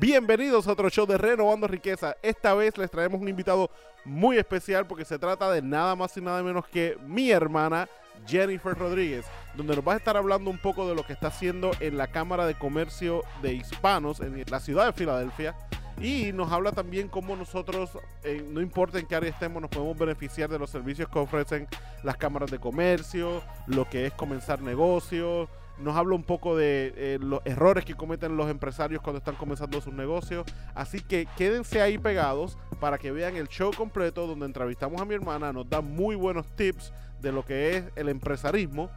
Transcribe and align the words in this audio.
Bienvenidos 0.00 0.66
a 0.66 0.72
otro 0.72 0.88
show 0.88 1.04
de 1.04 1.18
Renovando 1.18 1.68
Riqueza. 1.68 2.16
Esta 2.22 2.54
vez 2.54 2.78
les 2.78 2.90
traemos 2.90 3.20
un 3.20 3.28
invitado 3.28 3.70
muy 4.06 4.38
especial 4.38 4.86
porque 4.86 5.04
se 5.04 5.18
trata 5.18 5.50
de 5.50 5.60
nada 5.60 5.94
más 5.94 6.16
y 6.16 6.22
nada 6.22 6.42
menos 6.42 6.66
que 6.66 6.96
mi 7.06 7.30
hermana 7.30 7.86
Jennifer 8.26 8.74
Rodríguez, 8.74 9.26
donde 9.54 9.76
nos 9.76 9.86
va 9.86 9.92
a 9.92 9.96
estar 9.98 10.16
hablando 10.16 10.48
un 10.48 10.56
poco 10.56 10.88
de 10.88 10.94
lo 10.94 11.04
que 11.04 11.12
está 11.12 11.26
haciendo 11.26 11.72
en 11.80 11.98
la 11.98 12.06
Cámara 12.06 12.46
de 12.46 12.54
Comercio 12.54 13.24
de 13.42 13.52
Hispanos 13.52 14.20
en 14.20 14.42
la 14.48 14.60
ciudad 14.60 14.86
de 14.86 14.94
Filadelfia. 14.94 15.54
Y 16.00 16.32
nos 16.32 16.50
habla 16.50 16.72
también 16.72 17.08
cómo 17.08 17.36
nosotros, 17.36 17.90
eh, 18.24 18.42
no 18.48 18.62
importa 18.62 18.98
en 18.98 19.06
qué 19.06 19.16
área 19.16 19.28
estemos, 19.28 19.60
nos 19.60 19.70
podemos 19.70 19.98
beneficiar 19.98 20.48
de 20.48 20.58
los 20.58 20.70
servicios 20.70 21.10
que 21.10 21.18
ofrecen 21.18 21.68
las 22.04 22.16
cámaras 22.16 22.50
de 22.50 22.58
comercio, 22.58 23.42
lo 23.66 23.86
que 23.86 24.06
es 24.06 24.14
comenzar 24.14 24.62
negocios. 24.62 25.50
Nos 25.80 25.96
habla 25.96 26.14
un 26.14 26.22
poco 26.22 26.56
de 26.56 26.92
eh, 26.96 27.18
los 27.20 27.40
errores 27.44 27.84
que 27.84 27.94
cometen 27.94 28.36
los 28.36 28.50
empresarios 28.50 29.02
cuando 29.02 29.18
están 29.18 29.36
comenzando 29.36 29.80
sus 29.80 29.94
negocios. 29.94 30.44
Así 30.74 31.00
que 31.00 31.26
quédense 31.36 31.80
ahí 31.80 31.98
pegados 31.98 32.58
para 32.80 32.98
que 32.98 33.10
vean 33.10 33.36
el 33.36 33.48
show 33.48 33.72
completo 33.74 34.26
donde 34.26 34.46
entrevistamos 34.46 35.00
a 35.00 35.04
mi 35.04 35.14
hermana. 35.14 35.52
Nos 35.52 35.68
da 35.68 35.80
muy 35.80 36.16
buenos 36.16 36.46
tips 36.54 36.92
de 37.20 37.32
lo 37.32 37.44
que 37.44 37.76
es 37.76 37.84
el 37.96 38.08
empresarismo. 38.08 38.90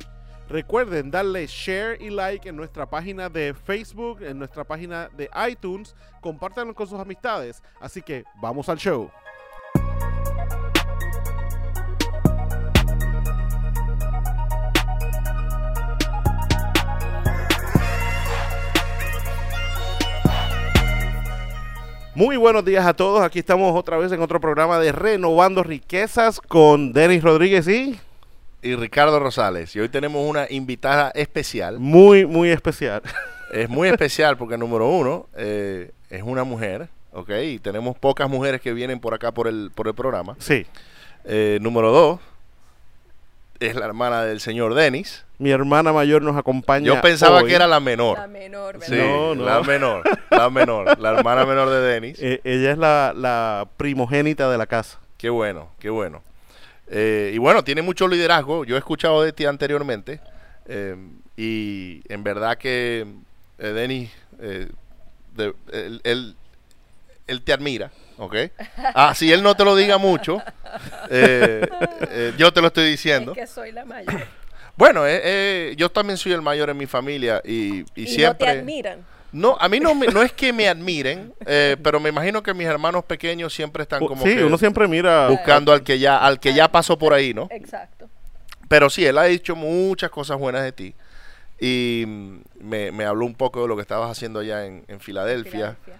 Recuerden 0.50 1.10
darle 1.10 1.48
share 1.48 2.02
y 2.02 2.10
like 2.10 2.48
en 2.48 2.56
nuestra 2.58 2.90
página 2.90 3.30
de 3.30 3.54
Facebook, 3.54 4.22
en 4.22 4.38
nuestra 4.38 4.64
página 4.66 5.10
de 5.16 5.30
iTunes. 5.50 5.96
Compártanlo 6.22 6.76
con 6.76 6.88
sus 6.88 7.00
amistades. 7.00 7.64
Así 7.80 8.02
que 8.02 8.26
vamos 8.42 8.68
al 8.68 8.78
show. 8.78 9.10
Muy 22.16 22.38
buenos 22.38 22.64
días 22.64 22.86
a 22.86 22.94
todos. 22.94 23.22
Aquí 23.24 23.40
estamos 23.40 23.76
otra 23.78 23.98
vez 23.98 24.12
en 24.12 24.22
otro 24.22 24.40
programa 24.40 24.78
de 24.80 24.92
Renovando 24.92 25.64
Riquezas 25.64 26.40
con 26.40 26.94
Denis 26.94 27.24
Rodríguez 27.24 27.68
y 27.68 28.00
y 28.62 28.76
Ricardo 28.76 29.20
Rosales. 29.20 29.76
Y 29.76 29.82
hoy 29.82 29.90
tenemos 29.90 30.26
una 30.26 30.46
invitada 30.50 31.12
especial. 31.16 31.80
muy, 31.80 32.26
muy 32.26 32.50
especial. 32.50 33.02
Es 33.52 33.70
muy 33.70 33.88
especial 33.88 34.36
porque, 34.36 34.58
número 34.58 34.90
uno, 34.90 35.28
eh, 35.36 35.92
es 36.10 36.24
una 36.24 36.44
mujer, 36.44 36.90
¿ok? 37.12 37.30
Y 37.44 37.60
tenemos 37.60 37.96
pocas 37.96 38.28
mujeres 38.28 38.60
que 38.62 38.74
vienen 38.74 39.00
por 39.00 39.14
acá 39.14 39.32
por 39.32 39.48
el, 39.48 39.70
por 39.76 39.88
el 39.88 39.94
programa. 39.94 40.36
Sí, 40.40 40.66
Eh, 41.24 41.60
número 41.62 41.92
dos, 41.92 42.20
es 43.68 43.76
la 43.76 43.86
hermana 43.86 44.24
del 44.24 44.40
señor 44.40 44.74
Denis. 44.74 45.26
mi 45.40 45.52
hermana 45.52 45.92
mayor 45.94 46.22
nos 46.22 46.38
acompaña. 46.38 46.86
Yo 46.86 47.02
pensaba 47.02 47.42
hoy. 47.42 47.50
que 47.50 47.56
era 47.56 47.68
la 47.68 47.80
menor. 47.80 48.18
La 48.20 48.28
menor, 48.28 48.80
¿verdad? 48.80 48.88
Sí, 48.88 48.96
No, 48.98 49.36
no. 49.36 49.44
la 49.46 49.62
menor, 49.62 50.04
la 50.32 50.50
menor, 50.50 51.00
la 51.00 51.10
hermana 51.12 51.46
menor 51.46 51.70
de 51.70 51.80
Denis. 51.82 52.18
Eh, 52.22 52.40
ella 52.44 52.72
es 52.72 52.78
la, 52.78 53.14
la 53.16 53.68
primogénita 53.78 54.50
de 54.50 54.58
la 54.58 54.66
casa. 54.68 55.00
Qué 55.18 55.30
bueno, 55.30 55.70
qué 55.80 55.90
bueno. 55.90 56.22
Eh, 56.90 57.32
y 57.34 57.38
bueno, 57.38 57.64
tiene 57.64 57.82
mucho 57.82 58.08
liderazgo. 58.08 58.66
Yo 58.66 58.76
he 58.76 58.80
escuchado 58.80 59.22
de 59.24 59.34
ti 59.34 59.46
anteriormente. 59.46 60.20
eh, 60.68 60.96
y 61.36 62.02
en 62.14 62.24
verdad 62.24 62.58
que 62.58 63.06
eh, 63.58 63.68
Denis, 63.68 64.12
eh, 64.40 64.68
de- 65.36 65.54
él, 65.72 66.00
él- 66.04 66.36
él 67.28 67.42
te 67.42 67.54
admira, 67.54 67.90
¿ok? 68.18 68.36
Ah, 68.94 69.14
si 69.16 69.32
él 69.32 69.42
no 69.44 69.56
te 69.56 69.64
lo 69.66 69.76
diga 69.76 69.98
mucho, 69.98 70.42
eh, 71.10 71.68
eh, 72.10 72.34
yo 72.38 72.52
te 72.54 72.62
lo 72.62 72.68
estoy 72.68 72.90
diciendo. 72.90 73.32
Es 73.34 73.38
que 73.38 73.48
soy 73.48 73.72
la 73.72 73.86
mayor. 73.86 74.14
Bueno, 74.76 75.06
eh, 75.06 75.22
eh, 75.24 75.76
yo 75.78 75.92
también 75.92 76.18
soy 76.18 76.32
el 76.32 76.42
mayor 76.42 76.68
en 76.72 76.78
mi 76.78 76.88
familia 76.88 77.40
y, 77.46 77.82
y 77.82 77.86
Y, 77.96 78.08
siempre... 78.08 78.48
no 78.48 78.54
te 78.56 78.60
admiran. 78.60 79.06
No, 79.32 79.56
a 79.60 79.70
mí 79.70 79.80
no, 79.80 79.94
me- 79.94 80.08
no 80.08 80.24
es 80.24 80.32
que 80.32 80.52
me 80.52 80.68
admiren, 80.68 81.32
eh, 81.46 81.78
pero 81.84 82.00
me 82.00 82.10
imagino 82.10 82.42
que 82.42 82.56
mis 82.56 82.66
hermanos 82.66 83.04
pequeños 83.06 83.54
siempre 83.54 83.84
están 83.84 84.04
como 84.04 84.24
sí, 84.26 84.36
que 84.36 84.44
uno 84.44 84.58
siempre 84.58 84.88
mira. 84.88 85.28
buscando 85.30 85.74
al 85.74 85.84
que 85.84 86.00
ya 86.00 86.18
al 86.18 86.40
que 86.40 86.56
ya 86.56 86.72
pasó 86.72 86.98
por 86.98 87.14
ahí, 87.14 87.36
¿no? 87.36 87.48
Exacto. 87.52 88.10
Pero 88.68 88.90
sí, 88.90 89.06
él 89.06 89.20
ha 89.20 89.26
dicho 89.26 89.56
muchas 89.56 90.10
cosas 90.10 90.40
buenas 90.40 90.64
de 90.64 90.72
ti 90.72 90.96
y 91.60 92.06
me, 92.60 92.92
me 92.92 93.06
habló 93.06 93.26
un 93.28 93.36
poco 93.36 93.62
de 93.62 93.68
lo 93.68 93.76
que 93.76 93.84
estabas 93.84 94.10
haciendo 94.10 94.40
allá 94.40 94.66
en, 94.66 94.86
en 94.88 95.00
Filadelfia. 95.00 95.78
Filadelfia. 95.86 95.96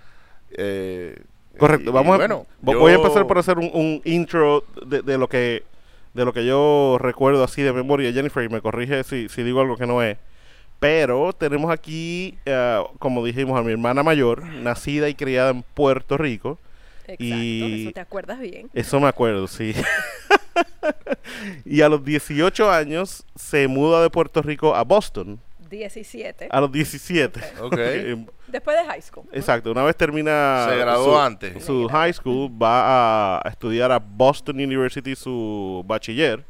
eh, 0.58 1.22
Correcto. 1.58 1.90
y- 1.90 1.94
Vamos 1.94 2.12
y 2.12 2.14
a, 2.14 2.18
bueno, 2.18 2.46
yo- 2.62 2.80
voy 2.80 2.92
a 2.92 2.96
empezar 2.96 3.26
por 3.28 3.38
hacer 3.38 3.58
un, 3.58 3.70
un 3.74 4.02
intro 4.06 4.64
de, 4.86 5.02
de 5.02 5.18
lo 5.18 5.28
que 5.28 5.64
de 6.14 6.26
lo 6.26 6.32
que 6.34 6.46
yo 6.46 6.98
recuerdo 7.00 7.44
así 7.44 7.64
de 7.64 7.74
memoria, 7.74 8.12
Jennifer, 8.14 8.44
y 8.44 8.50
me 8.50 8.62
corrige 8.62 9.04
si, 9.04 9.30
si 9.30 9.42
digo 9.42 9.62
algo 9.62 9.78
que 9.78 9.88
no 9.88 10.04
es. 10.04 10.18
Pero 10.80 11.34
tenemos 11.34 11.72
aquí, 11.72 12.38
eh, 12.46 12.84
como 13.00 13.26
dijimos, 13.26 13.60
a 13.60 13.64
mi 13.64 13.72
hermana 13.72 14.04
mayor, 14.04 14.44
nacida 14.44 15.10
y 15.10 15.16
criada 15.16 15.50
en 15.50 15.64
Puerto 15.64 16.18
Rico. 16.18 16.60
Exacto. 17.08 17.24
Y- 17.24 17.84
Eso 17.86 17.92
te 17.94 18.00
acuerdas 18.00 18.40
bien. 18.40 18.70
Eso 18.76 19.00
me 19.00 19.08
acuerdo, 19.08 19.48
sí. 19.48 19.74
y 21.66 21.82
a 21.82 21.90
los 21.90 22.04
18 22.04 22.70
años 22.72 23.24
se 23.36 23.68
muda 23.68 24.02
de 24.02 24.10
Puerto 24.10 24.42
Rico 24.42 24.76
a 24.76 24.84
Boston. 24.84 25.40
17. 25.74 26.48
A 26.50 26.62
los 26.62 26.72
17. 26.72 27.40
Ok. 27.62 27.74
Eh, 27.80 28.26
Después 28.48 28.78
de 28.78 28.86
high 28.86 29.02
school. 29.02 29.26
Exacto, 29.32 29.72
una 29.72 29.84
vez 29.84 29.96
termina 29.96 30.68
Se 30.70 30.78
graduó 30.78 31.06
su, 31.06 31.20
antes. 31.20 31.64
su 31.66 31.88
high 31.90 32.14
school, 32.14 32.52
va 32.62 33.40
a, 33.40 33.50
estudiar 33.50 33.92
a 33.92 33.98
Boston 34.00 34.58
University 34.58 35.16
su 35.16 35.84
bachiller, 35.88 36.44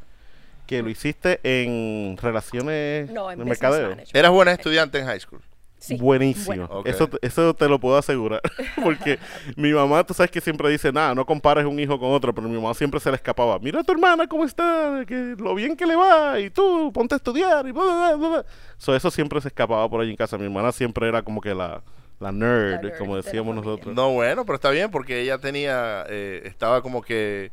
que 0.68 0.82
lo 0.82 0.90
hiciste 0.90 1.40
en 1.44 2.18
relaciones 2.18 3.10
No, 3.10 3.32
en 3.32 3.44
mercadeo. 3.46 3.90
management. 3.92 4.16
Eras 4.16 4.32
buena 4.32 4.52
estudiante 4.52 5.00
en 5.00 5.06
high 5.06 5.20
school. 5.20 5.42
Sí. 5.84 5.98
Buenísimo. 5.98 6.66
Bueno. 6.68 6.82
Eso, 6.86 7.08
te- 7.10 7.18
eso 7.28 7.54
te 7.54 7.68
lo 7.68 7.78
puedo 7.78 7.98
asegurar. 7.98 8.40
Porque 8.82 9.20
mi 9.58 9.74
mamá, 9.74 10.06
tú 10.06 10.14
sabes 10.14 10.32
que 10.32 10.40
siempre 10.40 10.70
dice, 10.70 10.94
nada, 10.94 11.14
no 11.14 11.26
compares 11.26 11.66
un 11.66 11.78
hijo 11.78 12.00
con 12.00 12.12
otro, 12.14 12.34
pero 12.34 12.48
mi 12.48 12.56
mamá 12.56 12.74
siempre 12.74 13.02
se 13.02 13.10
le 13.10 13.18
escapaba. 13.18 13.60
Mira 13.60 13.82
a 13.82 13.84
tu 13.84 13.92
hermana 13.92 14.26
cómo 14.28 14.46
está, 14.46 15.04
que 15.06 15.36
lo 15.38 15.54
bien 15.56 15.76
que 15.76 15.86
le 15.86 15.98
va, 15.98 16.40
y 16.40 16.50
tú 16.50 16.90
ponte 16.94 17.16
a 17.16 17.18
estudiar, 17.18 17.68
y 17.68 17.72
bla, 17.74 17.84
bla, 17.84 18.16
bla, 18.16 18.28
bla". 18.30 18.46
So, 18.78 18.96
eso 18.96 19.12
siempre 19.12 19.42
se 19.42 19.50
escapaba 19.50 19.90
por 19.90 20.00
allí 20.00 20.12
en 20.12 20.16
casa. 20.16 20.38
Mi 20.38 20.46
hermana 20.46 20.72
siempre 20.72 21.10
era 21.10 21.22
como 21.22 21.42
que 21.42 21.54
la, 21.54 21.84
la 22.22 22.32
nerd, 22.32 22.76
La 22.76 22.82
nerd 22.84 22.98
como 22.98 23.18
decíamos 23.18 23.54
nosotros. 23.54 23.94
No, 23.94 24.12
bueno, 24.14 24.46
pero 24.46 24.56
está 24.56 24.70
bien 24.70 24.90
porque 24.90 25.20
ella 25.20 25.38
tenía, 25.40 26.06
eh, 26.08 26.44
estaba 26.46 26.82
como 26.82 27.02
que, 27.02 27.52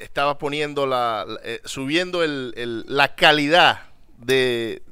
estaba 0.00 0.38
poniendo 0.38 0.86
la, 0.86 1.24
la- 1.28 1.40
eh, 1.44 1.60
subiendo 1.64 2.24
el, 2.24 2.52
el- 2.56 2.84
la 2.88 3.14
calidad 3.14 3.82
de, 4.18 4.82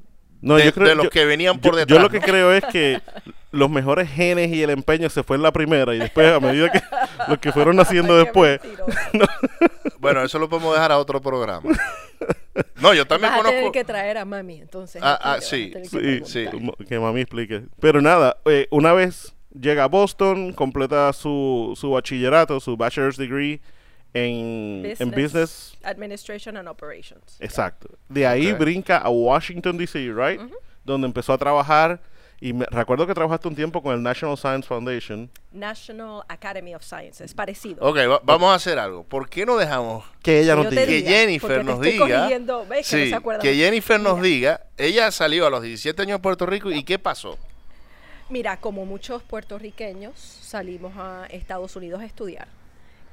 No, 0.43 0.57
de, 0.57 0.65
yo 0.65 0.73
creo- 0.73 0.89
de 0.89 0.95
los 0.95 1.05
yo- 1.05 1.11
que 1.11 1.25
venían 1.25 1.59
por 1.59 1.73
yo, 1.73 1.79
detrás. 1.79 1.97
yo 1.99 2.03
lo 2.03 2.09
que 2.11 2.21
creo 2.21 2.53
es 2.53 2.65
que 2.67 3.01
los 3.51 3.69
mejores 3.69 4.09
genes 4.11 4.49
y 4.53 4.63
el 4.63 4.71
empeño 4.71 5.09
se 5.11 5.23
fue 5.23 5.37
en 5.37 5.43
la 5.43 5.53
primera 5.53 5.95
y 5.95 5.99
después 5.99 6.33
a 6.33 6.41
medida 6.41 6.71
que 6.73 6.81
los 7.29 7.39
que 7.39 7.53
fueron 7.53 7.77
qué 7.77 8.17
después. 8.17 8.61
Bueno, 9.99 10.23
eso 10.23 10.39
lo 10.39 10.49
podemos 10.49 10.73
dejar 10.75 10.93
a 10.93 10.99
otro 10.99 11.21
programa. 11.21 11.69
No, 12.81 12.95
yo 12.95 13.07
también 13.07 13.33
Vas 13.33 13.41
a 13.41 13.43
tener 13.45 13.59
conozco. 13.61 13.73
que 13.73 13.85
traer 13.85 14.17
a 14.19 14.25
mami, 14.25 14.61
entonces. 14.61 15.03
Ah, 15.05 15.19
ah, 15.23 15.39
sí, 15.41 15.73
Sí, 15.85 16.21
Sí. 16.25 16.47
que 16.89 16.99
mami 16.99 17.21
explique. 17.21 17.65
Pero 17.81 18.01
nada, 18.01 18.39
eh, 18.47 18.67
una 18.71 18.93
vez 18.95 19.35
llega 19.59 19.85
a 19.85 19.89
Boston, 19.89 20.53
completa 20.55 21.13
su, 21.13 21.75
su 21.79 21.91
bachillerato, 21.91 22.61
su 22.61 22.77
bachelor's 22.79 23.17
degree 23.19 23.61
en 24.15 24.83
business. 24.83 25.01
en 25.01 25.11
business. 25.11 25.79
Administration 25.83 26.57
and 26.57 26.69
Operations. 26.69 27.37
Exacto. 27.41 27.89
De 28.09 28.27
ahí 28.27 28.53
Ok. 28.53 28.59
brinca 28.59 28.99
a 28.99 29.09
Washington, 29.11 29.77
D.C., 29.79 29.99
right? 30.13 30.41
Donde 30.85 31.07
empezó 31.07 31.33
a 31.33 31.39
trabajar. 31.39 32.01
Y 32.43 32.55
me, 32.55 32.65
recuerdo 32.71 33.07
que 33.07 33.13
trabajaste 33.13 33.49
un 33.49 33.55
tiempo 33.55 33.83
con 33.83 33.95
el 33.95 34.03
National 34.03 34.35
Science 34.39 34.67
Foundation. 34.67 35.31
National 35.53 36.23
Academy 36.27 36.75
of 36.75 36.83
Sciences. 36.83 37.35
Parecido. 37.35 37.87
Ok, 37.87 37.99
va- 37.99 38.21
vamos 38.25 38.51
a 38.51 38.55
hacer 38.55 38.79
algo. 38.79 39.05
¿Por 39.05 39.29
qué 39.29 39.45
no 39.45 39.59
dejamos 39.59 40.07
Que 40.23 40.41
ella 40.41 40.57
nos 40.57 40.71
diga. 40.71 40.87
que 40.87 41.03
Jennifer 41.03 41.63
nos 41.63 41.81
diga? 41.83 42.29
no 42.39 42.83
Sí, 42.83 43.11
que. 43.43 43.55
Jennifer 43.57 44.01
nos 44.01 44.15
Mira. 44.19 44.23
diga. 44.25 44.61
Ella 44.79 45.11
salió 45.11 45.47
a 45.47 45.51
los 45.51 45.61
17 45.63 46.01
años 46.01 46.19
de 46.19 46.23
Puerto 46.23 46.47
Rico 46.47 46.71
y 46.71 46.83
¿qué 46.83 46.99
pasó? 46.99 47.37
Mira, 48.31 48.57
como 48.59 48.87
muchos 48.87 49.23
puertorriqueños, 49.23 50.15
salimos 50.19 50.95
a 50.97 51.27
Estados 51.31 51.77
Unidos 51.77 52.01
a 52.01 52.07
estudiar. 52.07 52.49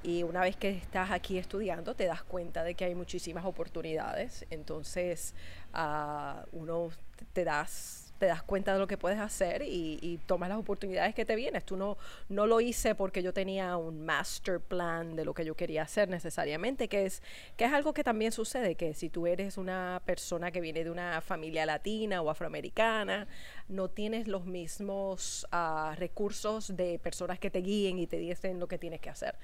Y 0.07 0.23
una 0.23 0.39
vez 0.39 0.55
que 0.55 0.69
estás 0.69 1.11
aquí 1.11 1.37
estudiando, 1.37 1.93
te 1.93 2.05
das 2.05 2.23
cuenta 2.23 2.63
de 2.63 2.75
que 2.75 2.85
hay 2.85 2.95
muchísimas 2.95 3.43
oportunidades. 3.43 4.45
Entonces, 4.49 5.35
ah, 5.73 6.45
uno 6.53 6.91
te 7.33 7.43
das 7.43 8.06
te 8.17 8.25
das 8.25 8.43
cuenta 8.43 8.73
de 8.73 8.79
lo 8.79 8.87
que 8.87 8.97
puedes 8.97 9.19
hacer 9.19 9.61
y, 9.61 9.99
y 10.01 10.17
tomas 10.25 10.49
las 10.49 10.57
oportunidades 10.57 11.15
que 11.15 11.25
te 11.25 11.35
vienes. 11.35 11.63
Tú 11.63 11.77
no, 11.77 11.97
no 12.29 12.47
lo 12.47 12.61
hice 12.61 12.95
porque 12.95 13.23
yo 13.23 13.33
tenía 13.33 13.77
un 13.77 14.05
master 14.05 14.59
plan 14.59 15.15
de 15.15 15.25
lo 15.25 15.33
que 15.33 15.45
yo 15.45 15.55
quería 15.55 15.83
hacer 15.83 16.09
necesariamente, 16.09 16.87
que 16.87 17.05
es, 17.05 17.21
que 17.55 17.65
es 17.65 17.73
algo 17.73 17.93
que 17.93 18.03
también 18.03 18.31
sucede, 18.31 18.75
que 18.75 18.93
si 18.93 19.09
tú 19.09 19.27
eres 19.27 19.57
una 19.57 20.01
persona 20.05 20.51
que 20.51 20.61
viene 20.61 20.83
de 20.83 20.91
una 20.91 21.21
familia 21.21 21.65
latina 21.65 22.21
o 22.21 22.29
afroamericana, 22.29 23.27
no 23.67 23.89
tienes 23.89 24.27
los 24.27 24.45
mismos 24.45 25.47
ah, 25.51 25.95
recursos 25.97 26.75
de 26.75 26.99
personas 26.99 27.39
que 27.39 27.49
te 27.49 27.59
guíen 27.59 27.99
y 27.99 28.07
te 28.07 28.17
dicen 28.17 28.59
lo 28.59 28.67
que 28.67 28.77
tienes 28.77 29.01
que 29.01 29.09
hacer. 29.09 29.35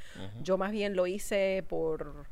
Yo 0.42 0.58
más 0.58 0.72
bien 0.72 0.96
lo 0.96 1.08
hice 1.08 1.64
por 1.68 2.28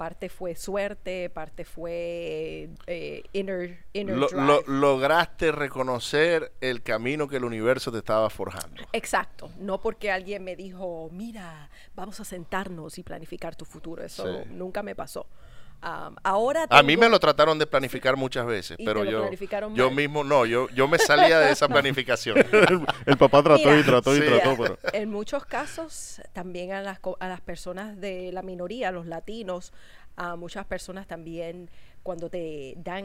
parte 0.00 0.30
fue 0.30 0.54
suerte, 0.54 1.28
parte 1.28 1.66
fue 1.66 2.70
eh, 2.86 3.22
inner, 3.34 3.84
inner 3.92 4.16
Lo- 4.16 4.28
drive. 4.28 4.46
lo- 4.46 4.62
lograste 4.62 5.52
reconocer 5.52 6.52
el 6.62 6.82
camino 6.82 7.28
que 7.28 7.36
el 7.36 7.44
universo 7.44 7.92
te 7.92 7.98
estaba 7.98 8.30
forjando. 8.30 8.82
Exacto, 8.94 9.50
no 9.58 9.78
porque 9.82 10.10
alguien 10.10 10.42
me 10.42 10.56
dijo, 10.56 11.10
mira, 11.12 11.68
vamos 11.94 12.18
a 12.18 12.24
sentarnos 12.24 12.96
y 12.96 13.02
planificar 13.02 13.54
tu 13.56 13.66
futuro. 13.66 14.02
Eso 14.02 14.24
Sí. 14.44 14.48
nunca 14.52 14.82
me 14.82 14.94
pasó. 14.94 15.26
Ahora 15.82 16.66
A 16.68 16.82
mí 16.82 16.96
me 16.96 17.08
lo 17.08 17.18
trataron 17.18 17.58
de 17.58 17.66
planificar 17.66 18.16
muchas 18.16 18.46
veces, 18.46 18.76
¿Y 18.78 18.84
pero 18.84 19.04
yo, 19.04 19.30
yo 19.74 19.90
mismo 19.90 20.24
no, 20.24 20.44
yo, 20.44 20.68
yo 20.70 20.86
me 20.88 20.98
salía 20.98 21.38
de 21.40 21.52
esa 21.52 21.68
planificación. 21.68 22.38
el, 22.52 22.84
el 23.06 23.16
papá 23.16 23.42
trató 23.42 23.68
Mira, 23.68 23.80
y 23.80 23.82
trató 23.84 24.16
y 24.16 24.20
trató, 24.20 24.56
pero... 24.56 24.78
En 24.92 25.10
muchos 25.10 25.44
casos, 25.46 26.20
también 26.32 26.72
a 26.72 26.82
las, 26.82 27.00
co- 27.00 27.16
a 27.20 27.28
las 27.28 27.40
personas 27.40 27.98
de 28.00 28.30
la 28.32 28.42
minoría, 28.42 28.90
los 28.92 29.06
latinos, 29.06 29.72
a 30.16 30.36
muchas 30.36 30.66
personas 30.66 31.06
también, 31.06 31.70
cuando 32.02 32.28
te 32.28 32.74
dan 32.76 33.04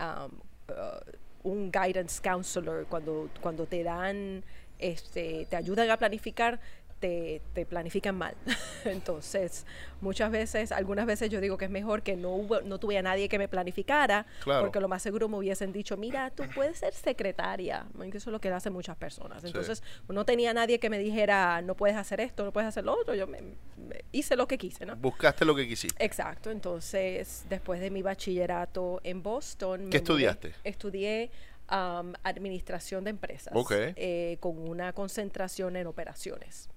um, 0.00 0.30
uh, 0.70 1.48
un 1.48 1.70
guidance 1.70 2.22
counselor, 2.22 2.86
cuando, 2.86 3.28
cuando 3.42 3.66
te 3.66 3.82
dan, 3.82 4.42
este, 4.78 5.46
te 5.50 5.56
ayudan 5.56 5.90
a 5.90 5.98
planificar, 5.98 6.58
te, 7.04 7.42
te 7.52 7.66
planifican 7.66 8.16
mal. 8.16 8.34
Entonces, 8.86 9.66
muchas 10.00 10.30
veces, 10.30 10.72
algunas 10.72 11.04
veces 11.04 11.28
yo 11.28 11.38
digo 11.42 11.58
que 11.58 11.66
es 11.66 11.70
mejor 11.70 12.02
que 12.02 12.16
no, 12.16 12.30
hubo, 12.34 12.62
no 12.62 12.78
tuve 12.78 12.96
a 12.96 13.02
nadie 13.02 13.28
que 13.28 13.38
me 13.38 13.46
planificara, 13.46 14.24
Claro. 14.42 14.62
porque 14.62 14.80
lo 14.80 14.88
más 14.88 15.02
seguro 15.02 15.28
me 15.28 15.36
hubiesen 15.36 15.70
dicho, 15.70 15.98
mira, 15.98 16.30
tú 16.30 16.44
puedes 16.54 16.78
ser 16.78 16.94
secretaria, 16.94 17.84
eso 18.04 18.16
es 18.16 18.26
lo 18.28 18.40
que 18.40 18.48
hacen 18.48 18.72
muchas 18.72 18.96
personas. 18.96 19.42
Sí. 19.42 19.48
Entonces, 19.48 19.82
no 20.08 20.24
tenía 20.24 20.54
nadie 20.54 20.78
que 20.78 20.88
me 20.88 20.98
dijera, 20.98 21.60
no 21.60 21.74
puedes 21.76 21.96
hacer 21.96 22.20
esto, 22.20 22.42
no 22.42 22.52
puedes 22.52 22.68
hacer 22.68 22.84
lo 22.84 22.98
otro, 22.98 23.14
yo 23.14 23.26
me, 23.26 23.42
me- 23.42 24.04
hice 24.12 24.34
lo 24.34 24.48
que 24.48 24.56
quise, 24.56 24.86
¿no? 24.86 24.96
Buscaste 24.96 25.44
lo 25.44 25.54
que 25.54 25.68
quisiste. 25.68 26.02
Exacto, 26.02 26.50
entonces 26.50 27.44
después 27.50 27.80
de 27.80 27.90
mi 27.90 28.00
bachillerato 28.00 29.00
en 29.04 29.22
Boston... 29.22 29.90
¿Qué 29.90 29.98
mudé- 29.98 30.02
estudiaste? 30.02 30.52
Estudié 30.64 31.30
um, 31.70 32.14
administración 32.22 33.04
de 33.04 33.10
empresas 33.10 33.52
Ok. 33.54 33.72
eh, 33.96 34.38
con 34.40 34.56
una 34.58 34.94
concentración 34.94 35.76
en 35.76 35.86
operaciones. 35.86 36.70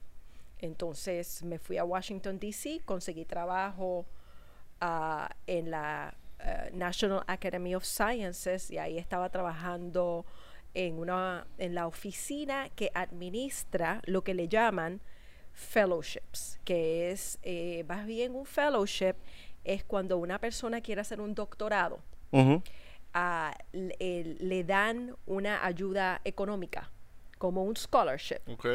Entonces 0.59 1.43
me 1.43 1.59
fui 1.59 1.77
a 1.77 1.83
Washington, 1.83 2.39
D.C., 2.39 2.81
conseguí 2.85 3.25
trabajo 3.25 4.05
ah, 4.81 5.29
en 5.45 5.69
la 5.71 6.13
eh, 6.39 6.69
National 6.73 7.23
Academy 7.27 7.75
of 7.75 7.83
Sciences 7.85 8.71
y 8.71 8.77
ahí 8.77 8.97
estaba 8.97 9.29
trabajando 9.29 10.25
en, 10.73 10.99
una, 10.99 11.45
en 11.57 11.73
la 11.75 11.87
oficina 11.87 12.69
que 12.75 12.91
administra 12.93 14.01
lo 14.05 14.23
que 14.23 14.33
le 14.33 14.47
llaman 14.47 15.01
fellowships, 15.53 16.59
que 16.63 17.11
es 17.11 17.39
eh, 17.43 17.83
más 17.87 18.05
bien 18.05 18.35
un 18.35 18.45
fellowship, 18.45 19.15
es 19.63 19.83
cuando 19.83 20.17
una 20.17 20.39
persona 20.39 20.81
quiere 20.81 21.01
hacer 21.01 21.19
un 21.19 21.33
doctorado, 21.33 21.99
ah, 23.13 23.53
le, 23.71 23.95
el- 23.99 24.37
le 24.39 24.63
dan 24.63 25.15
una 25.25 25.65
ayuda 25.65 26.21
económica, 26.23 26.89
como 27.37 27.63
un 27.63 27.75
scholarship 27.75 28.39
Ok. 28.47 28.65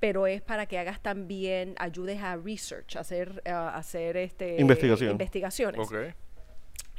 Pero 0.00 0.26
es 0.26 0.42
para 0.42 0.66
que 0.66 0.78
hagas 0.78 1.00
también, 1.00 1.74
ayudes 1.78 2.22
a 2.22 2.36
research, 2.36 2.96
a 2.96 3.00
hacer, 3.00 3.42
a 3.46 3.76
hacer 3.76 4.16
este, 4.16 4.60
Investigación. 4.60 5.10
investigaciones. 5.10 5.80
Ok. 5.80 6.14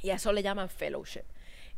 Y 0.02 0.10
a 0.10 0.16
eso 0.16 0.32
le 0.34 0.44
llaman 0.44 0.70
fellowship. 0.70 1.24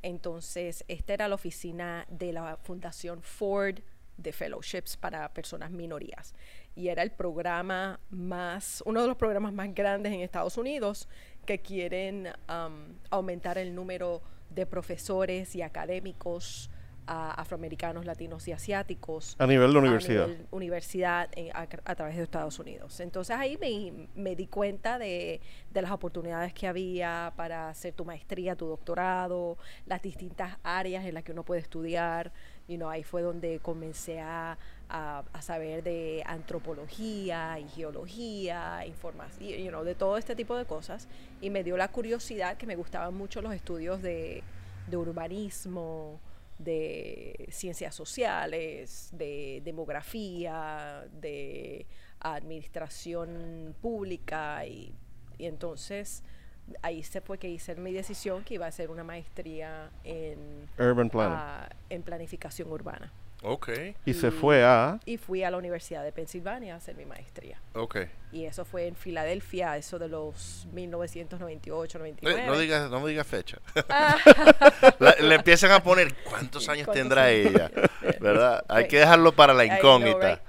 Entonces, 0.02 0.84
esta 0.88 1.14
era 1.14 1.28
la 1.28 1.36
oficina 1.36 2.06
de 2.10 2.34
la 2.34 2.58
Fundación 2.58 3.22
Ford 3.22 3.80
de 4.18 4.32
fellowships 4.32 4.98
para 4.98 5.32
personas 5.34 5.72
minorías. 5.72 6.34
Y 6.76 6.88
era 6.88 7.04
el 7.04 7.12
programa 7.12 8.00
más, 8.10 8.82
uno 8.86 9.02
de 9.02 9.08
los 9.08 9.18
programas 9.18 9.54
más 9.54 9.74
grandes 9.74 10.14
en 10.14 10.22
Estados 10.22 10.58
Unidos 10.58 11.08
que 11.46 11.60
quieren 11.60 12.30
um, 12.50 12.96
aumentar 13.10 13.58
el 13.58 13.74
número 13.76 14.22
de 14.50 14.66
profesores 14.66 15.56
y 15.56 15.62
académicos 15.62 16.70
ah, 17.14 17.34
afroamericanos, 17.38 18.06
latinos 18.06 18.48
y 18.48 18.54
asiáticos 18.54 19.36
A 19.38 19.46
nivel 19.46 19.72
de 19.74 19.78
a 19.78 19.82
universidad. 19.82 20.28
nivel 20.28 20.48
universidad 20.52 21.30
en- 21.36 21.52
a, 21.54 21.62
a 21.84 21.96
través 21.96 22.16
de 22.16 22.24
Estados 22.24 22.58
Unidos. 22.60 23.00
Entonces 23.02 23.36
ahí 23.36 23.58
me, 23.58 24.08
me 24.16 24.36
di 24.36 24.48
cuenta 24.48 24.98
de, 24.98 25.42
de 25.74 25.82
las 25.82 25.92
oportunidades 25.92 26.54
que 26.54 26.68
había 26.68 27.34
para 27.36 27.68
hacer 27.70 27.94
tu 27.94 28.06
maestría, 28.06 28.56
tu 28.56 28.66
doctorado, 28.68 29.58
las 29.86 30.02
distintas 30.02 30.58
áreas 30.64 31.04
en 31.06 31.14
las 31.16 31.24
que 31.24 31.34
uno 31.34 31.44
puede 31.44 31.60
estudiar. 31.62 32.32
You 32.70 32.78
know, 32.78 32.90
ahí 32.90 33.04
fue 33.04 33.22
donde 33.24 33.60
comencé 33.60 34.22
a, 34.22 34.58
a- 34.88 35.24
a 35.34 35.42
saber 35.42 35.84
de 35.84 36.24
antropología 36.26 37.60
y 37.60 37.68
geología, 37.68 38.86
información, 38.88 39.60
you 39.60 39.70
know, 39.70 39.84
de 39.84 39.96
todo 39.96 40.18
este 40.18 40.36
tipo 40.36 40.56
de 40.56 40.64
cosas. 40.66 41.08
Y 41.42 41.50
me 41.50 41.64
dio 41.66 41.76
la 41.76 41.90
curiosidad 41.90 42.56
que 42.56 42.66
me 42.66 42.76
gustaban 42.78 43.14
mucho 43.16 43.42
los 43.42 43.54
estudios 43.54 44.02
de, 44.02 44.44
de 44.88 44.96
urbanismo, 44.98 46.20
de 46.64 47.48
ciencias 47.52 47.96
sociales, 47.96 49.10
de 49.14 49.62
demografía, 49.64 51.06
de 51.12 51.86
administración 52.20 53.76
pública 53.82 54.66
y, 54.66 54.94
y 55.38 55.46
entonces 55.46 56.24
ahí 56.82 57.04
se 57.04 57.22
fue 57.22 57.38
que 57.38 57.50
hice 57.50 57.76
mi 57.76 57.92
decisión 57.92 58.44
que 58.44 58.56
iba 58.56 58.66
a 58.66 58.70
hacer 58.70 58.90
una 58.92 59.04
maestría 59.04 59.90
en, 60.04 60.70
Urban 60.78 61.10
Planning. 61.10 61.38
ah, 61.38 61.70
en 61.90 62.04
planificación 62.04 62.72
urbana. 62.72 63.12
Ok. 63.44 63.70
y 64.06 64.14
se 64.14 64.28
y- 64.28 64.32
fue 64.32 64.64
a... 64.64 65.00
Y 65.06 65.18
fui 65.18 65.44
a 65.44 65.50
la 65.52 65.58
Universidad 65.58 66.04
de 66.04 66.12
Pensilvania 66.12 66.76
a 66.76 66.78
hacer 66.78 66.96
mi 66.96 67.06
maestría. 67.06 67.60
Ok. 67.74 67.98
Y 68.32 68.46
eso 68.46 68.66
fue 68.66 68.88
en 68.88 68.96
Filadelfia, 68.96 69.76
eso 69.78 69.98
de 70.00 70.08
los 70.08 70.68
1998, 70.74 71.98
Eh, 71.98 72.00
99. 72.00 72.46
no 72.48 72.58
digas 72.60 72.90
no 72.92 73.00
me 73.02 73.10
digas 73.10 73.26
fecha. 73.28 73.58
Ah. 73.90 74.16
La- 75.00 75.16
le 75.20 75.36
empiezan 75.36 75.72
a 75.72 75.82
poner 75.84 76.14
cuántos 76.24 76.70
años 76.70 76.86
¿Cuántos 76.86 77.02
tendrá 77.02 77.26
años? 77.26 77.48
ella, 77.48 77.72
¿verdad? 78.22 78.64
Hay 78.70 78.88
que 78.88 79.00
dejarlo 79.00 79.32
para 79.32 79.54
la 79.54 79.66
know, 79.66 79.78
incógnita. 79.78 80.30
right? 80.36 80.40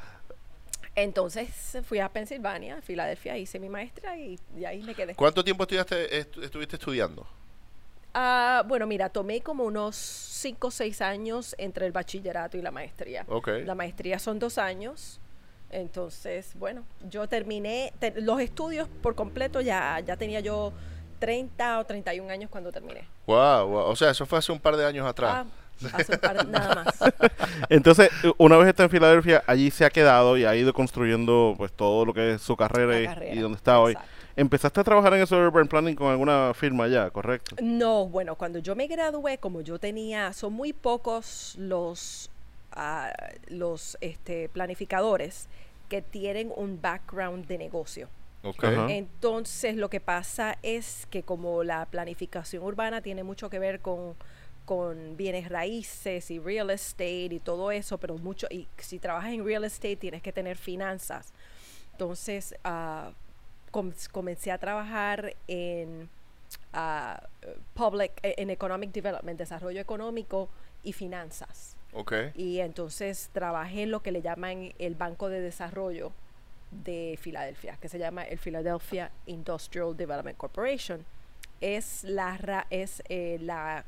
Entonces 0.94 1.48
fui 1.84 2.00
a 2.00 2.10
Pensilvania, 2.10 2.76
a 2.76 2.82
Filadelfia, 2.82 3.38
hice 3.38 3.58
mi 3.58 3.70
maestría 3.70 4.16
y, 4.18 4.38
y 4.56 4.64
ahí 4.66 4.82
me 4.82 4.94
quedé. 4.94 5.14
¿Cuánto 5.14 5.42
tiempo 5.42 5.62
estudiaste, 5.64 6.10
estu- 6.30 6.42
estuviste 6.44 6.76
estudiando? 6.76 7.26
Ah, 8.14 8.62
bueno, 8.66 8.86
mira, 8.86 9.08
tomé 9.08 9.40
como 9.40 9.64
unos 9.64 9.96
5 9.96 10.66
o 10.68 10.70
6 10.70 11.00
años 11.00 11.54
entre 11.58 11.86
el 11.86 11.92
bachillerato 11.92 12.56
y 12.56 12.62
la 12.62 12.70
maestría. 12.70 13.24
Ok. 13.28 13.48
La 13.64 13.74
maestría 13.74 14.18
son 14.18 14.38
dos 14.38 14.58
años. 14.58 15.18
Entonces, 15.70 16.52
bueno, 16.56 16.84
yo 17.08 17.26
terminé 17.28 17.92
te- 17.98 18.20
los 18.20 18.40
estudios 18.40 18.88
por 19.02 19.14
completo, 19.14 19.62
ya, 19.62 19.98
ya 20.00 20.16
tenía 20.16 20.40
yo 20.40 20.72
30 21.18 21.78
o 21.78 21.84
31 21.86 22.30
años 22.30 22.50
cuando 22.50 22.70
terminé. 22.70 23.06
Wow, 23.26 23.66
wow. 23.68 23.84
O 23.86 23.96
sea, 23.96 24.10
eso 24.10 24.26
fue 24.26 24.38
hace 24.38 24.52
un 24.52 24.60
par 24.60 24.76
de 24.76 24.84
años 24.84 25.06
atrás. 25.06 25.46
Ah, 25.46 25.88
hace 25.94 26.12
un 26.12 26.18
par, 26.18 26.46
nada 26.46 26.84
más. 26.84 26.94
Entonces, 27.70 28.10
una 28.36 28.58
vez 28.58 28.68
está 28.68 28.82
en 28.82 28.90
Filadelfia, 28.90 29.42
allí 29.46 29.70
se 29.70 29.86
ha 29.86 29.90
quedado 29.90 30.36
y 30.36 30.44
ha 30.44 30.54
ido 30.54 30.74
construyendo 30.74 31.54
pues 31.56 31.72
todo 31.72 32.04
lo 32.04 32.12
que 32.12 32.32
es 32.34 32.42
su 32.42 32.54
carrera, 32.56 32.92
La 32.92 33.00
y- 33.00 33.06
carrera, 33.06 33.34
y, 33.34 33.38
donde 33.38 33.56
está 33.56 33.80
hoy. 33.80 33.96
Empezaste 34.36 34.80
a 34.80 34.84
trabajar 34.84 35.14
en 35.14 35.22
eso 35.22 35.36
de 35.36 35.46
Urban 35.46 35.68
Planning 35.68 35.94
con 35.94 36.08
alguna 36.08 36.52
firma 36.54 36.88
ya, 36.88 37.10
¿correcto? 37.10 37.56
No, 37.60 38.06
bueno, 38.06 38.34
cuando 38.36 38.58
yo 38.58 38.74
me 38.74 38.86
gradué, 38.86 39.38
como 39.38 39.60
yo 39.60 39.78
tenía, 39.78 40.32
son 40.32 40.54
muy 40.54 40.72
pocos 40.72 41.54
los, 41.58 42.30
ah, 42.72 43.12
los 43.48 43.98
este, 44.00 44.48
planificadores 44.48 45.48
que 45.88 46.00
tienen 46.00 46.50
un 46.56 46.80
background 46.80 47.46
de 47.46 47.58
negocio. 47.58 48.08
Ok. 48.42 48.64
Ajá. 48.64 48.86
Entonces, 48.90 49.76
lo 49.76 49.90
que 49.90 50.00
pasa 50.00 50.58
es 50.62 51.06
que 51.10 51.22
como 51.22 51.62
la 51.62 51.86
planificación 51.86 52.62
urbana 52.62 53.02
tiene 53.02 53.22
mucho 53.22 53.50
que 53.50 53.58
ver 53.58 53.80
con, 53.80 54.14
con 54.64 55.16
bienes 55.16 55.48
raíces 55.48 56.30
y 56.30 56.38
real 56.38 56.70
estate 56.70 57.28
y 57.30 57.38
todo 57.40 57.70
eso, 57.70 57.98
pero 57.98 58.16
mucho, 58.16 58.46
y 58.50 58.66
si 58.78 58.98
trabajas 58.98 59.32
en 59.32 59.44
real 59.44 59.64
estate 59.64 59.96
tienes 59.96 60.22
que 60.22 60.32
tener 60.32 60.56
finanzas. 60.56 61.32
Entonces, 61.92 62.54
ah, 62.64 63.10
com- 63.72 63.92
comencé 64.12 64.52
a 64.52 64.58
trabajar 64.58 65.34
en 65.48 66.08
ah, 66.72 67.20
public, 67.74 68.12
eh, 68.22 68.34
en 68.38 68.50
economic 68.50 68.92
development, 68.92 69.36
desarrollo 69.36 69.80
económico 69.80 70.48
y 70.84 70.92
finanzas. 70.92 71.76
Ok. 71.92 72.12
Y 72.36 72.60
entonces 72.60 73.30
trabajé 73.32 73.82
en 73.82 73.90
lo 73.90 74.00
que 74.00 74.12
le 74.12 74.22
llaman 74.22 74.72
el 74.78 74.94
Banco 74.94 75.28
de 75.28 75.40
Desarrollo 75.40 76.12
de 76.70 77.18
Filadelfia, 77.20 77.76
que 77.76 77.88
se 77.88 77.98
llama 77.98 78.22
el 78.22 78.38
Philadelphia 78.38 79.10
Industrial 79.26 79.96
Development 79.96 80.38
Corporation. 80.38 81.04
Es 81.60 82.04
la 82.04 82.66
es 82.70 83.02
eh, 83.08 83.38
la 83.40 83.84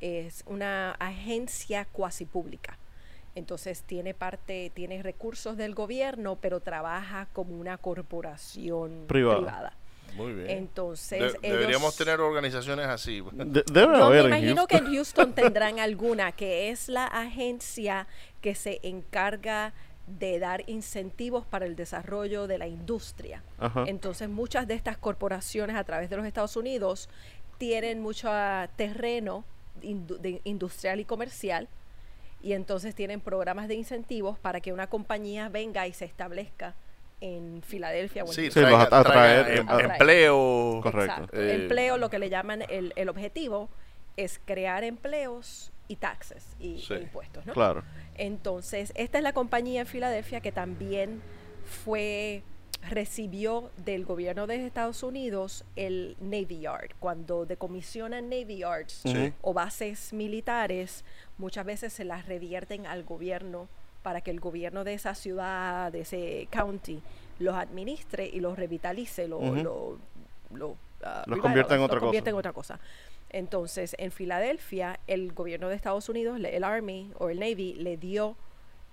es 0.00 0.42
una 0.46 0.92
agencia 0.92 1.84
cuasi 1.86 2.24
pública. 2.24 2.76
Entonces 3.40 3.82
tiene 3.82 4.14
parte, 4.14 4.70
tiene 4.74 5.02
recursos 5.02 5.56
del 5.56 5.74
gobierno, 5.74 6.36
pero 6.40 6.60
trabaja 6.60 7.26
como 7.32 7.58
una 7.58 7.76
corporación 7.78 9.06
Privada. 9.08 9.36
privada. 9.38 9.72
Muy 10.16 10.32
bien. 10.34 10.50
Entonces 10.50 11.32
De- 11.40 11.48
deberíamos 11.48 11.94
ellos- 11.94 11.96
tener 11.96 12.20
organizaciones 12.20 12.86
así. 12.86 13.22
De- 13.32 13.64
debe 13.72 13.96
yo 13.98 14.04
haber 14.04 14.24
me 14.28 14.36
en 14.38 14.42
imagino 14.44 14.66
que 14.66 14.76
Houston. 14.78 14.86
en 14.86 14.94
Houston 14.94 15.32
tendrán 15.54 15.78
alguna, 15.80 16.32
que 16.32 16.70
es 16.70 16.88
la 16.88 17.06
agencia 17.06 18.06
que 18.40 18.54
se 18.54 18.80
encarga 18.82 19.72
de 20.06 20.40
dar 20.40 20.68
incentivos 20.68 21.46
para 21.46 21.66
el 21.66 21.76
desarrollo 21.76 22.48
de 22.48 22.58
la 22.58 22.66
industria. 22.66 23.42
Ajá. 23.58 23.84
Entonces 23.86 24.28
muchas 24.28 24.66
de 24.66 24.74
estas 24.74 24.96
corporaciones 24.98 25.76
a 25.76 25.84
través 25.84 26.10
de 26.10 26.16
los 26.16 26.26
Estados 26.26 26.56
Unidos 26.56 27.08
tienen 27.58 28.00
mucho 28.02 28.28
terreno 28.76 29.44
indu- 29.82 30.40
industrial 30.44 30.98
y 30.98 31.04
comercial 31.04 31.68
y 32.42 32.52
entonces 32.54 32.94
tienen 32.94 33.20
programas 33.20 33.68
de 33.68 33.74
incentivos 33.74 34.38
para 34.38 34.60
que 34.60 34.72
una 34.72 34.88
compañía 34.88 35.48
venga 35.48 35.86
y 35.86 35.92
se 35.92 36.04
establezca 36.06 36.74
en 37.20 37.60
Filadelfia 37.62 38.24
o 38.24 38.28
en 38.28 38.32
Sí, 38.32 38.50
Sí, 38.50 38.60
traiga- 38.60 38.70
los 38.70 38.80
at- 38.80 38.92
atraer- 38.92 39.44
traiga 39.44 39.54
em- 39.60 39.68
atraer. 39.68 39.90
empleo. 39.90 40.80
Correcto. 40.82 41.28
Eh, 41.36 41.58
Empleo, 41.62 41.98
lo 41.98 42.08
que 42.08 42.18
le 42.18 42.30
llaman 42.30 42.62
el, 42.70 42.92
el 42.96 43.08
objetivo 43.10 43.68
es 44.16 44.40
crear 44.44 44.84
empleos 44.84 45.70
y 45.86 45.96
taxes 45.96 46.56
y 46.58 46.78
Sí. 46.78 46.94
e 46.94 47.00
impuestos, 47.02 47.44
¿no? 47.46 47.52
Claro. 47.52 47.82
Entonces, 48.16 48.92
esta 48.96 49.18
es 49.18 49.24
la 49.24 49.32
compañía 49.34 49.82
en 49.82 49.86
Filadelfia 49.86 50.40
que 50.40 50.52
también 50.52 51.20
fue 51.84 52.42
recibió 52.88 53.70
del 53.84 54.04
gobierno 54.04 54.46
de 54.46 54.66
Estados 54.66 55.02
Unidos 55.02 55.64
el 55.76 56.16
Navy 56.20 56.60
Yard. 56.60 56.90
Cuando 56.98 57.44
decomisionan 57.46 58.28
Navy 58.30 58.58
Yards 58.58 59.02
Sí. 59.04 59.32
o 59.42 59.52
bases 59.52 60.12
militares, 60.12 61.04
muchas 61.38 61.64
veces 61.66 61.92
se 61.92 62.04
las 62.04 62.26
revierten 62.26 62.86
al 62.86 63.04
gobierno 63.04 63.68
para 64.02 64.22
que 64.22 64.30
el 64.30 64.40
gobierno 64.40 64.82
de 64.84 64.94
esa 64.94 65.14
ciudad, 65.14 65.92
de 65.92 66.00
ese 66.00 66.48
county, 66.50 67.02
los 67.38 67.54
administre 67.54 68.26
y 68.32 68.40
los 68.40 68.58
revitalice, 68.58 69.28
lo, 69.28 69.38
Ujú. 69.38 69.54
lo, 69.56 69.98
lo, 70.54 70.76
ah, 71.04 71.22
Los 71.26 71.38
convierta 71.40 71.74
en 71.74 71.82
otra 71.82 71.96
cosa. 71.98 72.06
convierte 72.06 72.30
en 72.30 72.36
otra 72.36 72.52
cosa. 72.52 72.80
Entonces, 73.28 73.94
en 73.98 74.10
Filadelfia, 74.10 74.98
el 75.06 75.32
gobierno 75.32 75.68
de 75.68 75.76
Estados 75.76 76.08
Unidos, 76.08 76.40
el 76.42 76.64
Army 76.64 77.12
o 77.18 77.28
el 77.28 77.38
Navy, 77.38 77.74
le 77.74 77.96
dio 77.96 78.36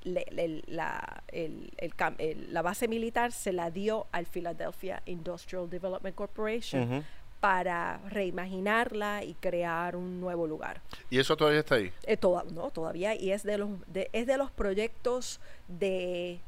le- 0.03 0.25
le- 0.31 0.63
la, 0.67 1.23
el- 1.29 1.71
el 1.77 2.53
la 2.53 2.61
base 2.61 2.87
militar, 2.87 3.31
se 3.31 3.51
la 3.51 3.71
dio 3.71 4.07
al 4.11 4.25
Philadelphia 4.25 5.01
Industrial 5.05 5.69
Development 5.69 6.15
Corporation 6.15 7.03
para 7.39 7.99
reimaginarla 8.09 9.23
y 9.23 9.33
crear 9.35 9.95
un 9.95 10.19
nuevo 10.19 10.47
lugar. 10.47 10.81
Y 11.09 11.19
eso 11.19 11.37
todavía 11.37 11.59
está 11.59 11.75
ahí. 11.75 11.91
Eh, 12.05 12.17
toda- 12.17 12.43
no, 12.51 12.71
todavía, 12.71 13.13
y 13.15 13.31
es 13.31 13.43
de 13.43 13.57
los, 13.59 13.69
de, 13.87 14.09
es 14.13 14.25
de 14.25 14.37
los 14.37 14.49
proyectos 14.51 15.39
de, 15.67 16.39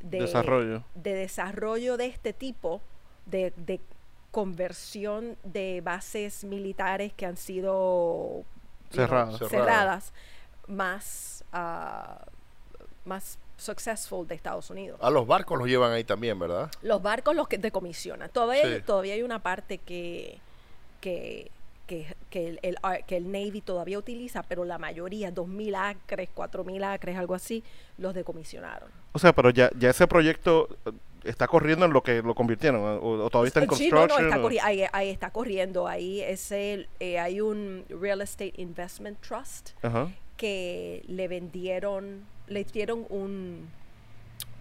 de 0.00 0.20
Desarrollo. 0.20 0.84
de 0.94 1.14
desarrollo 1.14 1.96
de 1.98 2.06
este 2.06 2.32
tipo, 2.32 2.80
de, 3.26 3.52
de 3.56 3.78
conversión 4.30 5.36
de 5.44 5.80
bases 5.82 6.44
militares 6.44 7.12
que 7.14 7.26
han 7.26 7.36
sido 7.36 8.38
you 8.38 8.44
know, 8.92 9.06
Cerradas. 9.06 9.38
Cerradas. 9.50 10.12
más, 10.66 11.44
ah, 11.52 12.24
más 13.08 13.38
successful 13.56 14.28
de 14.28 14.36
Estados 14.36 14.70
Unidos. 14.70 15.00
A 15.02 15.10
los 15.10 15.26
barcos 15.26 15.58
los 15.58 15.66
llevan 15.66 15.90
ahí 15.92 16.04
también, 16.04 16.38
¿verdad? 16.38 16.70
Los 16.82 17.02
barcos 17.02 17.34
los 17.34 17.48
que 17.48 17.58
decomisionan. 17.58 18.30
Todavía, 18.30 18.62
hay- 18.64 18.76
Sí. 18.76 18.82
todavía 18.86 19.14
hay 19.14 19.22
una 19.22 19.40
parte 19.42 19.78
que, 19.78 20.38
que, 21.00 21.50
que, 21.86 22.06
que 22.30 22.48
el, 22.50 22.60
el 22.62 22.76
que 23.06 23.16
el 23.16 23.32
Navy 23.32 23.60
todavía 23.62 23.98
utiliza, 23.98 24.42
pero 24.44 24.64
la 24.64 24.78
mayoría, 24.78 25.32
2.000 25.34 25.74
acres, 25.74 26.28
4.000 26.36 26.84
acres, 26.84 27.16
algo 27.16 27.34
así, 27.34 27.64
los 27.96 28.14
decomisionaron. 28.14 28.90
O 29.12 29.18
sea, 29.18 29.32
pero 29.32 29.50
ya, 29.50 29.70
ya 29.78 29.90
ese 29.90 30.06
proyecto 30.06 30.68
eh, 30.86 30.92
está 31.24 31.48
corriendo 31.48 31.86
en 31.86 31.92
lo 31.92 32.02
que 32.02 32.22
lo 32.22 32.34
convirtieron, 32.34 32.80
o, 32.80 33.24
o 33.24 33.30
todavía 33.30 33.48
está 33.48 33.60
en 33.64 33.70
Sí, 33.72 33.88
no, 33.90 33.96
construction. 34.00 34.28
no, 34.28 34.34
está 34.36 34.46
o- 34.46 34.50
corri- 34.50 34.60
ahí, 34.62 34.84
ahí 34.92 35.08
está 35.08 35.30
corriendo. 35.30 35.88
Ahí 35.88 36.20
es 36.20 36.52
el, 36.52 36.88
eh, 37.00 37.18
hay 37.18 37.40
un 37.40 37.84
Real 37.88 38.20
Estate 38.20 38.52
Investment 38.58 39.18
Trust 39.20 39.70
Ajá. 39.82 40.08
que 40.36 41.02
le 41.08 41.26
vendieron, 41.26 42.24
le 42.48 42.64
dieron 42.64 43.06
un, 43.08 43.68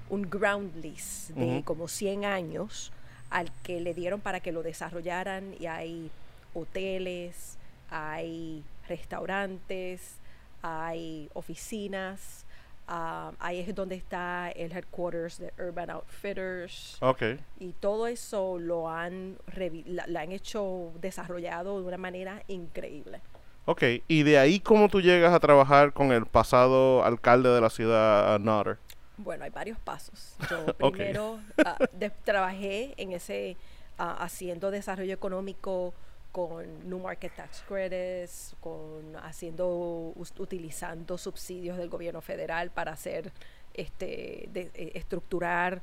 un 0.10 0.22
ground 0.30 0.76
lease 0.84 1.34
de 1.34 1.64
como 1.64 1.88
100 1.88 2.26
años 2.26 2.92
al 3.30 3.52
que 3.64 3.82
le 3.82 3.94
dieron 3.94 4.22
para 4.22 4.40
que 4.40 4.52
lo 4.52 4.64
desarrollaran 4.64 5.54
y 5.60 5.66
hay 5.66 6.10
hoteles, 6.54 7.58
hay 7.90 8.64
restaurantes, 8.88 10.16
hay 10.62 11.30
oficinas, 11.34 12.46
ah, 12.88 13.32
ahí 13.40 13.60
es 13.60 13.76
donde 13.76 13.96
está 13.96 14.50
el 14.52 14.72
headquarters 14.72 15.40
de 15.40 15.52
Urban 15.60 15.90
Outfitters 15.90 16.98
Ok. 17.02 17.22
y 17.60 17.74
todo 17.74 18.08
eso 18.08 18.58
lo 18.60 18.90
han 18.90 19.38
la, 19.86 20.08
la 20.08 20.22
han 20.22 20.32
hecho 20.32 20.94
desarrollado 21.02 21.82
de 21.82 21.88
una 21.88 21.98
manera 21.98 22.42
increíble. 22.48 23.20
Ok. 23.70 23.84
Y 24.08 24.24
de 24.24 24.40
ahí, 24.40 24.60
¿cómo 24.62 24.88
tú 24.88 25.02
llegas 25.02 25.34
a 25.34 25.40
trabajar 25.42 25.92
con 25.94 26.12
el 26.14 26.26
pasado 26.26 27.04
alcalde 27.04 27.50
de 27.50 27.60
la 27.62 27.70
ciudad, 27.70 28.36
uh, 28.36 28.40
Nutter? 28.40 28.78
Bueno, 29.18 29.44
hay 29.44 29.50
varios 29.50 29.78
pasos. 29.80 30.36
Yo 30.50 30.66
primero 30.74 31.40
ah, 31.66 31.78
de- 31.92 32.10
trabajé 32.10 32.94
en 32.98 33.12
ese 33.12 33.58
ah, 33.98 34.16
haciendo 34.24 34.72
desarrollo 34.72 35.14
económico 35.14 35.94
con 36.32 36.88
New 36.90 37.00
Market 37.00 37.36
Tax 37.36 37.64
Credits, 37.68 38.56
con 38.62 39.16
haciendo 39.24 40.14
utilizando 40.38 41.18
subsidios 41.18 41.78
del 41.78 41.90
gobierno 41.90 42.22
federal 42.22 42.70
para 42.70 42.94
hacer 42.94 43.32
este 43.74 44.48
de- 44.54 44.72
eh, 44.76 44.92
estructurar 44.96 45.82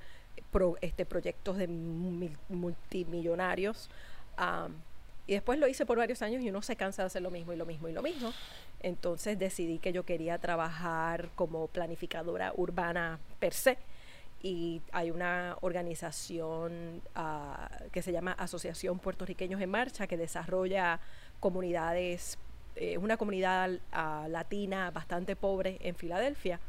pro- 0.50 0.76
este 0.80 1.04
proyectos 1.04 1.58
de 1.58 1.66
mil- 1.68 2.38
multimillonarios. 2.48 3.90
Am, 4.36 4.72
y 5.26 5.33
después 5.33 5.59
lo 5.59 5.66
hice 5.66 5.87
por 5.87 5.99
varios 5.99 6.21
años 6.23 6.43
y 6.43 6.50
uno 6.50 6.61
se 6.61 6.76
cansa 6.76 7.02
de 7.02 7.07
hacer 7.07 7.23
lo 7.23 7.31
mismo 7.31 7.52
y 7.52 7.57
lo 7.57 7.64
mismo 7.64 7.88
y 7.88 7.93
lo 7.93 8.02
mismo. 8.02 8.33
Entonces 8.81 9.38
decidí 9.38 9.78
que 9.78 9.93
yo 9.93 10.04
quería 10.04 10.38
trabajar 10.38 11.31
como 11.35 11.69
planificadora 11.69 12.52
urbana 12.57 13.19
per 13.38 13.54
se. 13.54 13.78
Y 14.43 14.83
hay 14.93 15.11
una 15.11 15.57
organización 15.62 17.00
ah, 17.14 17.71
que 17.90 18.02
se 18.02 18.12
llama 18.12 18.33
Asociación 18.33 18.99
Puertorriqueños 18.99 19.62
en 19.62 19.71
Marcha 19.71 20.07
que 20.07 20.19
desarrolla 20.19 21.00
comunidades, 21.40 22.37
eh, 22.76 22.99
una 22.99 23.16
comunidad 23.16 23.71
ah, 23.93 24.26
latina 24.28 24.90
bastante 24.90 25.35
pobre 25.37 25.78
en 25.81 25.95
Filadelfia. 25.95 26.61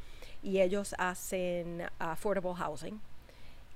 Y 0.42 0.62
ellos 0.62 0.96
hacen 0.98 1.84
affordable 2.00 2.54
housing 2.54 3.02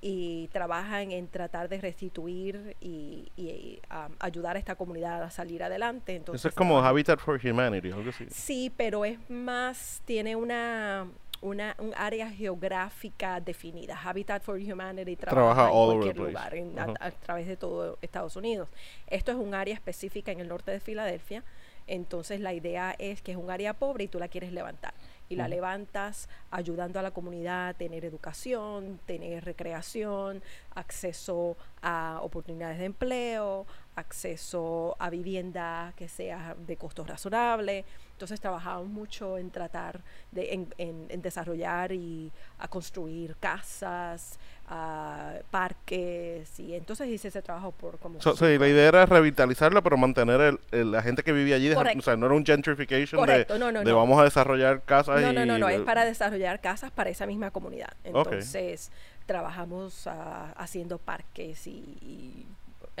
y 0.02 0.48
trabajan 0.48 1.12
en 1.12 1.28
tratar 1.28 1.68
de 1.68 1.78
restituir 1.80 2.76
y, 2.80 3.30
y, 3.36 3.80
um, 3.90 4.14
ayudar 4.18 4.56
a 4.56 4.58
esta 4.58 4.74
comunidad 4.74 5.22
a 5.22 5.30
salir 5.30 5.62
adelante. 5.62 6.16
Entonces, 6.16 6.40
Eso 6.40 6.48
es 6.48 6.54
como 6.54 6.78
Habitat 6.78 7.20
for 7.20 7.38
Humanity, 7.44 7.90
algo 7.92 8.08
así. 8.10 8.26
Sí, 8.30 8.72
pero 8.76 9.04
es 9.04 9.18
más, 9.28 10.00
tiene 10.06 10.36
una, 10.36 11.06
una 11.42 11.74
un 11.78 11.92
área 11.96 12.30
geográfica 12.30 13.40
definida. 13.40 13.98
Habitat 14.02 14.42
for 14.42 14.56
Humanity 14.58 15.16
trabaja, 15.16 15.34
Trabaja 15.54 15.62
en 15.64 15.68
all 15.76 15.90
over 15.90 15.96
cualquier 15.98 16.14
the 16.14 16.20
place. 16.20 16.32
lugar, 16.32 16.54
en- 16.54 16.78
a, 17.00 17.06
a 17.06 17.10
través 17.10 17.46
de 17.46 17.56
todo 17.56 17.98
Estados 18.00 18.36
Unidos. 18.36 18.68
Esto 19.06 19.32
es 19.32 19.36
un 19.38 19.54
área 19.54 19.74
específica 19.74 20.32
en 20.32 20.40
el 20.40 20.48
norte 20.48 20.70
de 20.70 20.80
Filadelfia. 20.80 21.42
Entonces 21.86 22.40
la 22.40 22.54
idea 22.54 22.94
es 22.98 23.20
que 23.20 23.32
es 23.32 23.36
un 23.38 23.50
área 23.50 23.74
pobre 23.74 24.04
y 24.04 24.08
tú 24.08 24.18
la 24.18 24.28
quieres 24.28 24.52
levantar. 24.52 24.94
Y 25.30 25.36
la 25.36 25.46
levantas 25.46 26.28
ayudando 26.50 26.98
a 26.98 27.02
la 27.02 27.12
comunidad 27.12 27.68
a 27.68 27.74
tener 27.74 28.04
educación, 28.04 28.98
tener 29.06 29.44
recreación, 29.44 30.42
acceso 30.74 31.56
a 31.82 32.18
oportunidades 32.20 32.80
de 32.80 32.86
empleo, 32.86 33.64
acceso 33.94 34.96
a 34.98 35.08
vivienda 35.08 35.92
que 35.94 36.08
sea 36.08 36.56
de 36.58 36.76
costo 36.76 37.04
razonable. 37.04 37.84
Entonces 38.20 38.38
trabajamos 38.38 38.86
mucho 38.86 39.38
en 39.38 39.50
tratar 39.50 40.02
de 40.30 40.52
en, 40.52 40.68
en- 40.76 41.06
en 41.08 41.22
desarrollar 41.22 41.90
y 41.90 42.30
a 42.58 42.68
construir 42.68 43.34
casas, 43.40 44.38
a 44.68 45.36
parques 45.50 46.60
y 46.60 46.74
entonces 46.74 47.08
hice 47.08 47.28
ese 47.28 47.40
trabajo 47.40 47.72
por 47.72 47.98
como 47.98 48.20
So- 48.20 48.36
sí, 48.36 48.58
la 48.58 48.68
idea 48.68 48.88
era 48.88 49.06
revitalizarla, 49.06 49.80
pero 49.80 49.96
mantener 49.96 50.38
el, 50.42 50.60
el- 50.70 50.92
la 50.92 51.00
gente 51.02 51.22
que 51.22 51.32
vivía 51.32 51.56
allí. 51.56 51.72
Correcto. 51.72 51.98
o 51.98 52.02
sea, 52.02 52.16
no 52.18 52.26
era 52.26 52.34
un 52.34 52.44
gentrification 52.44 53.18
de, 53.22 53.26
Correcto, 53.26 53.58
no, 53.58 53.72
no, 53.72 53.78
de 53.78 53.90
no. 53.90 53.96
vamos 53.96 54.20
a 54.20 54.24
desarrollar 54.24 54.82
casas 54.82 55.18
No, 55.22 55.32
y... 55.32 55.34
no, 55.34 55.46
no, 55.46 55.58
no, 55.58 55.70
es 55.70 55.80
para 55.80 56.04
desarrollar 56.04 56.60
casas 56.60 56.90
para 56.90 57.08
esa 57.08 57.24
misma 57.24 57.50
comunidad. 57.50 57.94
Entonces, 58.04 58.92
trabajamos 59.24 60.06
ah, 60.06 60.52
haciendo 60.58 60.98
parques 60.98 61.66
y, 61.66 61.70
y, 62.02 62.46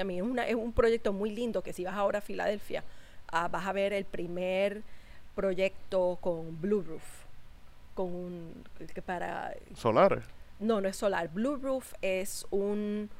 a 0.00 0.04
mí 0.04 0.16
es, 0.16 0.22
una- 0.22 0.46
es 0.46 0.54
un 0.54 0.72
proyecto 0.72 1.12
muy 1.12 1.30
lindo 1.30 1.60
que 1.62 1.74
si 1.74 1.84
vas 1.84 1.94
ahora 1.94 2.20
a 2.20 2.22
Filadelfia, 2.22 2.84
ah, 3.30 3.48
vas 3.48 3.66
a 3.66 3.72
ver 3.74 3.92
el 3.92 4.06
primer 4.06 4.82
proyecto 5.34 6.18
con 6.20 6.60
Blue 6.60 6.82
Roof, 6.82 7.02
con 7.94 8.06
un, 8.14 8.64
que 8.94 9.02
para, 9.02 9.54
Solares. 9.74 10.24
no, 10.58 10.80
no 10.80 10.88
es 10.88 10.96
solar. 10.96 11.28
Blue 11.28 11.56
Roof 11.56 11.92
es 12.02 12.46
un 12.50 13.10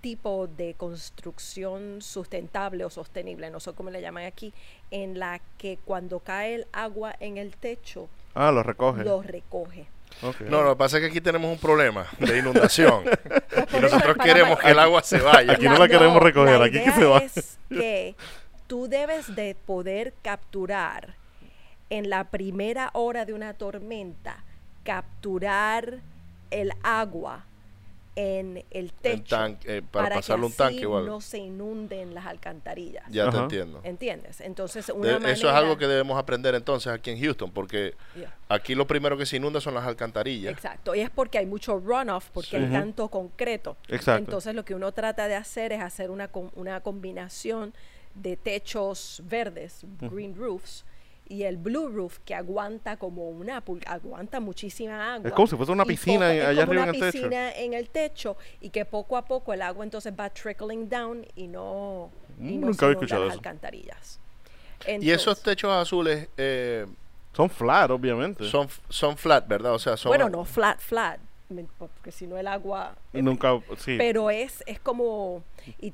tipo 0.00 0.46
de 0.46 0.74
construcción 0.74 2.00
sustentable 2.00 2.84
o 2.84 2.90
sostenible, 2.90 3.50
no 3.50 3.60
sé 3.60 3.72
cómo 3.72 3.90
le 3.90 4.00
llaman 4.00 4.24
aquí, 4.24 4.52
en 4.90 5.18
la 5.18 5.40
que 5.58 5.78
cuando 5.84 6.20
cae 6.20 6.54
el 6.54 6.66
agua 6.72 7.14
en 7.20 7.38
el 7.38 7.56
techo, 7.56 8.08
Ah, 8.34 8.52
lo 8.52 8.62
recoge. 8.62 9.02
lo 9.02 9.22
recoge. 9.22 9.86
No, 10.48 10.62
lo 10.62 10.70
que 10.70 10.76
pasa 10.76 10.96
es 10.96 11.02
que 11.02 11.08
aquí 11.08 11.20
tenemos 11.20 11.50
un 11.50 11.58
problema 11.58 12.06
de 12.20 12.38
inundación. 12.38 13.04
y 13.76 13.80
nosotros 13.80 14.16
queremos 14.22 14.58
que 14.60 14.70
el 14.70 14.78
agua 14.78 15.02
se 15.02 15.18
vaya. 15.20 15.52
Aquí 15.54 15.64
no 15.66 15.76
la 15.78 15.88
queremos 15.88 16.22
recoger, 16.22 16.58
la 16.58 16.66
aquí 16.66 16.82
que 16.82 16.92
se 16.92 17.04
va. 17.04 17.18
es 17.18 17.58
que 17.68 18.14
tú 18.66 18.88
debes 18.88 19.34
de 19.34 19.54
poder 19.66 20.14
capturar 20.22 21.14
en 21.90 22.10
la 22.10 22.24
primera 22.24 22.90
hora 22.94 23.24
de 23.24 23.32
una 23.32 23.54
tormenta, 23.54 24.42
capturar 24.84 26.00
el 26.50 26.72
agua 26.82 27.44
en 28.18 28.64
el 28.70 28.94
techo 28.94 29.36
eh, 29.66 29.82
para 29.90 30.08
que 30.08 30.14
pasarle 30.16 30.46
un 30.46 30.50
así 30.52 30.56
tanque 30.56 30.86
o 30.86 30.96
algo. 30.96 31.06
no 31.06 31.20
se 31.20 31.36
inunden 31.36 32.14
las 32.14 32.24
alcantarillas. 32.24 33.04
Ya 33.10 33.28
te 33.30 33.36
entiendo. 33.36 33.80
¿Entiendes? 33.84 34.40
Entonces, 34.40 34.86
De- 34.86 34.92
una 34.94 35.12
manera, 35.14 35.32
eso 35.32 35.48
es 35.50 35.54
algo 35.54 35.76
que 35.76 35.86
debemos 35.86 36.18
aprender 36.18 36.54
entonces 36.54 36.90
aquí 36.90 37.10
en 37.10 37.20
Houston, 37.20 37.50
porque 37.50 37.94
Yeah. 38.16 38.34
aquí 38.48 38.74
lo 38.74 38.86
primero 38.86 39.18
que 39.18 39.26
se 39.26 39.36
inunda 39.36 39.60
son 39.60 39.74
las 39.74 39.84
alcantarillas. 39.84 40.50
Exacto, 40.54 40.94
y 40.94 41.00
es 41.00 41.10
porque 41.10 41.36
hay 41.36 41.44
mucho 41.46 41.78
runoff, 41.78 42.30
porque 42.32 42.48
Sí. 42.50 42.56
hay 42.56 42.70
tanto 42.70 43.08
concreto. 43.08 43.76
Exacto. 43.88 44.24
Entonces 44.24 44.54
lo 44.54 44.64
que 44.64 44.74
uno 44.74 44.92
trata 44.92 45.28
de 45.28 45.34
hacer 45.34 45.72
es 45.72 45.82
hacer 45.82 46.10
una, 46.10 46.30
una 46.54 46.80
combinación 46.80 47.74
de 48.14 48.38
techos 48.38 49.20
verdes, 49.26 49.82
green 50.00 50.34
roofs, 50.34 50.86
y 51.28 51.42
el 51.42 51.56
blue 51.56 51.88
roof 51.88 52.18
que 52.24 52.34
aguanta 52.34 52.96
como 52.96 53.28
una 53.28 53.64
pul- 53.64 53.82
aguanta 53.86 54.38
muchísima 54.40 55.14
agua. 55.14 55.28
Es 55.28 55.34
como 55.34 55.46
si 55.48 55.56
fuese 55.56 55.72
una 55.72 55.84
piscina 55.84 56.28
poco- 56.30 56.46
allá 56.48 56.62
arriba 56.62 56.82
una 56.82 56.82
en 56.84 56.88
el 56.94 57.00
techo. 57.00 57.12
piscina 57.12 57.52
en 57.52 57.74
el 57.74 57.88
techo 57.90 58.36
y 58.60 58.70
que 58.70 58.84
poco 58.84 59.16
a 59.16 59.24
poco 59.24 59.52
el 59.52 59.62
agua 59.62 59.84
entonces 59.84 60.12
va 60.18 60.30
trickling 60.30 60.88
down 60.88 61.26
y 61.34 61.48
no, 61.48 62.10
y 62.40 62.56
no 62.58 62.66
nunca 62.68 62.78
se 62.78 62.84
había 62.84 62.92
escuchado 62.94 63.24
las 63.24 63.32
eso. 63.34 63.38
alcantarillas. 63.40 64.20
Y 64.86 65.10
esos 65.10 65.38
Entonces- 65.38 65.42
techos 65.44 65.72
azules 65.72 66.28
eh, 66.36 66.86
Son 67.32 67.50
flat, 67.50 67.90
obviamente. 67.90 68.48
son, 68.48 68.68
son 68.88 69.16
flat, 69.16 69.46
¿verdad? 69.48 69.74
O 69.74 69.78
sea, 69.78 69.96
son... 69.96 70.10
bueno, 70.10 70.28
no 70.28 70.44
flat, 70.44 70.78
flat, 70.78 71.18
porque 71.78 72.12
si 72.12 72.26
no 72.26 72.36
el 72.38 72.46
agua 72.46 72.94
Nunca, 73.12 73.58
sí. 73.78 73.96
pero 73.98 74.30
es, 74.30 74.62
es 74.66 74.78
como 74.80 75.42
y 75.80 75.92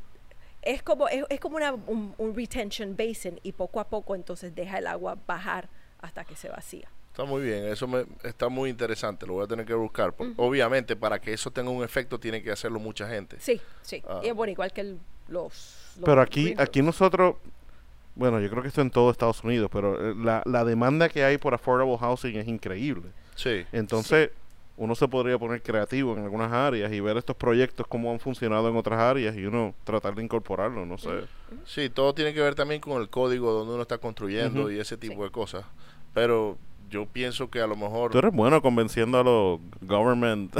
es 0.62 0.82
como 0.82 1.08
es, 1.08 1.24
es 1.28 1.40
como 1.40 1.56
una, 1.56 1.72
un, 1.72 2.14
un 2.18 2.34
retention 2.34 2.96
basin 2.96 3.38
y 3.42 3.52
poco 3.52 3.80
a 3.80 3.88
poco 3.88 4.14
entonces 4.14 4.54
deja 4.54 4.78
el 4.78 4.86
agua 4.86 5.16
bajar 5.26 5.68
hasta 6.00 6.24
que 6.24 6.34
se 6.36 6.48
vacía. 6.48 6.88
Está 7.10 7.24
muy 7.24 7.42
bien, 7.42 7.66
eso 7.66 7.86
me, 7.86 8.06
está 8.24 8.48
muy 8.48 8.70
interesante, 8.70 9.26
lo 9.26 9.34
voy 9.34 9.44
a 9.44 9.46
tener 9.46 9.66
que 9.66 9.74
buscar. 9.74 10.14
porque 10.14 10.32
Obviamente, 10.38 10.96
para 10.96 11.20
que 11.20 11.32
eso 11.34 11.50
tenga 11.50 11.68
un 11.70 11.84
efecto, 11.84 12.18
tiene 12.18 12.42
que 12.42 12.50
hacerlo 12.50 12.80
mucha 12.80 13.06
gente. 13.06 13.36
Sí, 13.38 13.60
sí. 13.82 14.02
Ah. 14.08 14.20
Y 14.24 14.28
es 14.28 14.34
bueno, 14.34 14.50
igual 14.52 14.72
que 14.72 14.80
el- 14.80 14.98
los, 15.28 15.92
los 15.98 16.04
Pero 16.06 16.20
aquí, 16.22 16.54
aquí 16.56 16.80
nosotros, 16.80 17.36
bueno, 18.14 18.40
yo 18.40 18.48
creo 18.50 18.62
que 18.62 18.68
esto 18.68 18.80
en 18.80 18.90
todo 18.90 19.10
Estados 19.10 19.44
Unidos, 19.44 19.68
pero 19.72 20.10
eh, 20.10 20.14
la, 20.16 20.42
la 20.46 20.64
demanda 20.64 21.08
que 21.10 21.22
hay 21.22 21.36
por 21.38 21.52
affordable 21.54 21.96
housing 21.98 22.36
es 22.36 22.48
increíble. 22.48 23.10
Sí, 23.34 23.64
Entonces, 23.72 24.30
uno 24.76 24.94
se 24.94 25.06
podría 25.06 25.38
poner 25.38 25.62
creativo 25.62 26.16
en 26.16 26.24
algunas 26.24 26.50
áreas 26.52 26.90
y 26.92 27.00
ver 27.00 27.16
estos 27.16 27.36
proyectos 27.36 27.86
cómo 27.86 28.10
han 28.10 28.18
funcionado 28.20 28.68
en 28.68 28.76
otras 28.76 28.98
áreas 28.98 29.36
y 29.36 29.44
uno 29.44 29.74
tratar 29.84 30.14
de 30.14 30.22
incorporarlo, 30.24 30.86
no 30.86 30.96
sé. 30.98 31.10
sí, 31.66 31.90
todo 31.90 32.14
tiene 32.14 32.32
que 32.34 32.40
ver 32.40 32.54
también 32.54 32.80
con 32.80 33.00
el 33.00 33.08
código 33.10 33.52
donde 33.52 33.74
uno 33.74 33.82
está 33.82 33.98
construyendo 33.98 34.70
y 34.70 34.80
ese 34.80 34.96
tipo 34.96 35.16
Sí. 35.16 35.22
de 35.22 35.30
cosas. 35.30 35.64
Pero 36.14 36.56
yo 36.90 37.06
pienso 37.06 37.50
que 37.50 37.60
a 37.60 37.66
lo 37.66 37.76
mejor... 37.76 38.10
Tú 38.12 38.18
eres 38.18 38.32
bueno 38.32 38.60
convenciendo 38.62 39.18
a 39.18 39.24
los 39.24 39.60
government, 39.82 40.54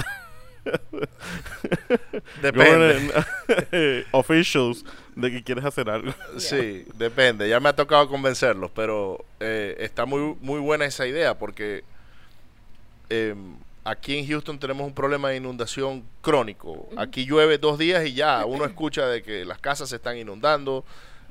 Depende. 2.41 2.65
government 3.01 4.07
officials 4.13 4.85
de 5.17 5.31
que 5.31 5.43
quieres 5.43 5.65
hacer 5.65 5.89
algo. 5.91 6.13
Sí, 6.39 6.87
depende. 6.97 7.49
Ya 7.49 7.61
me 7.61 7.69
ha 7.69 7.77
tocado 7.77 8.09
convencerlos, 8.09 8.71
pero 8.75 9.25
eh, 9.41 9.77
está 9.81 10.05
muy, 10.07 10.37
muy 10.41 10.61
buena 10.61 10.85
esa 10.85 11.07
idea 11.07 11.37
porque 11.39 11.83
eh, 13.11 13.35
aquí 13.85 14.19
en 14.19 14.27
Houston 14.29 14.59
tenemos 14.59 14.87
un 14.87 14.95
problema 14.95 15.31
de 15.31 15.37
inundación 15.37 16.05
crónico. 16.21 16.89
Aquí 16.97 17.25
llueve 17.27 17.59
dos 17.59 17.79
días 17.79 18.05
y 18.07 18.15
ya 18.15 18.45
uno 18.47 18.65
escucha 18.65 19.07
de 19.07 19.23
que 19.23 19.45
las 19.45 19.59
casas 19.59 19.89
se 19.89 19.97
están 19.97 20.17
inundando 20.17 20.85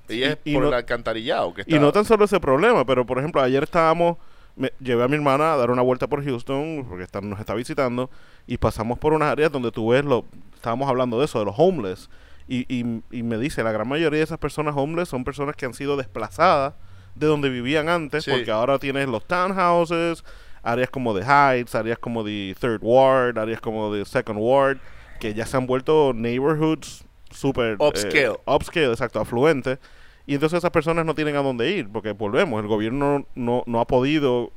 y 0.10 0.24
es 0.24 0.38
y 0.44 0.54
por 0.54 0.64
no- 0.64 0.68
el 0.70 0.74
alcantarillado 0.76 1.54
que 1.54 1.62
está. 1.62 1.76
Y 1.76 1.80
no 1.80 1.92
tan 1.92 2.06
solo 2.06 2.26
ese 2.26 2.40
problema, 2.40 2.86
pero 2.86 3.06
por 3.06 3.18
ejemplo, 3.20 3.42
ayer 3.42 3.64
estábamos, 3.64 4.18
me, 4.56 4.74
llevé 4.82 5.04
a 5.04 5.08
mi 5.08 5.16
hermana 5.16 5.54
a 5.54 5.58
dar 5.58 5.72
una 5.72 5.82
vuelta 5.82 6.08
por 6.08 6.24
Houston, 6.24 6.86
porque 6.90 7.04
está- 7.06 7.22
nos 7.22 7.40
está 7.40 7.54
visitando, 7.54 8.10
y 8.48 8.58
pasamos 8.58 9.00
por 9.00 9.14
unas 9.14 9.32
áreas 9.32 9.52
donde 9.52 9.72
tú 9.72 9.90
ves, 9.90 10.04
lo, 10.04 10.26
estábamos 10.54 10.90
hablando 10.90 11.18
de 11.20 11.26
eso, 11.26 11.40
de 11.40 11.46
los 11.46 11.56
homeless, 11.58 12.10
y, 12.50 12.66
y, 12.68 13.02
y 13.12 13.24
me 13.24 13.38
dice, 13.38 13.64
la 13.64 13.72
gran 13.72 13.88
mayoría 13.88 14.18
de 14.18 14.24
esas 14.26 14.40
personas 14.40 14.74
homeless 14.76 15.08
son 15.08 15.24
personas 15.24 15.56
que 15.56 15.66
han 15.66 15.74
sido 15.74 15.96
desplazadas 15.96 16.74
de 17.16 17.28
donde 17.28 17.48
vivían 17.50 17.88
antes, 17.88 18.26
Sí. 18.26 18.32
porque 18.32 18.52
ahora 18.52 18.78
tienes 18.80 19.08
los 19.08 19.24
townhouses, 19.26 20.26
áreas 20.64 20.90
como 20.90 21.14
de 21.14 21.24
Heights, 21.24 21.76
áreas 21.76 21.98
como 22.00 22.24
de 22.24 22.56
Third 22.60 22.80
Ward, 22.82 23.38
áreas 23.38 23.62
como 23.62 23.94
de 23.94 24.06
Second 24.06 24.40
Ward, 24.40 24.78
que 25.20 25.34
ya 25.34 25.46
se 25.46 25.58
han 25.58 25.68
vuelto 25.68 26.14
neighborhoods 26.14 27.06
super 27.32 27.78
Upscale. 27.80 28.38
upscale, 28.46 28.92
exacto, 28.92 29.20
afluentes. 29.20 29.80
Y 30.28 30.36
entonces 30.36 30.58
esas 30.58 30.72
personas 30.72 31.06
no 31.06 31.16
tienen 31.16 31.36
a 31.36 31.42
dónde 31.42 31.70
ir, 31.72 31.90
porque 31.92 32.12
volvemos, 32.12 32.62
el 32.62 32.68
gobierno 32.68 33.26
no, 33.36 33.64
no 33.66 33.80
ha 33.80 33.88
podido 33.88 34.52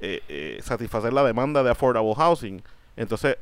eh, 0.00 0.20
eh, 0.28 0.58
satisfacer 0.62 1.12
la 1.12 1.24
demanda 1.24 1.62
de 1.62 1.70
affordable 1.70 2.14
housing. 2.14 2.62
Entonces 2.96 3.36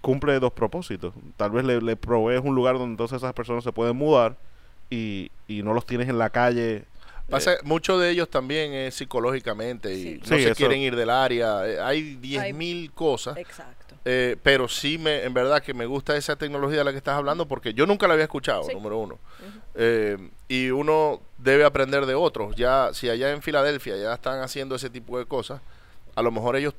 cumple 0.00 0.38
dos 0.40 0.52
propósitos. 0.52 1.12
Tal 1.36 1.50
vez 1.50 1.64
le, 1.64 1.80
le 1.82 1.96
provees 1.96 2.40
un 2.42 2.54
lugar 2.54 2.78
donde 2.78 2.92
entonces 2.92 3.18
esas 3.18 3.34
personas 3.34 3.62
se 3.62 3.72
pueden 3.72 3.96
mudar 3.96 4.36
y, 4.88 5.30
y 5.48 5.62
no 5.62 5.74
los 5.74 5.84
tienes 5.84 6.08
en 6.08 6.18
la 6.18 6.30
calle. 6.30 6.84
Pasa, 7.32 7.54
eh, 7.54 7.58
muchos 7.64 8.00
de 8.00 8.10
ellos 8.10 8.28
también 8.30 8.72
es 8.72 8.94
psicológicamente 8.94 9.92
y 9.94 10.02
Sí. 10.02 10.18
no 10.20 10.24
Sí, 10.36 10.42
se 10.42 10.50
eso- 10.50 10.54
quieren 10.54 10.80
ir 10.80 10.94
del 10.96 11.10
área. 11.10 11.66
Eh, 11.68 11.80
hay 11.80 12.14
diez 12.16 12.42
Hay- 12.42 12.52
mil 12.52 12.92
cosas. 12.92 13.36
Exacto. 13.36 13.96
Eh, 14.04 14.36
pero 14.42 14.66
sí, 14.68 14.98
me, 14.98 15.22
en 15.22 15.32
verdad 15.32 15.62
que 15.62 15.74
me 15.74 15.86
gusta 15.86 16.16
esa 16.16 16.34
tecnología 16.36 16.78
de 16.78 16.84
la 16.84 16.90
que 16.90 16.96
estás 16.98 17.14
hablando 17.16 17.46
porque 17.46 17.72
yo 17.72 17.86
nunca 17.86 18.06
la 18.08 18.14
había 18.14 18.24
escuchado, 18.24 18.64
Sí. 18.64 18.74
número 18.74 18.98
uno. 18.98 19.18
Eh, 19.74 20.18
y 20.48 20.70
uno 20.70 21.20
debe 21.38 21.64
aprender 21.64 22.06
de 22.06 22.14
otros. 22.14 22.56
Ya, 22.56 22.90
si 22.94 23.08
allá 23.08 23.30
en 23.32 23.42
Filadelfia 23.42 23.96
ya 23.96 24.12
están 24.14 24.40
haciendo 24.40 24.74
ese 24.74 24.90
tipo 24.90 25.18
de 25.18 25.26
cosas, 25.26 25.60
a 26.14 26.22
lo 26.22 26.30
mejor 26.30 26.56
ellos 26.56 26.74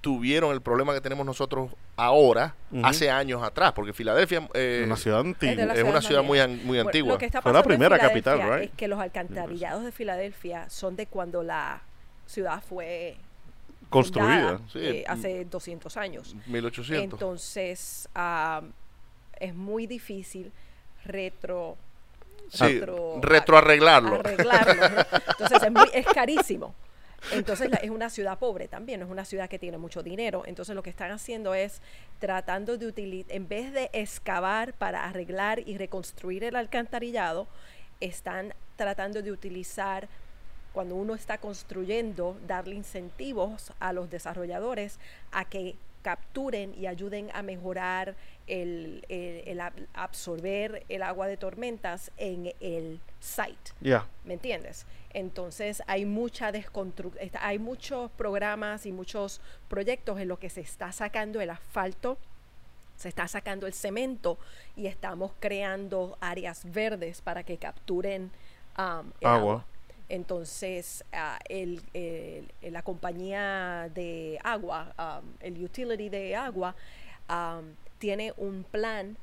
tuvieron 0.00 0.52
el 0.52 0.60
problema 0.60 0.94
que 0.94 1.00
tenemos 1.00 1.26
nosotros 1.26 1.70
ahora, 1.96 2.54
hace 2.84 3.10
años 3.10 3.42
atrás, 3.42 3.72
porque 3.72 3.92
Filadelfia 3.92 4.48
eh, 4.54 4.82
una 4.86 4.96
ciudad 4.96 5.22
de 5.24 5.28
antigua. 5.30 5.64
la 5.66 5.74
es 5.74 5.82
una 5.82 6.00
ciudad 6.00 6.22
muy, 6.22 6.38
an- 6.38 6.56
muy 6.64 6.76
Bueno, 6.76 6.82
antigua. 6.88 7.12
Lo 7.14 7.18
que 7.18 7.26
está 7.26 7.42
Fue 7.42 7.52
la 7.52 7.62
primera 7.62 7.98
capital, 7.98 8.34
Filadelfia 8.36 8.60
right? 8.60 8.70
Es 8.70 8.76
que 8.76 8.88
los 8.88 9.00
alcantarillados 9.00 9.84
de 9.84 9.92
Filadelfia 9.92 10.70
son 10.70 10.94
de 10.96 11.06
cuando 11.06 11.42
la 11.42 11.82
ciudad 12.26 12.62
fue 12.68 13.16
Construida. 13.90 14.58
fundada, 14.58 14.60
Sí. 14.72 14.78
eh, 14.80 15.04
hace 15.08 15.44
200 15.46 15.96
años. 15.96 16.36
1800. 16.46 17.18
Entonces, 17.18 18.08
ah, 18.14 18.62
es 19.40 19.54
muy 19.54 19.86
difícil 19.86 20.52
retro 21.04 21.76
sí, 22.50 22.64
retro- 22.80 23.20
retroarreglarlo. 23.20 24.20
arreglarlo. 24.20 24.74
¿no? 24.74 24.96
Entonces 25.30 25.62
es, 25.62 25.72
muy- 25.72 25.90
es 25.92 26.06
carísimo. 26.06 26.74
Entonces 27.32 27.70
es 27.82 27.90
una 27.90 28.10
ciudad 28.10 28.38
pobre 28.38 28.68
también, 28.68 29.02
es 29.02 29.08
una 29.08 29.24
ciudad 29.24 29.48
que 29.48 29.58
tiene 29.58 29.76
mucho 29.78 30.02
dinero. 30.02 30.44
Entonces 30.46 30.74
lo 30.74 30.82
que 30.82 30.90
están 30.90 31.10
haciendo 31.10 31.54
es 31.54 31.82
tratando 32.18 32.78
de 32.78 32.86
utilizar, 32.86 33.34
en 33.34 33.48
vez 33.48 33.72
de 33.72 33.90
excavar 33.92 34.72
para 34.74 35.04
arreglar 35.04 35.60
y 35.66 35.76
reconstruir 35.76 36.44
el 36.44 36.56
alcantarillado, 36.56 37.48
están 38.00 38.54
tratando 38.76 39.22
de 39.22 39.32
utilizar, 39.32 40.08
cuando 40.72 40.94
uno 40.94 41.14
está 41.14 41.38
construyendo, 41.38 42.38
darle 42.46 42.76
incentivos 42.76 43.72
a 43.80 43.92
los 43.92 44.10
desarrolladores 44.10 44.98
a 45.32 45.44
que 45.44 45.74
capturen 46.02 46.74
y 46.74 46.86
ayuden 46.86 47.30
a 47.34 47.42
mejorar 47.42 48.14
el, 48.46 49.04
el- 49.08 49.42
el 49.46 49.60
ab- 49.60 49.86
absorber 49.94 50.84
el 50.88 51.02
agua 51.02 51.26
de 51.26 51.36
tormentas 51.36 52.10
en 52.16 52.52
el 52.60 53.00
site. 53.20 53.72
Ya. 53.80 54.06
¿Me 54.24 54.34
entiendes? 54.34 54.86
Entonces 55.12 55.82
hay 55.86 56.04
mucha 56.04 56.52
desconstrucción, 56.52 57.30
hay 57.40 57.58
muchos 57.58 58.10
programas 58.12 58.86
y 58.86 58.92
muchos 58.92 59.40
proyectos 59.68 60.20
en 60.20 60.28
los 60.28 60.38
que 60.38 60.50
se 60.50 60.60
está 60.60 60.92
sacando 60.92 61.40
el 61.40 61.50
asfalto, 61.50 62.18
se 62.96 63.08
está 63.08 63.26
sacando 63.28 63.66
el 63.66 63.72
cemento 63.74 64.38
y 64.76 64.86
estamos 64.86 65.32
creando 65.40 66.16
áreas 66.20 66.62
verdes 66.72 67.20
para 67.22 67.42
que 67.42 67.56
capturen 67.56 68.30
um, 68.78 69.10
el 69.20 69.26
Agua. 69.26 69.36
agua. 69.38 69.64
Entonces, 70.08 71.04
ah, 71.12 71.38
el- 71.48 71.82
la 72.62 72.82
compañía 72.82 73.90
de 73.94 74.38
agua, 74.42 74.92
el 75.40 75.62
utility 75.62 76.08
de 76.08 76.34
agua, 76.36 76.74
tiene 77.98 78.32
un 78.36 78.64
plan 78.64 79.16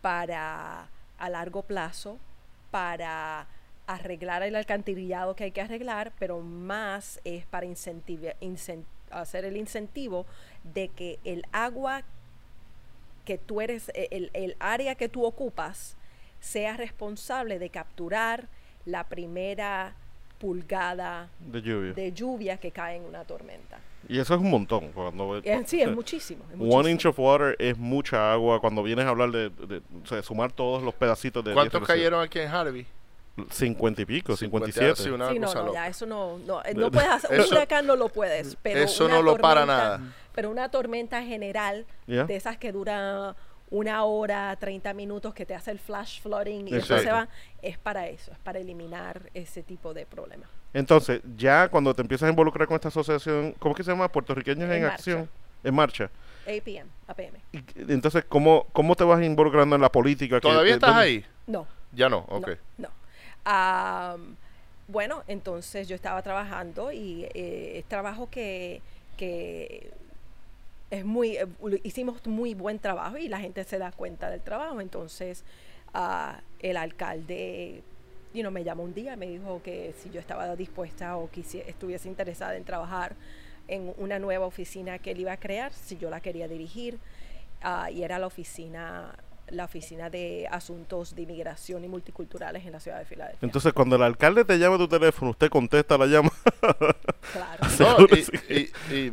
para 0.00 0.88
a 1.18 1.28
largo 1.30 1.62
plazo 1.62 2.18
para 2.72 3.46
arreglar 3.86 4.42
el 4.42 4.56
alcantarillado 4.56 5.36
que 5.36 5.44
hay 5.44 5.50
que 5.52 5.60
arreglar, 5.60 6.12
pero 6.18 6.40
más 6.40 7.20
es 7.24 7.46
para 7.46 7.66
hacer 9.10 9.44
el 9.44 9.56
incentivo 9.56 10.26
de 10.64 10.88
que 10.88 11.18
el 11.24 11.44
agua 11.52 12.02
que 13.24 13.38
tú 13.38 13.60
eres, 13.60 13.90
e- 13.94 14.08
el, 14.10 14.30
el 14.32 14.56
área 14.58 14.94
que 14.96 15.08
tú 15.08 15.24
ocupas, 15.24 15.96
sea 16.40 16.76
responsable 16.76 17.58
de 17.60 17.70
capturar 17.70 18.48
la 18.84 19.04
primera 19.04 19.94
pulgada 20.42 21.28
De 21.38 21.62
lluvia. 21.62 21.92
de 21.92 22.12
lluvia 22.12 22.56
que 22.56 22.70
cae 22.72 22.96
en 22.96 23.04
una 23.04 23.24
tormenta. 23.24 23.78
Y 24.08 24.18
eso 24.18 24.34
es 24.34 24.40
un 24.40 24.50
montón. 24.50 24.90
Cuando, 24.92 25.36
Eh, 25.38 25.62
Sí, 25.64 25.80
es 25.80 25.88
muchísimo. 25.90 26.42
es 26.48 26.54
One 26.54 26.64
muchísimo. 26.66 26.88
inch 26.88 27.06
of 27.06 27.18
water 27.20 27.56
es 27.60 27.78
mucha 27.78 28.32
agua. 28.32 28.60
Cuando 28.60 28.82
vienes 28.82 29.06
a 29.06 29.10
hablar 29.10 29.30
de, 29.30 29.48
de- 29.50 29.80
o 30.02 30.06
sea, 30.06 30.20
sumar 30.22 30.50
todos 30.52 30.82
los 30.82 30.92
pedacitos 30.94 31.44
de. 31.44 31.52
¿Cuántos 31.54 31.80
de- 31.80 31.86
cayeron 31.86 32.20
aquí 32.20 32.40
en 32.40 32.48
Harvey? 32.48 32.84
50 33.50 34.02
y 34.02 34.04
pico, 34.04 34.36
50, 34.36 34.66
57. 34.72 35.02
sí, 35.04 35.08
una 35.08 35.30
Sí, 35.30 35.38
no, 35.38 35.46
cosa 35.46 35.60
no, 35.60 35.66
loca. 35.66 35.78
ya 35.78 35.86
eso 35.88 36.04
no, 36.04 36.38
no, 36.46 36.62
eh, 36.64 36.74
no 36.74 36.90
puedes 36.90 37.08
hacer, 37.08 37.30
un 37.38 37.40
Eso- 37.46 37.54
huracán 37.54 37.86
no 37.86 37.96
lo 37.96 38.08
puedes, 38.10 38.56
pero 38.60 38.80
eso 38.80 39.08
no 39.08 39.22
lo 39.22 39.38
para 39.38 39.64
nada. 39.64 40.00
pero 40.34 40.50
una 40.50 40.68
tormenta 40.70 41.22
general 41.22 41.86
Ya. 42.06 42.24
de 42.24 42.36
esas 42.36 42.58
que 42.58 42.72
dura 42.72 43.34
una 43.72 44.04
hora, 44.04 44.54
30 44.56 44.92
minutos, 44.94 45.34
que 45.34 45.44
te 45.44 45.54
hace 45.54 45.70
el 45.72 45.78
flash 45.80 46.20
flooding 46.20 46.68
y 46.68 46.72
después 46.72 47.02
se 47.02 47.10
va, 47.10 47.26
es 47.62 47.78
para 47.78 48.06
eso, 48.06 48.30
es 48.30 48.38
para 48.38 48.58
eliminar 48.60 49.22
ese 49.34 49.62
tipo 49.62 49.92
de 49.94 50.06
problemas. 50.06 50.48
Entonces, 50.74 51.20
ya 51.36 51.68
cuando 51.68 51.92
te 51.94 52.02
empiezas 52.02 52.26
a 52.28 52.30
involucrar 52.30 52.68
con 52.68 52.74
esta 52.76 52.88
asociación, 52.88 53.54
¿cómo 53.58 53.72
es 53.74 53.78
que 53.78 53.84
se 53.84 53.90
llama? 53.90 54.08
Puertorriqueños 54.08 54.70
en. 54.70 54.84
Acción. 54.84 55.28
En 55.64 55.74
marcha. 55.74 56.10
APM, 56.44 56.88
APM. 57.06 57.36
Y- 57.52 57.92
entonces, 57.92 58.24
¿cómo, 58.28 58.66
¿cómo 58.72 58.94
te 58.96 59.04
vas 59.04 59.22
involucrando 59.22 59.76
en 59.76 59.82
la 59.82 59.90
política? 59.92 60.40
¿Todavía 60.40 60.74
estás 60.74 60.90
dónde- 60.90 61.02
ahí? 61.04 61.24
No, 61.46 61.66
Ya 61.92 62.08
no, 62.08 62.26
ok. 62.28 62.48
no, 62.78 62.88
no. 62.88 62.88
Am, 63.44 64.36
bueno, 64.88 65.22
entonces 65.28 65.88
yo 65.88 65.94
estaba 65.94 66.20
trabajando 66.22 66.92
y 66.92 67.24
eh, 67.34 67.78
es 67.78 67.84
trabajo 67.86 68.28
que, 68.30 68.82
que 69.16 69.92
es 70.92 71.04
muy, 71.06 71.36
eh, 71.38 71.46
hicimos 71.84 72.24
muy 72.26 72.52
buen 72.54 72.78
trabajo 72.78 73.16
y 73.16 73.26
la 73.28 73.40
gente 73.40 73.64
se 73.64 73.78
da 73.78 73.90
cuenta 73.92 74.28
del 74.30 74.42
trabajo. 74.42 74.80
Entonces, 74.80 75.42
ah, 75.94 76.40
el 76.60 76.76
alcalde 76.76 77.82
you 78.34 78.40
know, 78.42 78.50
me 78.52 78.62
llamó 78.64 78.82
un 78.82 78.94
día 78.94 79.14
y 79.14 79.16
me 79.16 79.26
dijo 79.26 79.60
que 79.62 79.94
si 80.02 80.10
yo 80.10 80.20
estaba 80.20 80.54
dispuesta 80.56 81.16
o 81.16 81.28
quisi- 81.30 81.62
estuviese 81.66 82.08
interesada 82.08 82.56
en 82.56 82.64
trabajar 82.64 83.14
en 83.68 83.92
una 83.96 84.18
nueva 84.18 84.44
oficina 84.46 84.98
que 84.98 85.12
él 85.12 85.20
iba 85.20 85.32
a 85.32 85.36
crear, 85.38 85.72
si 85.72 85.96
yo 85.98 86.10
la 86.10 86.20
quería 86.20 86.46
dirigir, 86.48 86.98
ah, 87.62 87.90
y 87.90 88.02
era 88.02 88.18
la 88.18 88.26
oficina 88.26 89.14
la 89.48 89.64
oficina 89.66 90.08
de 90.08 90.46
asuntos 90.50 91.14
de 91.14 91.22
inmigración 91.22 91.84
y 91.84 91.88
multiculturales 91.88 92.64
en 92.64 92.72
la 92.72 92.80
ciudad 92.80 92.98
de 93.00 93.04
Filadelfia. 93.04 93.44
Entonces, 93.44 93.72
cuando 93.74 93.96
el 93.96 94.02
alcalde 94.02 94.44
te 94.46 94.58
llama 94.58 94.76
a 94.76 94.78
tu 94.78 94.88
teléfono, 94.88 95.32
usted 95.32 95.50
contesta 95.50 95.98
la 95.98 96.06
llama. 96.06 96.30
claro. 97.32 97.58
No, 97.60 97.68
Seguro 97.68 98.16
y, 98.16 98.22
sí. 98.22 98.32
y- 98.90 98.94
y- 98.94 99.12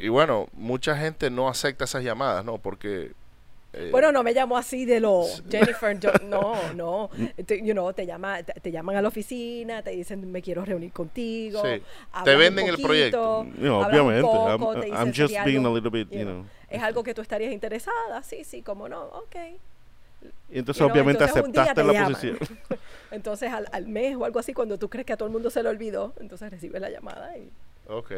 y 0.00 0.08
bueno, 0.08 0.48
mucha 0.52 0.96
gente 0.96 1.30
no 1.30 1.48
acepta 1.48 1.84
esas 1.84 2.02
llamadas, 2.04 2.44
¿no? 2.44 2.58
Porque... 2.58 3.12
eh, 3.72 3.88
Bueno, 3.90 4.12
no 4.12 4.22
me 4.22 4.32
llamó 4.34 4.56
así 4.56 4.84
de 4.86 5.00
lo 5.00 5.24
Jennifer, 5.50 5.98
yo- 6.00 6.10
no, 6.24 6.72
no, 6.74 7.10
te, 7.46 7.58
you 7.64 7.72
know, 7.74 7.92
te 7.92 8.06
llama, 8.06 8.42
te, 8.42 8.52
te 8.60 8.70
llaman 8.72 8.96
a 8.96 9.02
la 9.02 9.08
oficina, 9.08 9.82
te 9.82 9.90
dicen 9.90 10.30
me 10.32 10.40
quiero 10.42 10.64
reunir 10.64 10.92
contigo, 10.92 11.62
Sí. 11.64 11.82
Te 12.24 12.34
venden 12.36 12.66
el 12.66 12.70
poquito, 12.72 12.86
proyecto. 12.88 13.46
No, 13.58 13.82
hablas 13.82 14.00
un 14.00 14.06
obviamente. 14.06 14.22
poco, 14.58 14.72
I'm, 14.74 14.78
I'm 14.78 14.80
dicen, 14.82 15.06
just 15.08 15.16
"Sería 15.34 15.44
being 15.44 15.56
a 15.58 15.68
algo, 15.68 15.74
little 15.74 15.90
bit, 15.90 16.10
you 16.10 16.18
you 16.18 16.24
know, 16.24 16.34
know. 16.42 16.46
Es 16.70 16.82
algo 16.82 17.02
que 17.02 17.14
tú 17.14 17.22
estarías 17.22 17.52
interesada, 17.52 18.22
sí, 18.22 18.44
sí, 18.44 18.62
como 18.62 18.88
no, 18.88 19.02
ok. 19.04 19.36
Y 20.50 20.58
entonces, 20.58 20.80
You 20.80 20.86
know, 20.86 20.92
obviamente, 20.92 21.22
entonces 21.24 21.42
aceptaste 21.44 21.74
te 21.74 21.84
la 21.86 21.92
llaman. 21.92 22.12
posición. 22.12 22.38
Entonces 23.12 23.52
al, 23.52 23.68
al 23.72 23.86
mes 23.86 24.16
o 24.16 24.24
algo 24.24 24.38
así, 24.40 24.52
cuando 24.52 24.76
tú 24.78 24.88
crees 24.90 25.06
que 25.06 25.12
a 25.12 25.16
todo 25.16 25.28
el 25.28 25.32
mundo 25.32 25.48
se 25.48 25.62
le 25.62 25.68
olvidó, 25.68 26.12
entonces 26.20 26.50
recibes 26.50 26.80
la 26.80 26.90
llamada 26.90 27.36
y 27.38 27.50
Ok, 27.88 28.12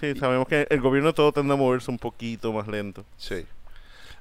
Sí, 0.00 0.14
sabemos 0.16 0.48
que 0.48 0.66
el 0.70 0.80
gobierno 0.80 1.12
todo 1.12 1.32
tiende 1.32 1.52
a 1.54 1.56
moverse 1.56 1.90
un 1.90 1.98
poquito 1.98 2.52
más 2.52 2.66
lento. 2.68 3.04
sí. 3.16 3.46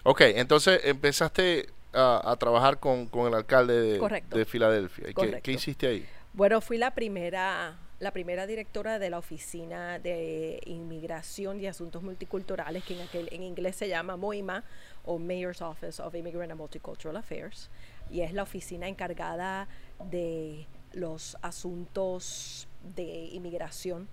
Ok, 0.04 0.22
entonces 0.22 0.82
empezaste 0.86 1.68
a, 1.94 2.32
a 2.32 2.36
trabajar 2.38 2.80
con, 2.80 3.06
con 3.06 3.28
el 3.28 3.36
alcalde 3.36 3.80
de, 3.80 4.00
Correcto. 4.00 4.36
de 4.36 4.46
Filadelfia. 4.46 5.04
¿Y 5.04 5.08
qué, 5.10 5.14
Correcto. 5.14 5.42
qué 5.44 5.52
hiciste 5.52 5.88
ahí? 5.88 6.06
Bueno, 6.34 6.60
fui 6.60 6.80
la 6.80 6.96
primera, 6.96 7.78
la 8.00 8.12
primera 8.12 8.48
directora 8.48 8.98
de 8.98 9.12
la 9.12 9.20
Oficina 9.20 10.00
de 10.00 10.60
Inmigración 10.66 11.60
y 11.62 11.68
Asuntos 11.68 12.02
Multiculturales, 12.02 12.84
que 12.84 12.96
en, 12.96 13.02
aquel, 13.02 13.30
en 13.32 13.44
inglés 13.44 13.76
se 13.76 13.90
llama 13.90 14.18
MOIMA, 14.18 14.64
o 15.06 15.20
Mayor's 15.20 15.62
Office 15.62 16.02
of 16.02 16.16
Immigrant 16.16 16.50
and 16.52 16.60
Multicultural 16.60 17.16
Affairs, 17.18 17.70
y 18.10 18.22
es 18.22 18.34
la 18.34 18.42
oficina 18.42 18.88
encargada 18.88 19.68
de 20.10 20.66
los 20.94 21.38
asuntos 21.44 22.68
de 22.96 23.04
inmigración 23.34 24.08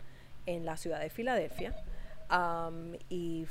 en 0.49 0.65
la 0.65 0.77
ciudad 0.77 1.01
de 1.01 1.11
Filadelfia. 1.11 1.77
Y 3.09 3.47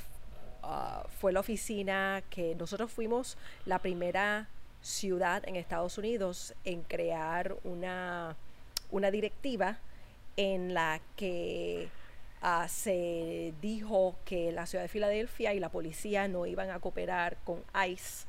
ah, 0.64 1.06
fue 1.20 1.32
la 1.32 1.40
oficina 1.40 2.24
que 2.30 2.56
nosotros 2.56 2.92
fuimos 2.92 3.38
la 3.66 3.80
primera 3.80 4.50
ciudad 4.82 5.48
en 5.48 5.56
Estados 5.56 5.98
Unidos 5.98 6.54
en 6.66 6.82
crear 6.82 7.56
una, 7.64 8.36
una 8.92 9.12
directiva 9.12 9.78
en 10.38 10.74
la 10.74 11.00
que 11.16 11.90
ah, 12.42 12.68
se 12.68 13.54
dijo 13.62 14.16
que 14.26 14.52
la 14.52 14.66
ciudad 14.66 14.84
de 14.84 14.90
Filadelfia 14.90 15.54
y 15.54 15.60
la 15.60 15.70
policía 15.70 16.28
no 16.28 16.46
iban 16.48 16.72
a 16.72 16.80
cooperar 16.80 17.38
con 17.44 17.64
ICE, 17.88 18.26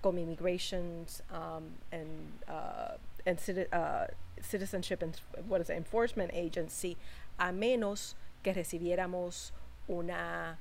con 0.00 0.18
Immigration 0.18 1.06
um, 1.30 1.64
and, 1.90 2.32
uh, 2.48 2.96
and 3.26 3.38
uh, 3.72 4.06
Citizenship 4.40 5.02
and 5.02 5.18
what 5.48 5.60
is 5.60 5.70
it, 5.70 5.76
Enforcement 5.76 6.30
Agency, 6.34 6.96
a 7.38 7.52
menos 7.52 8.16
que 8.42 8.52
recibiéramos 8.52 9.52
una, 9.88 10.58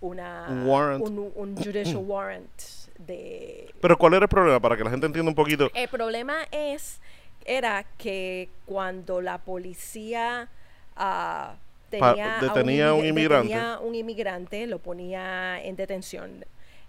una 0.00 0.46
Un 0.48 0.66
warrant. 0.66 1.04
un, 1.06 1.32
un 1.34 1.56
judicial 1.56 1.96
warrant 2.06 2.60
de 2.98 3.72
Pero, 3.80 3.96
¿cuál 3.96 4.14
era 4.14 4.24
el 4.24 4.28
problema? 4.28 4.60
Para 4.60 4.76
que 4.76 4.84
la 4.84 4.90
gente 4.90 5.06
entienda 5.06 5.30
un 5.30 5.34
poquito. 5.36 5.70
el 5.74 5.88
problema 5.88 6.44
es, 6.50 7.00
era 7.44 7.84
que 7.96 8.48
cuando 8.66 9.20
la 9.20 9.38
policía 9.38 10.48
Pa- 10.94 11.56
tenía, 11.90 12.38
detenía 12.40 12.88
a 12.90 12.94
un 12.94 13.04
inmi- 13.04 13.08
inmigrante. 13.10 13.48
detenía 13.48 13.78
un 13.80 13.94
inmigrante, 13.94 14.66
lo 14.66 14.78
ponía 14.78 15.62
en 15.62 15.76
detención, 15.76 16.44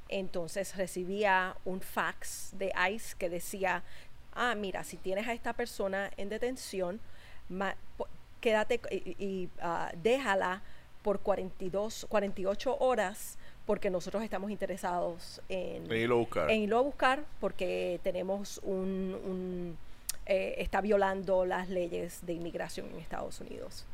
entonces 0.09 0.75
recibía 0.75 1.55
un 1.65 1.79
fax 1.81 2.51
de 2.57 2.71
ICE 2.91 3.15
que 3.17 3.29
decía, 3.29 3.83
ah, 4.33 4.55
mira, 4.55 4.83
si 4.83 4.97
tienes 4.97 5.27
a 5.27 5.33
esta 5.33 5.53
persona 5.53 6.09
en 6.17 6.29
detención, 6.29 6.99
quédate 8.39 8.79
y, 8.91 9.15
y, 9.23 9.49
ah, 9.61 9.91
déjala 10.01 10.61
por 11.03 11.19
42, 11.19 12.05
48 12.09 12.77
horas 12.79 13.37
porque 13.65 13.89
nosotros 13.89 14.23
estamos 14.23 14.49
interesados 14.51 15.41
en, 15.47 15.85
En 15.91 15.97
irlo 15.97 16.15
a 16.15 16.17
buscar. 16.19 16.51
en 16.51 16.61
irlo 16.61 16.77
a 16.79 16.81
buscar 16.81 17.23
porque 17.39 17.99
tenemos 18.03 18.59
un, 18.63 19.17
un, 19.25 19.77
eh, 20.25 20.55
está 20.57 20.81
violando 20.81 21.45
las 21.45 21.69
leyes 21.69 22.19
de 22.25 22.33
inmigración 22.33 22.87
en 22.91 22.99
Estados 22.99 23.39
Unidos. 23.41 23.85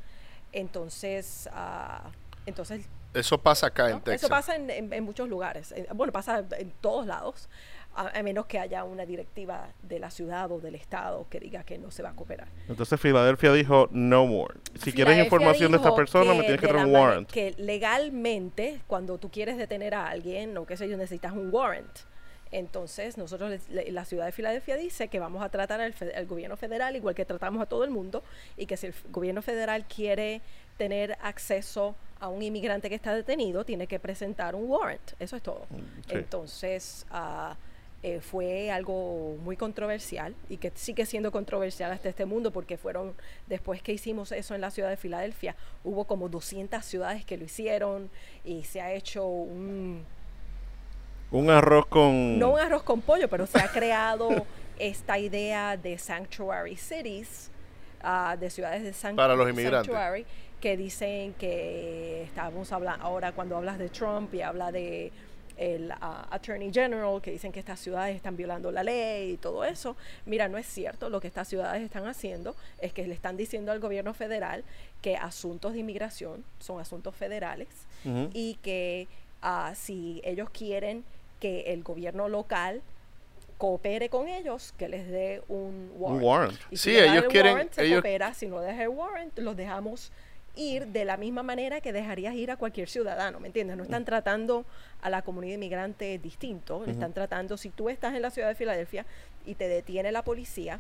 Entonces, 0.54 1.50
ah, 1.52 2.10
entonces 2.46 2.86
Eso 3.14 3.38
pasa 3.38 3.68
acá 3.68 3.90
en. 3.90 4.00
Texas. 4.02 4.22
eso 4.24 4.30
pasa 4.30 4.56
en, 4.56 4.70
en- 4.70 4.94
en 4.94 5.04
muchos 5.04 5.28
lugares. 5.30 5.72
En- 5.74 5.88
bueno, 5.96 6.12
pasa 6.14 6.44
en 6.58 6.72
todos 6.82 7.06
lados, 7.06 7.50
a, 7.96 8.18
a 8.18 8.24
menos 8.24 8.46
que 8.46 8.60
haya 8.60 8.84
una 8.84 9.06
directiva 9.06 9.70
de 9.82 10.00
la 10.00 10.10
ciudad 10.12 10.52
o 10.52 10.60
del 10.60 10.76
estado 10.76 11.26
que 11.30 11.40
diga 11.40 11.64
que 11.64 11.78
no 11.78 11.92
se 11.92 12.04
va 12.04 12.10
a 12.10 12.14
cooperar. 12.14 12.48
Entonces, 12.68 13.00
Filadelfia 13.00 13.52
dijo, 13.54 13.90
no 13.92 14.26
more. 14.26 14.56
Si 14.80 14.92
quieres 14.92 15.18
información 15.24 15.72
de 15.72 15.78
esta 15.78 15.96
persona, 15.96 16.34
me 16.34 16.42
tienes 16.42 16.60
que 16.60 16.72
la 16.72 16.86
un 16.86 16.94
warrant. 16.94 17.30
Que 17.30 17.54
legalmente, 17.58 18.82
cuando 18.88 19.18
tú 19.18 19.30
quieres 19.30 19.58
detener 19.58 19.94
a 19.96 20.08
alguien, 20.08 20.58
o 20.58 20.66
qué 20.66 20.78
sé 20.78 20.90
yo, 20.90 20.98
necesitas 20.98 21.34
un 21.34 21.50
warrant. 21.54 22.00
Entonces, 22.52 23.18
nosotros, 23.18 23.60
la 23.70 24.06
ciudad 24.06 24.26
de 24.26 24.32
Filadelfia 24.32 24.78
dice 24.78 25.08
que 25.08 25.20
vamos 25.20 25.44
a 25.44 25.50
tratar 25.50 25.82
al, 25.82 25.94
al 26.16 26.26
gobierno 26.26 26.56
federal 26.56 26.96
igual 26.96 27.16
que 27.16 27.26
tratamos 27.26 27.62
a 27.62 27.66
todo 27.66 27.84
el 27.84 27.90
mundo 27.90 28.24
y 28.56 28.66
que 28.66 28.78
si 28.78 28.88
el 28.88 28.94
gobierno 29.12 29.42
federal 29.42 29.86
quiere 29.86 30.42
tener 30.78 31.18
acceso 31.22 31.96
a 32.20 32.30
un 32.30 32.42
inmigrante 32.42 32.88
que 32.88 32.96
está 32.96 33.14
detenido, 33.14 33.66
tiene 33.66 33.88
que 33.88 34.00
presentar 34.00 34.56
un 34.56 34.70
warrant. 34.70 35.14
Eso 35.20 35.36
es 35.36 35.44
todo. 35.44 35.66
sí. 36.08 36.16
Entonces, 36.16 37.06
ah, 37.12 37.56
eh, 38.08 38.22
fue 38.22 38.70
algo 38.70 39.36
muy 39.44 39.58
controversial 39.58 40.36
y 40.48 40.58
que 40.58 40.72
sigue 40.76 41.08
siendo 41.08 41.32
controversial 41.32 41.92
hasta 41.92 42.08
este 42.08 42.26
mundo 42.26 42.52
porque 42.52 42.78
fueron, 42.78 43.16
después 43.48 43.82
que 43.82 43.94
hicimos 43.94 44.32
eso 44.32 44.54
en 44.54 44.62
la 44.62 44.70
ciudad 44.70 44.90
de 44.90 44.96
Filadelfia, 44.98 45.56
hubo 45.84 46.06
como 46.06 46.30
200 46.30 46.86
ciudades 46.86 47.26
que 47.26 47.36
lo 47.36 47.46
hicieron 47.46 48.12
y 48.44 48.64
se 48.66 48.80
ha 48.80 48.94
hecho 48.94 49.26
un, 49.26 50.04
Un 51.32 51.50
arroz 51.50 51.88
con... 51.88 52.38
no 52.38 52.52
un 52.54 52.60
arroz 52.60 52.84
con 52.84 53.02
pollo, 53.02 53.28
pero 53.28 53.48
se 53.48 53.58
ha 53.60 53.70
creado 53.70 54.30
esta 54.78 55.18
idea 55.18 55.76
de 55.76 55.98
sanctuary 55.98 56.76
cities, 56.78 57.50
ah, 58.04 58.38
de 58.40 58.52
ciudades 58.52 58.84
de 58.84 58.92
sanct- 58.94 59.16
Para 59.16 59.36
los 59.36 59.50
inmigrantes. 59.50 59.92
sanctuary, 59.92 60.26
que 60.62 60.78
dicen 60.78 61.34
que 61.34 62.22
estábamos 62.24 62.72
hablando 62.72 63.04
ahora 63.04 63.32
cuando 63.32 63.58
hablas 63.58 63.80
de 63.80 63.90
Trump 63.90 64.32
y 64.36 64.42
habla 64.44 64.72
de 64.72 65.12
el 65.58 65.92
ah, 66.02 66.28
Attorney 66.32 66.72
General, 66.74 67.22
que 67.22 67.32
dicen 67.32 67.52
que 67.52 67.60
estas 67.60 67.80
ciudades 67.80 68.16
están 68.16 68.36
violando 68.36 68.72
la 68.72 68.84
ley 68.84 69.32
y 69.34 69.38
todo 69.38 69.64
eso. 69.66 69.96
Mira, 70.26 70.48
no 70.48 70.58
es 70.58 70.66
cierto. 70.66 71.10
Lo 71.10 71.20
que 71.22 71.28
estas 71.28 71.48
ciudades 71.48 71.82
están 71.84 72.06
haciendo 72.08 72.56
es 72.80 72.94
que 72.94 73.08
le 73.08 73.14
están 73.14 73.38
diciendo 73.38 73.72
al 73.72 73.80
gobierno 73.80 74.14
federal 74.14 74.64
que 75.02 75.16
asuntos 75.18 75.74
de 75.74 75.80
inmigración 75.80 76.44
son 76.60 76.80
asuntos 76.80 77.16
federales 77.16 77.68
y 78.34 78.56
que 78.62 79.08
ah, 79.42 79.74
si 79.76 80.22
ellos 80.24 80.50
quieren 80.50 81.04
que 81.40 81.74
el 81.74 81.84
gobierno 81.84 82.30
local 82.30 82.82
coopere 83.58 84.10
con 84.10 84.28
ellos, 84.28 84.74
que 84.78 84.90
les 84.90 85.08
dé 85.08 85.42
un 85.48 85.92
warrant. 85.96 86.22
Un 86.22 86.28
warrant. 86.28 86.60
Y 86.72 86.78
Sí, 86.78 86.92
si 86.92 86.96
dan 86.98 87.14
ellos 87.14 87.24
el 87.26 87.30
quieren- 87.32 87.54
warrant, 87.54 87.74
se 87.74 87.86
ellos- 87.86 88.02
coopera. 88.02 88.34
Si 88.34 88.48
no 88.48 88.60
deja 88.60 88.84
el 88.84 88.90
warrant, 88.90 89.38
los 89.40 89.56
dejamos 89.56 90.12
ir 90.56 90.88
de 90.88 91.06
la 91.06 91.18
misma 91.18 91.44
manera 91.44 91.82
que 91.82 91.94
dejarías 91.94 92.36
ir 92.36 92.52
a 92.52 92.58
cualquier 92.58 92.90
ciudadano, 92.90 93.40
¿me 93.40 93.48
entiendes? 93.48 93.78
No 93.78 93.84
están 93.84 94.06
tratando 94.06 94.66
a 95.02 95.10
la 95.10 95.22
comunidad 95.22 95.56
inmigrante 95.56 96.18
distinto, 96.20 96.84
le 96.86 96.94
están 96.94 97.14
tratando, 97.14 97.58
si 97.58 97.70
tú 97.70 97.90
estás 97.90 98.16
en 98.16 98.22
la 98.22 98.32
ciudad 98.32 98.48
de 98.48 98.56
Filadelfia 98.56 99.06
y 99.46 99.56
te 99.56 99.68
detiene 99.68 100.12
la 100.12 100.24
policía 100.24 100.80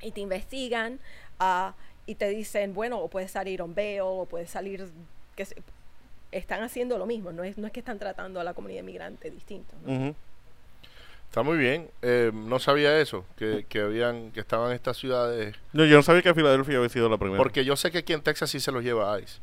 y 0.00 0.10
te 0.10 0.20
investigan 0.20 0.98
ah, 1.38 1.74
y 2.06 2.14
te 2.14 2.28
dicen, 2.28 2.74
bueno, 2.74 2.98
o 3.00 3.08
puedes 3.08 3.30
salir 3.30 3.62
on 3.62 3.74
bail, 3.74 4.00
o 4.02 4.26
puedes 4.26 4.50
salir, 4.50 4.88
qué 5.36 5.44
sé, 5.44 5.56
están 6.32 6.62
haciendo 6.62 6.98
lo 6.98 7.06
mismo, 7.06 7.32
no 7.32 7.44
es, 7.44 7.58
no 7.58 7.66
es 7.66 7.72
que 7.72 7.80
están 7.80 7.98
tratando 7.98 8.40
a 8.40 8.44
la 8.44 8.54
comunidad 8.54 8.80
inmigrante 8.80 9.30
distinto. 9.30 9.74
¿no? 9.86 10.14
Está 11.28 11.42
muy 11.42 11.58
bien. 11.58 11.90
Eh, 12.02 12.30
no 12.32 12.58
sabía 12.58 12.98
eso, 13.00 13.24
que, 13.36 13.66
que 13.68 13.80
habían, 13.82 14.32
que 14.32 14.40
estaban 14.40 14.72
estas 14.72 14.96
ciudades. 14.96 15.54
No, 15.72 15.84
yo 15.84 15.96
no 15.96 16.02
sabía 16.02 16.22
que 16.22 16.34
Filadelfia 16.34 16.78
había 16.78 16.88
sido 16.88 17.08
la 17.08 17.18
primera. 17.18 17.36
Porque 17.38 17.64
yo 17.64 17.76
sé 17.76 17.90
que 17.90 17.98
aquí 17.98 18.12
en 18.14 18.22
Texas 18.22 18.50
sí 18.50 18.60
se 18.60 18.72
los 18.72 18.82
lleva 18.82 19.18
ICE. 19.20 19.38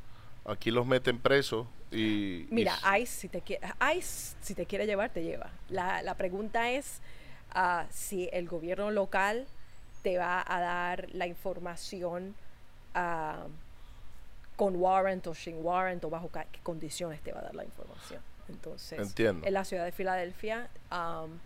Aquí 0.46 0.72
los 0.72 0.86
meten 0.86 1.20
presos 1.20 1.68
y. 1.92 2.48
Mira, 2.52 2.76
ICE 3.00 3.06
si 3.06 3.30
te 3.30 3.42
quiere, 3.42 3.68
ICE, 3.98 4.36
si 4.42 4.54
te 4.56 4.66
quiere 4.66 4.86
llevar, 4.86 5.10
te 5.12 5.24
lleva. 5.24 5.50
La, 5.70 6.02
la 6.04 6.16
pregunta 6.16 6.70
es 6.72 7.02
ah, 7.52 7.86
si 7.92 8.30
el 8.34 8.48
gobierno 8.48 8.92
local 8.92 9.46
te 10.04 10.18
va 10.18 10.44
a 10.48 10.60
dar 10.60 11.08
la 11.14 11.26
información 11.28 12.36
ah, 12.94 13.46
con 14.56 14.76
warrant 14.76 15.26
o 15.28 15.34
sin 15.36 15.58
warrant 15.64 16.04
o 16.06 16.10
bajo 16.10 16.30
ca- 16.30 16.46
qué 16.52 16.60
condiciones 16.62 17.22
te 17.22 17.32
va 17.32 17.40
a 17.40 17.44
dar 17.44 17.56
la 17.56 17.64
información. 17.64 18.22
Entonces, 18.50 19.00
Entiendo. 19.00 19.46
en 19.48 19.54
la 19.54 19.66
ciudad 19.66 19.84
de 19.86 19.92
Filadelfia, 19.92 20.70
am, 20.92 21.40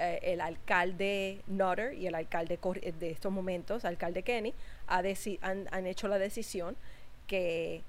eh, 0.00 0.20
el 0.32 0.40
alcalde 0.40 1.40
Nutter 1.46 1.94
y 1.94 2.06
el 2.06 2.14
alcalde 2.14 2.58
cor- 2.58 2.80
de 2.80 3.10
estos 3.10 3.30
momentos, 3.32 3.84
alcalde 3.84 4.22
Kenny, 4.22 4.54
ha 4.88 5.02
han, 5.42 5.68
han 5.70 5.86
hecho 5.86 6.08
la 6.08 6.18
decisión 6.18 6.76
que 7.26 7.82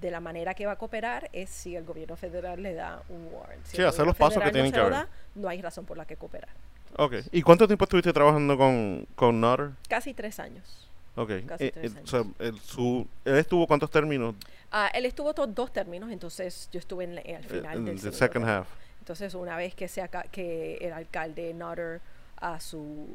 de 0.00 0.10
la 0.10 0.18
manera 0.20 0.54
que 0.54 0.66
va 0.66 0.72
a 0.72 0.76
cooperar 0.76 1.28
es 1.32 1.48
si 1.50 1.76
el 1.76 1.84
gobierno 1.84 2.16
federal 2.16 2.60
le 2.62 2.74
da 2.74 3.02
un 3.08 3.28
warrant. 3.32 3.64
Si 3.66 3.76
Sí, 3.76 3.82
hacer 3.82 4.04
los 4.04 4.16
pasos 4.16 4.42
que 4.42 4.50
tienen 4.50 4.70
no 4.72 4.74
que 4.74 4.80
haber. 4.80 4.92
da, 4.92 5.08
no 5.36 5.48
hay 5.48 5.62
razón 5.62 5.84
por 5.84 5.96
la 5.96 6.04
que 6.04 6.16
cooperar. 6.16 6.50
Ok. 6.96 7.14
¿Y 7.30 7.42
cuánto 7.42 7.66
tiempo 7.68 7.84
estuviste 7.84 8.12
trabajando 8.12 8.56
con, 8.58 9.06
con 9.14 9.40
Nutter? 9.40 9.70
Casi 9.88 10.12
tres 10.12 10.40
años. 10.40 10.88
Ok. 11.14 11.30
Casi 11.46 11.64
Eh, 11.66 11.70
tres 11.72 11.94
eh, 11.94 12.00
o 12.02 12.06
sea, 12.06 12.24
el- 12.40 12.58
su, 12.60 13.06
él 13.24 13.36
estuvo 13.36 13.66
cuántos 13.68 13.90
términos? 13.90 14.34
Ah, 14.72 14.90
él 14.92 15.04
estuvo 15.06 15.32
todos 15.34 15.54
dos 15.54 15.72
términos, 15.72 16.10
entonces 16.10 16.68
yo 16.72 16.78
estuve 16.80 17.04
en, 17.04 17.12
al 17.18 17.18
Eh, 17.26 17.42
final 17.48 17.78
en 17.78 17.84
del 17.84 17.94
the 17.96 18.00
segundo 18.12 18.18
second 18.18 18.44
half. 18.48 18.68
Entonces, 19.00 19.34
una 19.34 19.56
vez 19.56 19.74
que 19.74 19.88
se 19.88 20.08
que 20.30 20.76
el 20.76 20.92
alcalde 20.92 21.52
Nutter 21.54 22.00
a 22.36 22.60
su 22.60 23.08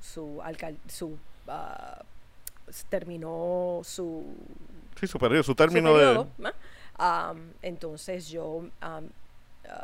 su 0.00 0.40
alcal- 0.42 0.78
su 0.88 1.18
ah, 1.48 2.02
s- 2.68 2.84
terminó 2.88 3.80
su, 3.84 4.24
Sí, 5.00 5.06
su 5.06 5.18
periodo, 5.18 5.42
su 5.42 5.54
término 5.54 5.96
de... 5.96 6.04
entonces 7.62 8.28
yo 8.28 8.68
ah, 8.80 9.00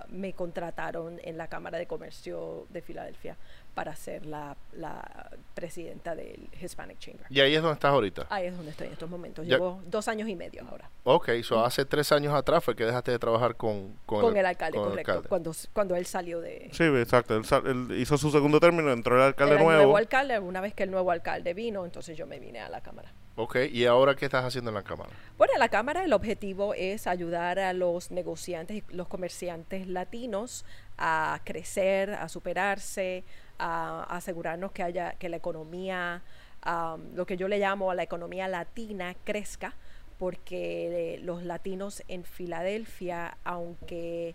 me 0.09 0.33
contrataron 0.33 1.19
en 1.25 1.37
la 1.37 1.49
Cámara 1.49 1.77
de 1.79 1.87
Comercio 1.87 2.67
de 2.71 2.83
Filadelfia 2.83 3.37
para 3.75 3.97
ser 3.97 4.27
la, 4.27 4.57
la 4.73 5.31
presidenta 5.55 6.15
del 6.15 6.49
Hispanic 6.61 6.99
Chamber. 6.99 7.27
Y 7.31 7.41
ahí 7.41 7.55
es 7.55 7.63
donde 7.63 7.75
estás 7.75 7.91
ahorita. 7.93 8.27
Ahí 8.29 8.47
es 8.47 8.57
donde 8.57 8.71
estoy 8.71 8.89
en 8.89 8.93
estos 8.93 9.09
momentos. 9.09 9.47
Ya- 9.47 9.57
Llevo 9.57 9.81
dos 9.87 10.09
años 10.09 10.29
y 10.29 10.37
medio 10.37 10.63
ahora. 10.69 10.91
Ok, 11.05 11.31
so 11.43 11.65
hace 11.65 11.85
tres 11.85 12.13
años 12.13 12.35
atrás 12.35 12.63
fue 12.63 12.77
que 12.77 12.85
dejaste 12.85 13.11
de 13.13 13.19
trabajar 13.19 13.57
con, 13.57 13.95
con, 14.07 14.21
Con 14.21 14.37
el 14.37 14.45
alcalde, 14.47 14.77
con 14.77 14.85
el 14.87 14.91
correcto. 14.91 15.11
alcalde. 15.13 15.29
Cuando, 15.29 15.53
cuando 15.73 15.97
él 15.97 16.07
salió 16.07 16.41
de, 16.41 16.69
Sí, 16.73 16.85
exacto. 16.85 17.37
Él, 17.37 17.45
sal- 17.45 17.67
él 17.67 17.97
hizo 17.99 18.19
su 18.19 18.31
segundo 18.31 18.61
término, 18.61 18.93
entró 18.93 19.17
el 19.17 19.23
alcalde 19.23 19.55
Era 19.55 19.61
el 19.63 19.67
nuevo. 19.67 19.83
nuevo 19.85 19.97
alcalde, 19.97 20.39
una 20.39 20.61
vez 20.61 20.75
que 20.75 20.83
el 20.83 20.91
nuevo 20.91 21.11
alcalde 21.11 21.55
vino, 21.55 21.85
entonces 21.85 22.17
yo 22.17 22.27
me 22.27 22.39
vine 22.39 22.61
a 22.61 22.69
la 22.69 22.81
Cámara. 22.83 23.13
Ok, 23.35 23.57
¿y 23.73 23.87
ahora 23.87 24.15
qué 24.15 24.27
estás 24.27 24.45
haciendo 24.45 24.71
en 24.71 24.75
la 24.75 24.83
Cámara? 24.83 25.09
Bueno, 25.39 25.55
en 25.55 25.61
la 25.61 25.71
Cámara 25.71 26.05
el 26.05 26.13
objetivo 26.13 26.75
es 26.75 27.07
ayudar 27.07 27.59
a 27.59 27.73
los 27.73 28.11
negociantes 28.11 28.77
y 28.77 28.95
los 28.95 29.09
comerciantes 29.09 29.87
latinos 29.89 30.67
a 30.99 31.41
crecer, 31.43 32.11
a 32.13 32.29
superarse, 32.29 33.25
a 33.59 34.05
asegurarnos 34.05 34.73
que 34.73 34.83
haya 34.83 35.13
que 35.15 35.29
la 35.29 35.37
economía, 35.37 36.23
am, 36.63 37.15
lo 37.15 37.27
que 37.27 37.37
yo 37.37 37.49
le 37.49 37.59
llamo 37.59 37.91
a 37.91 37.95
la 37.95 38.03
economía 38.03 38.49
latina, 38.49 39.15
crezca, 39.25 39.75
porque 40.19 41.19
los 41.23 41.43
latinos 41.43 42.03
en 42.09 42.25
Filadelfia, 42.25 43.37
aunque 43.45 44.35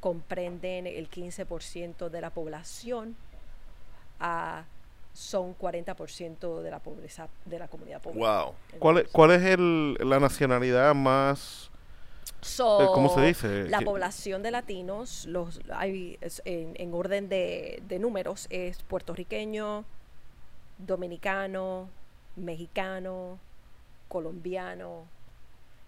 comprenden 0.00 0.86
el 0.86 1.10
15% 1.10 2.08
de 2.08 2.20
la 2.20 2.30
población, 2.30 3.16
ah, 4.20 4.64
son 5.12 5.56
40% 5.56 6.62
de 6.62 6.70
la 6.70 6.78
pobreza 6.78 7.28
de 7.44 7.58
la 7.58 7.68
comunidad 7.68 8.00
pobre. 8.00 8.18
Wow. 8.18 8.54
¿Cuál 8.78 8.98
es, 8.98 9.08
cuál 9.10 9.30
es 9.32 9.42
el, 9.42 9.94
la 9.94 10.20
nacionalidad 10.20 10.94
más... 10.94 11.70
So, 12.40 12.82
Eh, 12.82 12.86
¿cómo 12.94 13.08
se 13.14 13.20
dice? 13.22 13.68
La 13.68 13.80
población 13.80 14.42
de 14.42 14.50
latinos, 14.50 15.26
los 15.26 15.60
hay, 15.72 16.18
es- 16.20 16.42
en, 16.44 16.74
en 16.76 16.94
orden 16.94 17.28
de, 17.28 17.82
de 17.88 17.98
números, 17.98 18.46
es 18.50 18.82
puertorriqueño, 18.84 19.84
dominicano, 20.78 21.88
mexicano, 22.36 23.38
colombiano. 24.08 25.06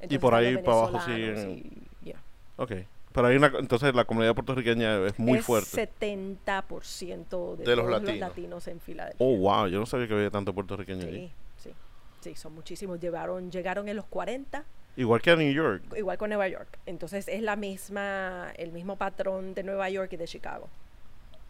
Y 0.09 0.19
por 0.19 0.35
ahí 0.35 0.57
para 0.59 0.79
abajo 0.79 0.99
siguen- 1.01 1.59
y- 2.03 2.05
yeah. 2.07 2.21
Ok. 2.57 2.73
Pero 3.13 3.27
hay 3.27 3.37
una, 3.37 3.49
entonces 3.59 3.93
la 3.95 4.05
comunidad 4.05 4.35
puertorriqueña 4.35 5.05
es 5.07 5.19
muy 5.19 5.39
es 5.39 5.45
fuerte. 5.45 5.69
70% 5.99 7.57
de, 7.57 7.65
De 7.65 7.77
los 7.77 7.85
todos 7.87 8.01
latinos. 8.01 8.19
latinos 8.29 8.69
en 8.69 8.81
Filadelfia. 8.81 9.27
Oh, 9.27 9.37
wow. 9.37 9.67
Yo 9.67 9.81
no 9.81 9.87
sabía 9.87 10.07
que 10.07 10.15
había 10.15 10.31
tanto 10.31 10.53
puertorriqueño 10.55 11.07
allí. 11.07 11.33
Sí, 11.57 11.71
sí, 11.71 11.75
sí, 12.21 12.35
son 12.37 12.55
muchísimos. 12.55 13.01
Llegaron, 13.01 13.51
llegaron 13.51 13.89
en 13.89 13.97
los 13.97 14.05
40 14.07 14.65
Igual 14.97 15.23
que 15.23 15.31
a 15.31 15.37
New 15.37 15.53
York. 15.53 15.83
igual 15.97 16.19
con 16.19 16.29
Nueva 16.31 16.49
York. 16.49 16.79
Entonces 16.87 17.27
es 17.29 17.43
la 17.43 17.57
misma, 17.57 18.53
el 18.57 18.73
mismo 18.73 18.97
patrón 18.97 19.55
de 19.55 19.63
Nueva 19.63 19.89
York 19.89 20.13
y 20.13 20.17
de 20.17 20.27
Chicago. 20.27 20.69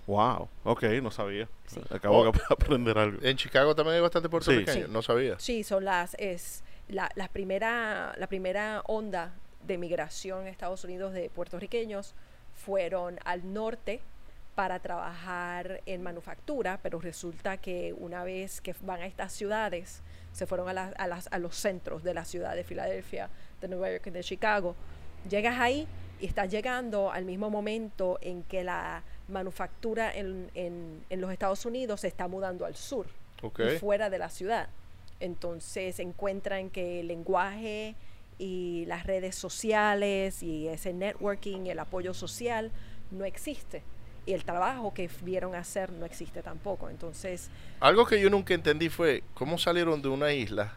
Wow. 0.07 0.49
Ok, 0.65 0.83
no 1.03 1.11
sabía. 1.11 1.49
Sí. 1.67 1.81
Acabo 1.91 2.19
Oh. 2.19 2.33
de 2.33 2.41
aprender 2.51 2.99
algo. 2.99 3.19
En 3.23 3.37
Chicago 3.37 3.75
también 3.75 3.97
hay 3.97 4.01
bastante 4.03 4.29
puertorriqueños, 4.29 4.87
Sí. 4.87 4.93
no 4.93 5.03
sabía. 5.03 5.39
Sí, 5.39 5.63
son 5.65 5.85
las 5.85 6.15
es 6.19 6.63
la, 6.89 7.11
la 7.15 7.29
primera 7.29 8.15
la 8.19 8.27
primera 8.27 8.83
onda 8.87 9.33
de 9.67 9.79
migración 9.79 10.47
a 10.47 10.49
Estados 10.51 10.85
Unidos 10.85 11.13
de 11.13 11.31
puertorriqueños 11.31 12.15
fueron 12.55 13.19
al 13.25 13.53
norte 13.53 14.01
para 14.55 14.81
trabajar 14.81 15.81
en 15.87 16.03
manufactura, 16.03 16.81
pero 16.83 16.99
resulta 17.01 17.57
que 17.59 17.95
una 17.97 18.25
vez 18.25 18.61
que 18.61 18.75
van 18.83 19.01
a 19.01 19.07
estas 19.07 19.33
ciudades, 19.33 20.03
se 20.33 20.47
fueron 20.47 20.69
a, 20.69 20.73
las- 20.73 20.95
a, 20.97 21.07
las, 21.07 21.29
a 21.33 21.39
los 21.39 21.57
centros 21.57 22.03
de 22.03 22.15
la 22.15 22.25
ciudad 22.25 22.55
de 22.55 22.65
Filadelfia, 22.65 23.29
de 23.61 23.69
Nueva 23.69 23.91
York 23.91 24.07
y 24.07 24.11
de 24.11 24.23
Chicago. 24.25 24.75
Llegas 25.29 25.59
ahí 25.59 25.87
y 26.21 26.27
estás 26.27 26.51
llegando 26.51 27.11
al 27.11 27.25
mismo 27.25 27.51
momento 27.51 28.19
en 28.23 28.43
que 28.45 28.63
la 28.65 29.03
manufactura 29.29 30.15
en, 30.15 30.51
en- 30.55 31.05
en 31.11 31.21
los 31.21 31.33
Estados 31.33 31.65
Unidos 31.67 32.01
se 32.03 32.09
está 32.09 32.29
mudando 32.29 32.65
al 32.65 32.75
sur 32.77 33.07
y 33.75 33.79
fuera 33.79 34.11
de 34.11 34.19
la 34.19 34.29
ciudad. 34.31 34.69
Entonces 35.21 35.99
encuentran 36.01 36.71
que 36.71 37.01
el 37.01 37.09
lenguaje 37.09 37.95
y 38.39 38.85
las 38.87 39.05
redes 39.07 39.35
sociales 39.37 40.43
y 40.43 40.69
ese 40.69 40.93
networking 40.95 41.67
y 41.67 41.71
el 41.71 41.79
apoyo 41.79 42.15
social 42.15 42.71
no 43.11 43.25
existe. 43.25 43.83
Y 44.31 44.33
el 44.33 44.45
trabajo 44.45 44.95
que 44.95 45.11
vieron 45.23 45.57
hacer 45.57 45.91
no 45.91 46.07
existe 46.07 46.41
tampoco. 46.41 46.89
Entonces, 46.89 47.51
Algo 47.81 48.07
que 48.07 48.21
yo 48.21 48.31
nunca 48.31 48.55
entendí 48.55 48.89
fue 48.89 49.25
cómo 49.35 49.59
salieron 49.59 50.01
de 50.03 50.09
una 50.09 50.33
isla 50.33 50.75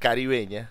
caribeña 0.00 0.70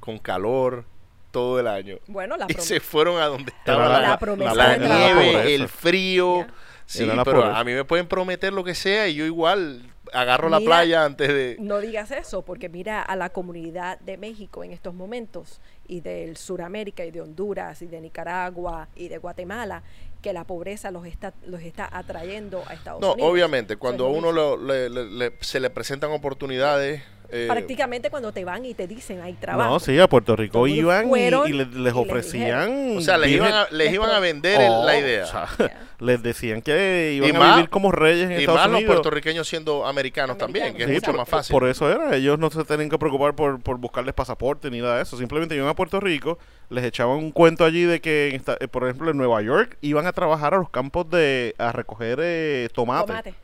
con 0.00 0.18
calor 0.18 0.86
todo 1.30 1.60
el 1.60 1.66
año 1.66 1.98
bueno, 2.08 2.36
la 2.36 2.46
y 2.48 2.54
se 2.54 2.80
fueron 2.80 3.20
a 3.20 3.26
donde 3.26 3.52
estaba 3.52 3.86
la- 3.88 4.00
la, 4.00 4.08
la 4.08 4.18
promesa 4.18 4.76
nieve, 4.78 5.54
el 5.54 5.68
frío. 5.68 6.46
Sí, 6.86 7.04
pero 7.06 7.24
pobreza. 7.24 7.58
a 7.58 7.62
mí 7.64 7.72
me 7.72 7.84
pueden 7.84 8.08
prometer 8.08 8.52
lo 8.52 8.64
que 8.64 8.74
sea 8.74 9.06
y 9.06 9.14
yo 9.14 9.24
igual 9.24 9.82
agarro 10.12 10.48
la 10.48 10.58
playa 10.58 11.04
antes 11.04 11.28
de... 11.28 11.56
No 11.60 11.78
digas 11.78 12.10
eso, 12.10 12.42
porque 12.42 12.68
mira 12.68 13.00
a 13.00 13.14
la 13.14 13.28
comunidad 13.30 14.00
de 14.00 14.16
México 14.16 14.64
en 14.64 14.72
estos 14.72 14.92
momentos, 14.92 15.60
y 15.86 16.00
del 16.00 16.36
Suramérica, 16.36 17.04
y 17.04 17.12
de 17.12 17.20
Honduras, 17.20 17.80
y 17.82 17.86
de 17.86 18.00
Nicaragua, 18.00 18.88
y 18.96 19.06
de 19.06 19.18
Guatemala, 19.18 19.84
que 20.20 20.32
la 20.32 20.44
pobreza 20.44 20.90
los 20.90 21.06
está, 21.06 21.32
los 21.46 21.62
está 21.62 21.88
atrayendo 21.90 22.62
a 22.66 22.74
Estados 22.74 23.00
No, 23.00 23.12
Unidos. 23.14 23.30
obviamente, 23.30 23.72
Eso 23.74 23.80
cuando 23.80 24.06
a 24.06 24.10
uno 24.10 24.32
lo- 24.32 24.56
le- 24.56 24.88
le- 24.90 25.04
le- 25.10 25.32
se 25.40 25.60
le 25.60 25.70
presentan 25.70 26.10
oportunidades... 26.12 27.02
eh, 27.32 27.46
Prácticamente 27.48 28.10
cuando 28.10 28.32
te 28.32 28.44
van 28.44 28.64
y 28.64 28.74
te 28.74 28.86
dicen 28.86 29.20
hay 29.20 29.34
trabajo. 29.34 29.70
No, 29.70 29.80
sí, 29.80 29.98
a 29.98 30.08
Puerto 30.08 30.36
Rico 30.36 30.66
iban 30.66 31.06
y- 31.06 31.08
fueron 31.08 31.48
y, 31.48 31.52
le- 31.52 31.62
y 31.64 31.66
les 31.66 31.74
les 31.76 31.94
ofrecían. 31.94 32.96
o 32.96 33.00
sea, 33.00 33.18
les 33.18 33.30
iban 33.30 33.52
a, 33.52 33.66
les 33.70 33.92
iban 33.92 34.10
a 34.10 34.18
vender 34.20 34.60
el- 34.60 34.70
Oh, 34.70 34.84
la 34.84 34.98
idea. 34.98 35.24
o 35.24 35.26
sea, 35.26 35.48
Ya. 35.58 35.86
les 36.00 36.22
decían 36.22 36.62
que 36.62 37.12
iban 37.16 37.30
Y 37.30 37.34
a 37.34 37.38
más- 37.38 37.56
vivir 37.56 37.70
como 37.70 37.92
reyes 37.92 38.26
en 38.30 38.32
y 38.32 38.34
Estados 38.40 38.60
más 38.60 38.68
los 38.70 38.76
Unidos. 38.78 38.94
puertorriqueños 38.96 39.48
siendo 39.48 39.86
americanos 39.86 40.38
también, 40.38 40.74
que 40.74 40.84
es 40.84 40.88
mucho 40.88 41.06
por, 41.10 41.16
más 41.16 41.28
fácil. 41.28 41.52
por 41.52 41.68
eso 41.68 41.90
era, 41.90 42.14
ellos 42.16 42.38
no 42.38 42.50
se 42.50 42.64
tenían 42.64 42.88
que 42.88 42.98
preocupar 42.98 43.34
por, 43.34 43.60
por 43.60 43.76
buscarles 43.78 44.14
pasaporte 44.14 44.70
ni 44.70 44.80
nada 44.80 44.96
de 44.96 45.02
eso. 45.02 45.16
Simplemente 45.16 45.54
iban 45.54 45.68
a 45.68 45.74
Puerto 45.74 46.00
Rico, 46.00 46.38
les 46.70 46.84
echaban 46.84 47.18
un 47.18 47.30
cuento 47.32 47.64
allí 47.64 47.82
de 47.84 48.00
que, 48.00 48.28
en 48.30 48.36
esta- 48.36 48.56
eh, 48.60 48.68
por 48.68 48.84
ejemplo, 48.84 49.10
en 49.10 49.16
Nueva 49.16 49.42
York 49.42 49.76
iban 49.82 50.06
a 50.06 50.12
trabajar 50.12 50.54
a 50.54 50.58
los 50.58 50.70
campos 50.70 51.08
de 51.10 51.54
a 51.58 51.72
recoger 51.72 52.18
eh, 52.22 52.68
tomate. 52.72 53.06
Tomate. 53.08 53.34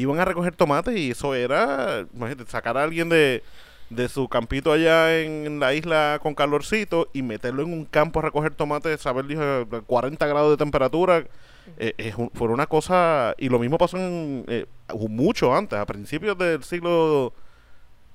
Iban 0.00 0.20
a 0.20 0.24
recoger 0.24 0.54
tomates 0.54 0.96
y 0.96 1.10
eso 1.10 1.34
era, 1.34 2.06
imagínate, 2.14 2.50
sacar 2.50 2.76
a 2.78 2.84
alguien 2.84 3.08
de, 3.08 3.42
de 3.90 4.08
su 4.08 4.28
campito 4.28 4.70
allá 4.72 5.18
en 5.20 5.58
la 5.60 5.74
isla 5.74 6.18
con 6.22 6.34
calorcito 6.34 7.08
y 7.12 7.22
meterlo 7.22 7.62
en 7.62 7.72
un 7.72 7.84
campo 7.84 8.20
a 8.20 8.22
recoger 8.22 8.54
tomates, 8.54 9.00
saber, 9.00 9.26
dijo, 9.26 9.42
40 9.86 10.26
grados 10.26 10.50
de 10.50 10.56
temperatura. 10.56 11.24
eh, 11.76 11.92
es 11.98 12.14
un- 12.16 12.30
fue 12.32 12.48
una 12.48 12.66
cosa, 12.66 13.34
y 13.36 13.50
lo 13.50 13.58
mismo 13.58 13.76
pasó 13.76 13.98
en, 13.98 14.42
eh, 14.48 14.64
mucho 15.10 15.54
antes, 15.54 15.78
a 15.78 15.84
principios 15.84 16.38
del 16.38 16.64
siglo 16.64 17.34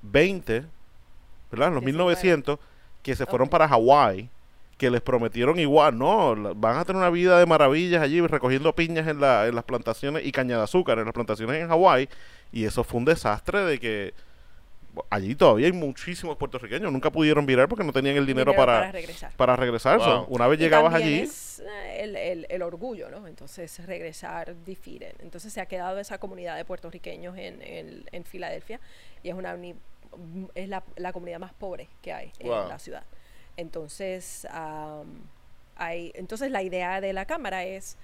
XX, 0.02 0.64
¿verdad? 1.52 1.68
En 1.68 1.74
los 1.74 1.84
19. 1.84 1.84
1900, 1.84 2.58
que 3.02 3.14
se 3.14 3.26
fueron 3.26 3.48
para 3.48 3.68
Hawái, 3.68 4.28
que 4.84 4.90
les 4.90 5.00
prometieron 5.00 5.58
igual, 5.58 5.96
¿no? 5.98 6.34
Van 6.56 6.76
a 6.76 6.84
tener 6.84 6.98
una 7.00 7.08
vida 7.10 7.38
de 7.38 7.46
maravillas 7.46 8.02
allí 8.02 8.20
recogiendo 8.20 8.74
piñas 8.74 9.08
en, 9.08 9.18
la, 9.18 9.46
en 9.46 9.54
las 9.54 9.64
plantaciones 9.64 10.26
y 10.26 10.30
caña 10.30 10.58
de 10.58 10.62
azúcar 10.64 10.98
en 10.98 11.06
las 11.06 11.14
plantaciones 11.14 11.60
en 11.62 11.68
Hawái. 11.68 12.08
Y 12.52 12.66
eso 12.66 12.84
fue 12.84 12.98
un 12.98 13.06
desastre 13.06 13.60
de 13.60 13.78
que 13.80 14.12
allí 15.10 15.34
todavía 15.34 15.66
hay 15.66 15.72
muchísimos 15.72 16.36
puertorriqueños. 16.36 16.92
Nunca 16.92 17.10
pudieron 17.10 17.46
virar 17.46 17.66
porque 17.68 17.82
no 17.82 17.92
tenían 17.92 18.16
el 18.16 18.26
dinero, 18.26 18.54
para, 18.54 18.80
para 18.80 18.92
regresar. 18.92 19.32
para 19.36 19.56
regresar. 19.56 19.96
Wow. 19.98 20.06
So, 20.06 20.26
una 20.28 20.46
vez 20.46 20.58
llegabas 20.60 20.92
allí, 20.94 21.20
es 21.20 21.60
eh, 21.60 22.02
el, 22.04 22.16
el- 22.16 22.46
el 22.50 22.62
orgullo, 22.62 23.10
¿no? 23.10 23.26
Entonces, 23.26 23.84
regresar 23.86 24.54
difieren. 24.64 25.14
Entonces, 25.20 25.52
se 25.52 25.60
ha 25.60 25.66
quedado 25.66 25.98
esa 25.98 26.18
comunidad 26.18 26.56
de 26.56 26.64
puertorriqueños 26.66 27.36
en, 27.38 27.62
en, 27.62 28.04
en 28.12 28.24
Filadelfia 28.24 28.78
y 29.22 29.30
es, 29.30 29.34
una, 29.34 29.56
es 30.54 30.68
la, 30.68 30.84
la 30.96 31.12
comunidad 31.12 31.38
más 31.40 31.54
pobre 31.54 31.88
que 32.02 32.12
hay 32.12 32.30
Wow. 32.44 32.64
en 32.64 32.68
la 32.68 32.78
ciudad. 32.78 33.02
Entonces, 33.56 34.46
am, 34.50 35.06
hay, 35.76 36.12
entonces, 36.14 36.50
la 36.50 36.62
idea 36.62 37.00
de 37.00 37.12
la 37.12 37.24
Cámara 37.24 37.64
es 37.64 37.96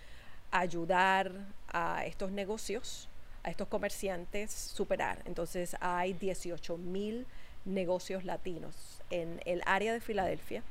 ayudar 0.51 1.33
a 1.73 2.05
estos 2.07 2.31
negocios, 2.31 3.09
a 3.43 3.51
estos 3.51 3.69
comerciantes, 3.69 4.51
superar. 4.53 5.23
Entonces, 5.25 5.77
hay 5.81 6.13
18 6.13 6.77
mil 6.77 7.27
negocios 7.65 8.25
latinos 8.25 9.01
en 9.11 9.41
el 9.45 9.63
área 9.67 9.93
de 9.93 10.01
Filadelfia, 10.01 10.63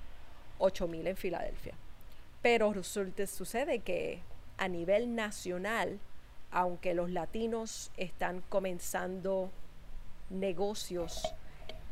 8 0.58 0.88
mil 0.88 1.08
en 1.08 1.18
Filadelfia. 1.18 1.74
Pero 2.42 2.74
resulta, 2.74 3.26
sucede 3.28 3.80
que 3.80 4.20
a 4.58 4.68
nivel 4.68 5.16
nacional, 5.16 6.00
aunque 6.52 6.94
los 6.94 7.10
latinos 7.10 7.92
están 7.98 8.42
comenzando 8.50 9.52
negocios 10.30 11.34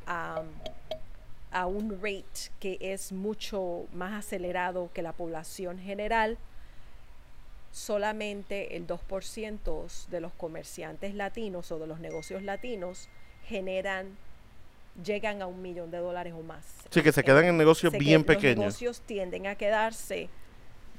am, 0.05 0.47
a 1.57 1.65
un 1.65 1.99
rate 1.99 2.51
que 2.59 2.77
es 2.79 3.11
mucho 3.11 3.87
más 3.91 4.13
acelerado 4.13 4.91
que 4.93 5.01
la 5.01 5.11
población 5.11 5.79
general, 5.79 6.37
solamente 7.71 8.77
el 8.77 8.85
2% 8.85 10.07
de 10.09 10.21
los 10.21 10.33
comerciantes 10.33 11.15
latinos 11.15 11.71
o 11.71 11.79
de 11.79 11.87
los 11.87 11.99
negocios 11.99 12.43
latinos 12.43 13.09
generan, 13.45 14.15
llegan 15.03 15.41
a 15.41 15.47
un 15.47 15.63
millón 15.63 15.89
de 15.89 15.97
dólares 15.97 16.35
o 16.37 16.43
más. 16.43 16.63
sí 16.91 17.01
que 17.01 17.11
se 17.11 17.23
quedan 17.23 17.45
en 17.45 17.57
negocios 17.57 17.91
que 17.91 17.97
bien 17.97 18.19
Los 18.19 18.35
pequeños. 18.35 18.59
negocios 18.59 19.01
tienden 19.01 19.47
a 19.47 19.55
quedarse 19.55 20.29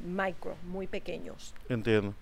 micro, 0.00 0.56
muy 0.64 0.88
pequeños. 0.88 1.54
Entiendo. 1.68 2.14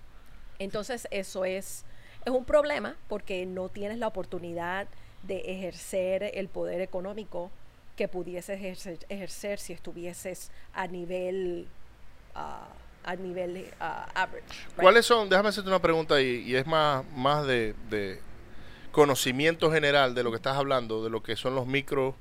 Entonces 0.59 1.07
eso 1.09 1.43
es, 1.43 1.85
es 2.23 2.31
un 2.31 2.45
problema 2.45 2.97
porque 3.07 3.47
no 3.47 3.69
tienes 3.69 3.97
la 3.97 4.05
oportunidad 4.05 4.87
de 5.23 5.39
ejercer 5.39 6.21
el 6.35 6.49
poder 6.49 6.81
económico 6.81 7.49
que 7.97 8.07
pudieses 8.07 8.57
ejercer, 8.57 8.99
ejercer 9.09 9.59
si 9.59 9.73
estuvieses 9.73 10.51
a 10.73 10.87
nivel 10.87 11.67
ah, 12.35 12.67
a 13.03 13.15
nivel 13.15 13.69
ah, 13.79 14.07
average. 14.13 14.45
right? 14.69 14.75
¿Cuáles 14.81 15.05
son? 15.05 15.27
Déjame 15.29 15.49
hacerte 15.49 15.69
una 15.69 15.81
pregunta 15.81 16.21
y, 16.21 16.43
y 16.43 16.55
es 16.55 16.65
más, 16.67 17.05
más 17.15 17.45
de, 17.47 17.73
de 17.89 18.19
conocimiento 18.91 19.71
general 19.71 20.13
de 20.13 20.23
lo 20.23 20.29
que 20.29 20.35
estás 20.37 20.57
hablando, 20.57 21.03
de 21.03 21.09
lo 21.09 21.23
que 21.23 21.35
son 21.35 21.55
los 21.55 21.65
micros 21.67 22.15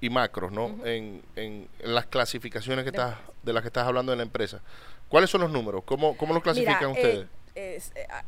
y 0.00 0.10
macros, 0.10 0.52
¿no? 0.52 0.66
En, 0.84 1.22
en- 1.36 1.68
en 1.78 1.94
las 1.94 2.06
clasificaciones 2.06 2.84
que 2.84 2.90
De- 2.90 2.98
estás, 2.98 3.16
de 3.42 3.52
las 3.52 3.62
que 3.62 3.68
estás 3.68 3.86
hablando 3.86 4.12
en 4.12 4.18
la 4.18 4.24
empresa. 4.24 4.60
¿Cuáles 5.08 5.30
son 5.30 5.40
los 5.40 5.50
números? 5.50 5.82
¿Cómo, 5.86 6.16
cómo 6.16 6.34
los 6.34 6.42
clasifican 6.42 6.90
Mira, 6.92 7.00
eh, 7.00 7.08
ustedes? 7.08 7.28
es- 7.54 7.92
eh, 7.96 8.06
ah, 8.10 8.24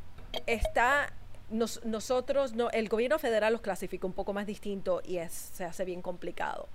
está 0.46 1.12
nos- 1.50 1.85
nosotros 1.85 2.54
no 2.54 2.70
el 2.70 2.88
gobierno 2.88 3.18
federal 3.18 3.52
los 3.52 3.62
clasifica 3.62 4.06
un 4.06 4.12
poco 4.12 4.32
más 4.32 4.46
distinto 4.46 5.00
y 5.04 5.18
es, 5.18 5.32
se 5.32 5.64
hace 5.64 5.85
bien 5.85 6.02
complicado 6.02 6.68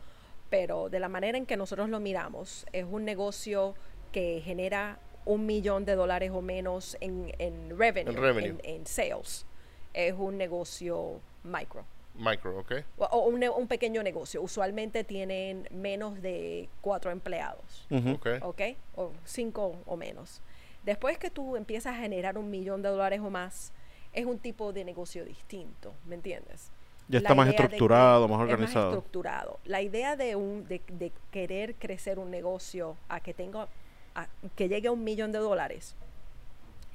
pero 0.49 0.89
de 0.89 0.99
la 0.99 1.07
manera 1.07 1.37
en 1.37 1.45
que 1.45 1.55
nosotros 1.57 1.89
lo 1.89 1.99
miramos 1.99 2.65
es 2.73 2.85
un 2.89 3.05
negocio 3.05 3.73
que 4.11 4.41
genera 4.43 4.99
un 5.25 5.45
millón 5.45 5.85
de 5.85 5.95
dólares 5.95 6.31
o 6.33 6.41
menos 6.41 6.97
en, 6.99 7.33
en 7.39 7.77
revenue, 7.77 8.11
En 8.13 8.17
revenue. 8.21 8.49
en- 8.49 8.61
en 8.63 8.85
sales 8.87 9.45
es 9.93 10.13
un 10.17 10.37
negocio 10.37 11.19
micro 11.43 11.85
Micro, 12.13 12.59
¿ok? 12.59 12.73
o, 12.97 13.05
o 13.05 13.27
un, 13.29 13.39
ne- 13.39 13.49
un 13.49 13.67
pequeño 13.67 14.03
negocio 14.03 14.41
usualmente 14.41 15.05
tienen 15.05 15.67
menos 15.71 16.21
de 16.21 16.67
cuatro 16.81 17.09
empleados 17.11 17.87
Ujú. 17.89 18.11
Ok. 18.11 18.27
¿ok? 18.41 18.61
O 18.95 19.11
cinco 19.23 19.75
o 19.85 19.95
menos. 19.95 20.41
Después 20.83 21.17
que 21.17 21.29
tú 21.29 21.55
empiezas 21.55 21.93
a 21.95 21.99
generar 21.99 22.37
un 22.37 22.49
millón 22.49 22.81
de 22.81 22.89
dólares 22.89 23.21
o 23.21 23.29
más, 23.29 23.71
es 24.13 24.25
un 24.25 24.39
tipo 24.39 24.73
de 24.73 24.83
negocio 24.83 25.23
distinto, 25.25 25.93
¿me 26.05 26.15
entiendes? 26.15 26.69
Ya 27.07 27.17
está 27.19 27.35
más 27.35 27.45
que 27.47 27.51
estructurado, 27.51 28.27
más 28.27 28.37
es 28.37 28.41
organizado. 28.51 28.89
estructurado. 28.91 29.59
La 29.65 29.81
idea 29.81 30.15
de, 30.15 30.35
un, 30.35 30.65
de, 30.67 30.81
de 30.87 31.11
querer 31.31 31.75
crecer 31.75 32.19
un 32.19 32.31
negocio 32.31 32.95
a 33.09 33.19
que 33.19 33.33
tenga 33.33 33.67
a- 34.15 34.27
que 34.55 34.67
llegue 34.69 34.87
a 34.87 34.91
un 34.91 35.03
millón 35.03 35.31
de 35.31 35.39
dólares 35.39 35.95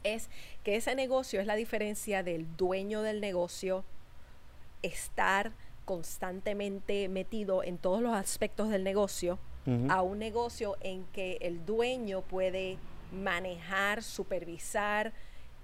es 0.04 0.28
que 0.64 0.76
ese 0.76 0.94
negocio 0.94 1.40
es 1.40 1.46
la 1.46 1.54
diferencia 1.56 2.22
del 2.22 2.46
dueño 2.56 3.02
del 3.02 3.20
negocio 3.20 3.84
estar 4.82 5.52
constantemente 5.84 7.08
metido 7.08 7.62
en 7.62 7.78
todos 7.78 8.00
los 8.02 8.14
aspectos 8.14 8.68
del 8.70 8.84
negocio 8.84 9.38
a 9.88 10.00
un 10.00 10.20
negocio 10.20 10.76
en 10.80 11.04
que 11.12 11.38
el 11.40 11.66
dueño 11.66 12.20
puede 12.22 12.78
manejar, 13.12 14.00
supervisar 14.04 15.12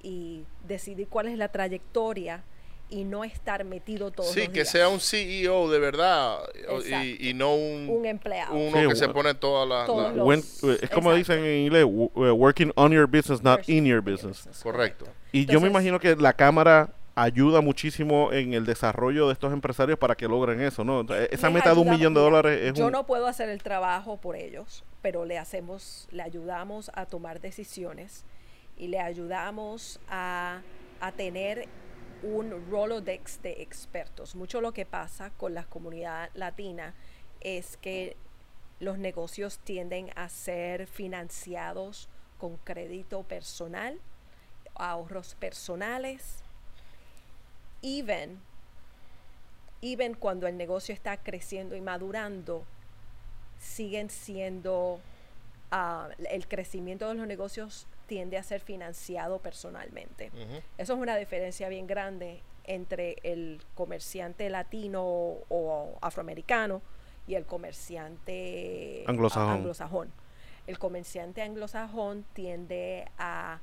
y 0.03 0.45
decidir 0.67 1.09
cuál 1.09 1.29
es 1.29 1.39
la 1.39 1.49
trayectoria 1.49 2.43
y 2.91 3.05
no 3.05 3.25
estar 3.25 3.65
metido 3.65 4.11
todos 4.11 4.33
Sí, 4.33 4.41
los 4.41 4.49
que 4.49 4.53
días. 4.55 4.69
sea 4.71 4.89
un 4.89 5.01
CEO 5.01 5.71
de 5.71 5.79
verdad 5.79 6.41
y, 6.87 7.31
y 7.31 7.33
no 7.35 7.55
un, 7.55 7.89
un 7.89 8.05
empleado. 8.05 8.55
uno 8.55 8.83
Sí, 8.83 8.89
que 8.89 8.95
se 8.97 9.07
bueno. 9.07 9.15
pone 9.15 9.35
todas 9.35 9.67
las... 9.69 9.87
Todos 9.87 10.03
las- 10.09 10.17
los- 10.17 10.27
When- 10.27 10.41
eh, 10.75 10.79
es 10.83 10.91
como 10.91 11.13
exacto. 11.13 11.15
dicen 11.17 11.45
en 11.45 11.59
inglés, 11.67 11.85
eh, 11.85 12.31
working 12.31 12.71
on 12.75 12.93
your 12.93 13.07
business, 13.07 13.43
not 13.43 13.67
in 13.69 13.87
your 13.87 14.03
business. 14.03 14.47
Correcto. 14.63 15.07
Y 15.33 15.47
yo 15.47 15.61
me 15.61 15.69
Entonces- 15.69 15.71
imagino 15.71 16.01
que 16.01 16.17
la 16.17 16.35
Cámara 16.35 16.91
ayuda 17.15 17.61
muchísimo 17.63 18.31
en 18.33 18.53
el 18.53 18.67
desarrollo 18.67 19.27
de 19.29 19.33
estos 19.35 19.53
empresarios 19.55 19.99
para 19.99 20.15
que 20.15 20.27
logren 20.29 20.61
eso, 20.61 20.85
¿no? 20.85 21.01
Entonces, 21.01 21.29
Esa 21.31 21.49
meta 21.51 21.75
de 21.75 21.81
un 21.81 21.89
millón 21.91 22.13
de 22.15 22.21
dólares 22.21 22.61
es 22.63 22.75
Yo 22.75 22.87
un... 22.87 22.93
no 22.93 23.07
puedo 23.07 23.27
hacer 23.27 23.49
el 23.49 23.63
trabajo 23.63 24.19
por 24.19 24.37
ellos, 24.37 24.85
pero 25.01 25.25
le 25.25 25.39
hacemos, 25.39 26.09
le 26.11 26.23
ayudamos 26.23 26.91
a 26.95 27.07
tomar 27.07 27.41
decisiones 27.41 28.25
y 28.77 28.89
le 28.89 29.01
ayudamos 29.01 30.01
a, 30.09 30.63
a 31.01 31.13
tener 31.13 31.69
un 32.23 32.71
Rolodex 32.71 33.43
de 33.43 33.63
expertos. 33.63 34.35
Mucho 34.35 34.61
lo 34.61 34.73
que 34.73 34.87
pasa 34.87 35.31
con 35.31 35.55
la 35.55 35.65
comunidad 35.65 36.31
latina 36.35 36.95
es 37.41 37.77
que 37.77 38.17
los 38.81 38.99
negocios 38.99 39.59
tienden 39.59 40.11
a 40.17 40.29
ser 40.29 40.87
financiados 40.87 42.09
con 42.39 42.57
crédito 42.59 43.23
personal, 43.23 44.01
ahorros 44.75 45.35
personales, 45.37 46.43
even 47.83 48.41
even 49.83 50.15
cuando 50.15 50.47
el 50.47 50.57
negocio 50.57 50.95
está 50.95 51.17
creciendo 51.17 51.75
y 51.75 51.81
madurando, 51.81 52.65
siguen 53.59 54.09
siendo, 54.11 55.01
ah, 55.73 56.09
el 56.31 56.47
crecimiento 56.47 57.09
de 57.09 57.15
los 57.15 57.27
negocios 57.27 57.87
tiende 58.13 58.37
a 58.37 58.43
ser 58.43 58.61
financiado 58.61 59.39
personalmente. 59.39 60.31
Eso 60.77 60.93
es 60.93 60.99
una 60.99 61.17
diferencia 61.17 61.71
bien 61.71 61.87
grande 61.87 62.43
entre 62.65 63.17
el 63.23 63.63
comerciante 63.75 64.51
latino 64.51 65.03
o 65.03 65.97
afroamericano 66.03 66.83
y 67.27 67.37
el 67.37 67.47
comerciante 67.47 69.03
Anglosajón. 69.07 70.13
El 70.67 70.79
comerciante 70.79 71.41
anglosajón 71.41 72.27
tiende 72.35 73.09
a, 73.17 73.61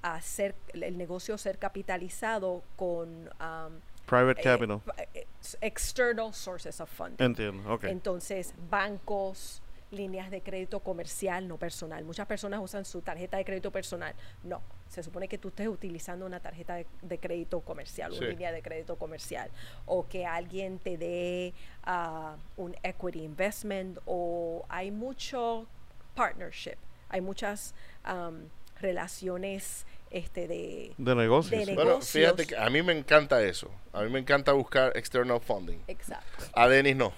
a 0.00 0.20
ser 0.22 0.54
el 0.72 0.96
negocio 0.96 1.36
ser 1.36 1.58
capitalizado 1.58 2.62
con 2.76 3.28
um, 3.28 3.80
Private 4.06 4.40
eh, 4.40 4.44
capital. 4.44 4.80
eh, 5.12 5.26
external 5.60 6.32
sources 6.32 6.80
of 6.80 6.90
funding. 6.90 7.22
Entiendo, 7.22 7.74
ok. 7.74 7.84
Entonces, 7.84 8.54
bancos, 8.70 9.61
líneas 9.92 10.30
de 10.30 10.40
crédito 10.42 10.80
comercial, 10.80 11.46
no 11.46 11.58
personal. 11.58 12.04
Muchas 12.04 12.26
personas 12.26 12.60
usan 12.62 12.84
su 12.84 13.02
tarjeta 13.02 13.36
de 13.36 13.44
crédito 13.44 13.70
personal. 13.70 14.14
No, 14.42 14.62
se 14.88 15.02
supone 15.02 15.28
que 15.28 15.38
tú 15.38 15.48
estés 15.48 15.68
utilizando 15.68 16.26
una 16.26 16.40
tarjeta 16.40 16.74
de, 16.74 16.86
de 17.02 17.18
crédito 17.18 17.60
comercial, 17.60 18.12
Sí. 18.12 18.18
una 18.18 18.28
línea 18.28 18.52
de 18.52 18.62
crédito 18.62 18.96
comercial, 18.96 19.50
o 19.86 20.06
que 20.08 20.26
alguien 20.26 20.78
te 20.78 20.96
dé 20.96 21.54
ah, 21.84 22.36
un 22.56 22.74
equity 22.82 23.22
investment, 23.22 23.98
o 24.06 24.64
hay 24.68 24.90
mucho 24.90 25.66
partnership, 26.14 26.76
hay 27.08 27.20
muchas 27.20 27.74
am, 28.04 28.48
relaciones 28.80 29.86
este, 30.10 30.46
de... 30.46 30.92
de 30.98 31.14
negocios. 31.14 31.66
de 31.66 31.74
Bueno, 31.74 32.00
fíjate 32.00 32.46
que 32.46 32.56
a 32.56 32.68
mí 32.68 32.82
me 32.82 32.92
encanta 32.92 33.42
eso. 33.42 33.70
A 33.92 34.02
mí 34.02 34.10
me 34.10 34.18
encanta 34.18 34.52
buscar 34.52 34.96
external 34.96 35.40
funding. 35.40 35.78
Exacto. 35.86 36.44
A 36.54 36.68
Denis 36.68 36.96
no. 36.96 37.12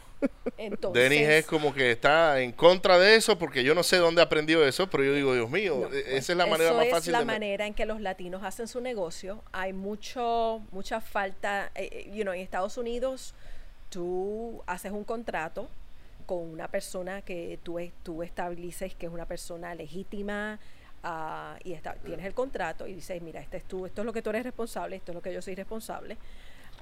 Entonces, 0.57 1.03
Denis 1.11 1.29
es 1.29 1.47
como 1.47 1.72
que 1.75 1.91
está 1.93 2.41
en 2.41 2.53
contra 2.53 2.99
de 2.99 3.16
eso 3.16 3.39
porque 3.39 3.64
yo 3.64 3.75
no 3.75 3.83
sé 3.83 3.97
dónde 3.97 4.22
aprendió 4.22 4.64
eso, 4.66 4.89
pero 4.89 5.03
yo 5.05 5.12
digo, 5.14 5.35
Dios 5.35 5.51
mío, 5.51 5.89
No, 5.91 5.95
e- 5.95 6.16
esa 6.16 6.33
es 6.33 6.39
la 6.39 6.47
manera 6.47 6.70
Eso 6.70 6.77
más 6.79 6.87
es 6.87 6.93
fácil 6.93 7.12
la 7.12 7.18
de... 7.20 7.25
me- 7.25 7.33
manera 7.33 7.66
en 7.66 7.75
que 7.75 7.87
los 7.87 8.01
latinos 8.01 8.43
hacen 8.45 8.68
su 8.68 8.81
negocio. 8.81 9.43
Hay 9.53 9.72
mucho, 9.72 10.62
mucha 10.70 11.01
falta, 11.01 11.70
eh, 11.75 11.89
eh, 11.93 12.11
you 12.14 12.22
know, 12.22 12.33
en 12.35 12.41
Estados 12.41 12.77
Unidos 12.79 13.35
tú 13.91 14.62
haces 14.66 14.93
un 14.93 15.05
contrato, 15.05 15.68
con 16.27 16.39
una 16.39 16.68
persona 16.68 17.20
que 17.22 17.59
tú, 17.62 17.79
es- 17.79 17.93
tú 18.03 18.22
estableces 18.22 18.95
que 18.95 19.07
es 19.07 19.12
una 19.12 19.27
persona 19.27 19.75
legítima 19.75 20.59
ah, 21.03 21.59
y 21.64 21.75
está- 21.75 21.95
tienes 21.97 22.25
el 22.25 22.33
contrato 22.33 22.87
y 22.87 22.95
dices, 22.95 23.20
mira, 23.20 23.41
este 23.41 23.59
es 23.59 23.64
tú, 23.64 23.85
esto 23.85 24.01
es 24.01 24.07
lo 24.07 24.12
que 24.14 24.22
tú 24.22 24.31
eres 24.31 24.43
responsable, 24.45 24.97
esto 24.97 25.12
es 25.12 25.14
lo 25.16 25.20
que 25.20 25.35
yo 25.35 25.43
soy 25.43 25.55
responsable. 25.55 26.16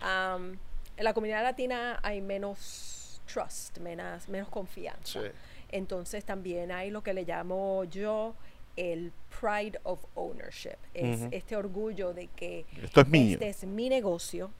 Am, 0.00 0.56
en 0.96 1.04
la 1.04 1.12
comunidad 1.12 1.42
latina 1.42 1.98
hay 2.04 2.20
menos 2.20 3.01
trust, 3.26 3.78
menos, 3.78 4.28
menos 4.28 4.48
confianza. 4.48 5.20
Sí. 5.22 5.28
Entonces 5.70 6.24
también 6.24 6.70
hay 6.72 6.90
lo 6.90 7.02
que 7.02 7.14
le 7.14 7.24
llamo 7.24 7.84
yo 7.84 8.34
el 8.76 9.12
pride 9.40 9.78
of 9.84 10.00
ownership. 10.14 10.76
Es 10.94 11.20
este 11.30 11.56
orgullo 11.56 12.12
de 12.14 12.28
que 12.28 12.64
Esto 12.82 13.00
es 13.02 13.08
mío. 13.08 13.32
este 13.34 13.48
es 13.48 13.64
mi 13.64 13.88
negocio 13.88 14.50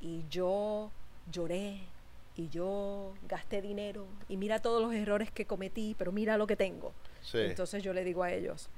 y 0.00 0.24
yo 0.30 0.90
lloré 1.30 1.80
y 2.36 2.48
yo 2.48 3.12
gasté 3.28 3.60
dinero 3.60 4.06
y 4.28 4.36
mira 4.36 4.60
todos 4.60 4.80
los 4.80 4.94
errores 4.94 5.30
que 5.30 5.46
cometí, 5.46 5.94
pero 5.98 6.12
mira 6.12 6.36
lo 6.36 6.46
que 6.46 6.56
tengo. 6.56 6.92
Sí. 7.22 7.38
Entonces 7.38 7.82
yo 7.82 7.92
le 7.92 8.04
digo 8.04 8.22
a 8.22 8.32
ellos, 8.32 8.68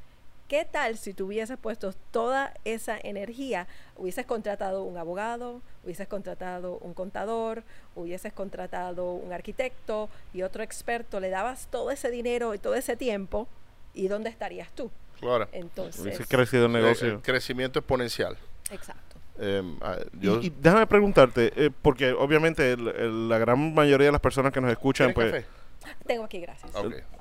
¿qué 0.52 0.66
tal 0.70 0.98
si 0.98 1.14
tú 1.14 1.28
hubieses 1.28 1.56
puesto 1.56 1.94
toda 2.10 2.52
esa 2.66 2.98
energía, 3.02 3.66
hubieses 3.96 4.26
contratado 4.26 4.82
un 4.82 4.98
abogado, 4.98 5.62
hubieses 5.82 6.06
contratado 6.06 6.76
un 6.82 6.92
contador, 6.92 7.62
hubieses 7.94 8.34
contratado 8.34 9.12
un 9.14 9.32
arquitecto 9.32 10.10
y 10.34 10.42
otro 10.42 10.62
experto, 10.62 11.20
le 11.20 11.30
dabas 11.30 11.68
todo 11.70 11.90
ese 11.90 12.10
dinero 12.10 12.52
y 12.52 12.58
todo 12.58 12.74
ese 12.74 12.96
tiempo 12.98 13.48
y 13.94 14.08
dónde 14.08 14.28
estarías 14.28 14.70
tú? 14.72 14.90
Claro. 15.20 15.48
Entonces, 15.52 16.02
Hubiese 16.02 16.26
crecido 16.26 16.66
el 16.66 16.76
Eh, 16.76 16.80
negocio. 16.82 17.08
el 17.08 17.22
crecimiento 17.22 17.78
exponencial. 17.78 18.36
exacto. 18.70 19.16
Em, 19.38 19.78
ah, 19.80 19.96
Y- 20.20 20.52
déjame 20.60 20.86
preguntarte, 20.86 21.50
eh, 21.56 21.70
porque 21.80 22.12
obviamente 22.12 22.72
el- 22.72 22.88
el- 22.88 23.28
la 23.30 23.38
gran 23.38 23.72
mayoría 23.72 24.08
de 24.08 24.12
las 24.12 24.20
personas 24.20 24.52
que 24.52 24.60
nos 24.60 24.70
escuchan, 24.70 25.14
¿Quieres 25.14 25.32
pues, 25.32 25.44
café? 25.46 25.61
Tengo 26.06 26.24
aquí, 26.24 26.40
gracias. 26.40 26.70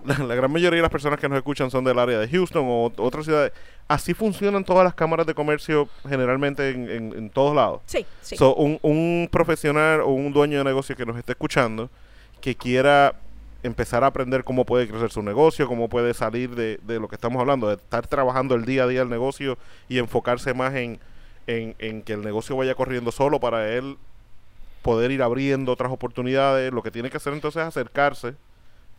La, 0.05 0.17
la 0.19 0.35
gran 0.35 0.51
mayoría 0.51 0.77
de 0.77 0.81
las 0.81 0.91
personas 0.91 1.19
que 1.19 1.27
nos 1.29 1.37
escuchan 1.37 1.69
son 1.71 1.83
del 1.83 1.97
área 1.99 2.19
de 2.19 2.27
Houston 2.27 2.65
o 2.67 2.89
ot- 2.89 2.93
otras 2.97 3.25
ciudades. 3.25 3.51
Así 3.87 4.13
funcionan 4.13 4.63
todas 4.63 4.83
las 4.83 4.93
cámaras 4.95 5.25
de 5.27 5.33
comercio 5.33 5.87
generalmente 6.07 6.69
en, 6.71 6.89
en- 6.89 7.13
en 7.17 7.29
todos 7.29 7.55
lados. 7.55 7.81
Sí, 7.85 8.05
sí. 8.21 8.35
So, 8.37 8.55
un, 8.55 8.79
un 8.81 9.29
profesional 9.31 10.01
o 10.01 10.07
un 10.09 10.31
dueño 10.33 10.57
de 10.59 10.63
negocio 10.63 10.95
que 10.95 11.05
nos 11.05 11.17
esté 11.17 11.33
escuchando 11.33 11.89
que 12.39 12.55
quiera 12.55 13.15
empezar 13.63 14.03
a 14.03 14.07
aprender 14.07 14.43
cómo 14.43 14.65
puede 14.65 14.87
crecer 14.87 15.11
su 15.11 15.21
negocio, 15.21 15.67
cómo 15.67 15.87
puede 15.87 16.13
salir 16.15 16.55
de, 16.55 16.79
de 16.81 16.99
lo 16.99 17.07
que 17.07 17.15
estamos 17.15 17.39
hablando, 17.39 17.67
de 17.67 17.75
estar 17.75 18.07
trabajando 18.07 18.55
el 18.55 18.65
día 18.65 18.83
a 18.83 18.87
día 18.87 19.01
del 19.01 19.09
negocio 19.09 19.57
y 19.87 19.99
enfocarse 19.99 20.53
más 20.55 20.73
en, 20.73 20.99
en, 21.45 21.75
en 21.77 22.01
que 22.01 22.13
el 22.13 22.21
negocio 22.23 22.57
vaya 22.57 22.73
corriendo 22.73 23.11
solo 23.11 23.39
para 23.39 23.71
él 23.71 23.97
poder 24.81 25.11
ir 25.11 25.21
abriendo 25.21 25.71
otras 25.71 25.91
oportunidades. 25.91 26.73
Lo 26.73 26.81
que 26.81 26.89
tiene 26.89 27.11
que 27.11 27.17
hacer 27.17 27.33
entonces 27.33 27.61
es 27.61 27.67
acercarse 27.67 28.33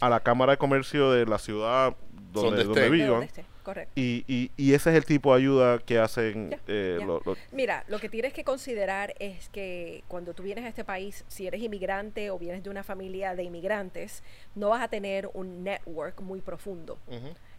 a 0.00 0.08
la 0.08 0.20
Cámara 0.20 0.52
de 0.52 0.58
Comercio 0.58 1.10
de 1.12 1.26
la 1.26 1.38
ciudad 1.38 1.94
donde, 2.32 2.64
Donde 2.64 2.88
vivan. 2.88 3.28
correcto. 3.62 3.92
Y, 3.94 4.24
y, 4.26 4.50
y 4.56 4.72
ese 4.72 4.88
es 4.90 4.96
el 4.96 5.04
tipo 5.04 5.34
de 5.34 5.40
ayuda 5.42 5.78
que 5.80 5.98
hacen 5.98 6.48
Ya, 6.50 6.58
eh, 6.66 6.96
ya. 6.98 7.04
lo- 7.06 7.20
lo- 7.26 7.36
Mira, 7.52 7.84
lo 7.88 7.98
que 7.98 8.08
tienes 8.08 8.32
que 8.32 8.42
considerar 8.42 9.12
es 9.18 9.50
que 9.50 10.02
cuando 10.08 10.32
tú 10.32 10.42
vienes 10.42 10.64
a 10.64 10.68
este 10.68 10.82
país, 10.82 11.24
si 11.28 11.46
eres 11.46 11.60
inmigrante 11.60 12.30
o 12.30 12.38
vienes 12.38 12.62
de 12.64 12.70
una 12.70 12.82
familia 12.84 13.34
de 13.34 13.42
inmigrantes, 13.44 14.22
no 14.54 14.70
vas 14.70 14.82
a 14.82 14.88
tener 14.88 15.28
un 15.34 15.62
network 15.62 16.22
muy 16.22 16.40
profundo. 16.40 16.96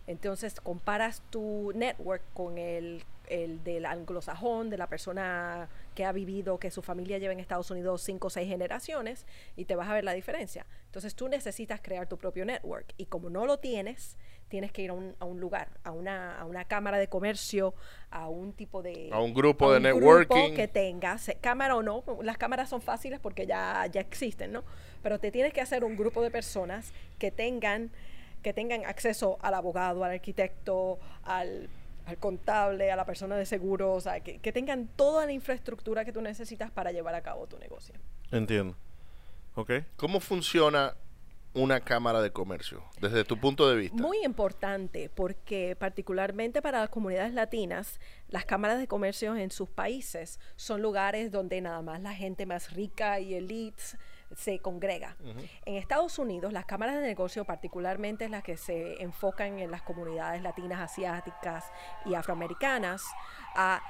Entonces 0.08 0.60
comparas 0.60 1.22
tu 1.30 1.72
network 1.76 2.24
con 2.34 2.58
el, 2.58 3.04
el 3.30 3.64
del 3.64 3.86
anglosajón, 3.86 4.70
de 4.72 4.78
la 4.78 4.88
persona 4.88 5.70
que 5.94 6.06
ha 6.06 6.12
vivido, 6.12 6.60
que 6.60 6.72
su 6.72 6.82
familia 6.82 7.18
lleva 7.18 7.34
en 7.34 7.40
Estados 7.40 7.72
Unidos 7.72 8.02
cinco 8.02 8.28
o 8.28 8.30
seis 8.30 8.48
generaciones, 8.48 9.26
y 9.56 9.66
te 9.66 9.76
vas 9.76 9.90
a 9.90 9.94
ver 9.94 10.04
la 10.04 10.14
diferencia. 10.14 10.66
Entonces 10.86 11.16
tú 11.16 11.28
necesitas 11.28 11.82
crear 11.82 12.08
tu 12.08 12.18
propio 12.18 12.46
network, 12.46 12.94
y 12.98 13.06
como 13.06 13.30
no 13.30 13.46
lo 13.46 13.60
tienes, 13.60 14.18
tienes 14.48 14.72
que 14.72 14.84
ir 14.84 14.92
a 14.92 14.94
un, 14.94 15.16
a 15.20 15.26
un 15.26 15.40
lugar, 15.40 15.70
a 15.84 15.92
una, 15.92 16.40
a 16.40 16.46
una 16.46 16.66
cámara 16.66 17.00
de 17.00 17.08
comercio, 17.08 17.74
a 18.12 18.30
un 18.30 18.54
tipo 18.54 18.84
de... 18.84 19.10
A 19.12 19.20
un 19.20 19.34
grupo 19.34 19.72
de 19.72 19.78
un 19.78 20.00
grupo 20.00 20.28
networking. 20.28 20.56
que 20.56 20.68
tengas, 20.68 21.32
cámara 21.42 21.76
o 21.76 21.82
no, 21.82 22.04
las 22.22 22.38
cámaras 22.38 22.70
son 22.70 22.82
fáciles 22.82 23.20
porque 23.20 23.48
ya, 23.48 23.88
ya 23.88 24.02
existen, 24.02 24.52
¿no? 24.52 24.64
Pero 25.02 25.20
te 25.20 25.32
tienes 25.32 25.54
que 25.54 25.62
hacer 25.62 25.84
un 25.84 25.98
grupo 25.98 26.22
de 26.22 26.30
personas 26.30 26.94
que 27.18 27.32
tengan 27.32 27.92
que 28.44 28.54
tengan 28.54 28.86
acceso 28.86 29.38
al 29.42 29.54
abogado, 29.54 30.04
al 30.04 30.12
arquitecto, 30.12 31.00
al, 31.24 31.70
al 32.06 32.18
contable, 32.18 32.92
a 32.92 32.96
la 32.96 33.06
persona 33.06 33.36
de 33.36 33.46
seguros, 33.46 33.98
o 33.98 34.02
sea, 34.02 34.20
que, 34.20 34.40
que 34.40 34.52
tengan 34.52 34.88
toda 34.88 35.26
la 35.26 35.32
infraestructura 35.32 36.06
que 36.06 36.12
tú 36.12 36.22
necesitas 36.22 36.72
para 36.72 36.92
llevar 36.92 37.16
a 37.16 37.22
cabo 37.22 37.48
tu 37.48 37.58
negocio. 37.58 37.96
Entiendo. 38.32 38.76
¿Ok? 39.56 39.72
¿Cómo 39.96 40.20
funciona 40.20 40.96
una 41.54 41.80
cámara 41.82 42.22
de 42.22 42.32
comercio 42.32 42.84
desde 43.00 43.24
tu 43.24 43.38
punto 43.38 43.70
de 43.70 43.76
vista? 43.76 44.02
Muy 44.02 44.24
importante 44.24 45.10
porque 45.14 45.76
particularmente 45.78 46.62
para 46.62 46.80
las 46.80 46.90
comunidades 46.90 47.34
latinas, 47.34 48.00
las 48.28 48.46
cámaras 48.46 48.80
de 48.80 48.88
comercio 48.88 49.36
en 49.36 49.52
sus 49.52 49.70
países 49.70 50.40
son 50.56 50.82
lugares 50.82 51.32
donde 51.32 51.62
nada 51.62 51.82
más 51.82 52.02
la 52.02 52.14
gente 52.14 52.46
más 52.46 52.74
rica 52.74 53.20
y 53.20 53.36
elites 53.36 53.98
se 54.36 54.60
congrega. 54.60 55.16
En 55.66 55.76
Estados 55.76 56.20
Unidos, 56.20 56.54
las 56.54 56.66
cámaras 56.66 56.96
de 56.96 57.02
negocio, 57.02 57.46
particularmente 57.46 58.30
las 58.30 58.44
que 58.44 58.58
se 58.58 59.02
enfocan 59.02 59.60
en 59.60 59.72
las 59.72 59.82
comunidades 59.82 60.42
latinas, 60.42 60.80
asiáticas 60.80 61.72
y 62.06 62.16
afroamericanas, 62.16 63.04
ah, 63.56 63.82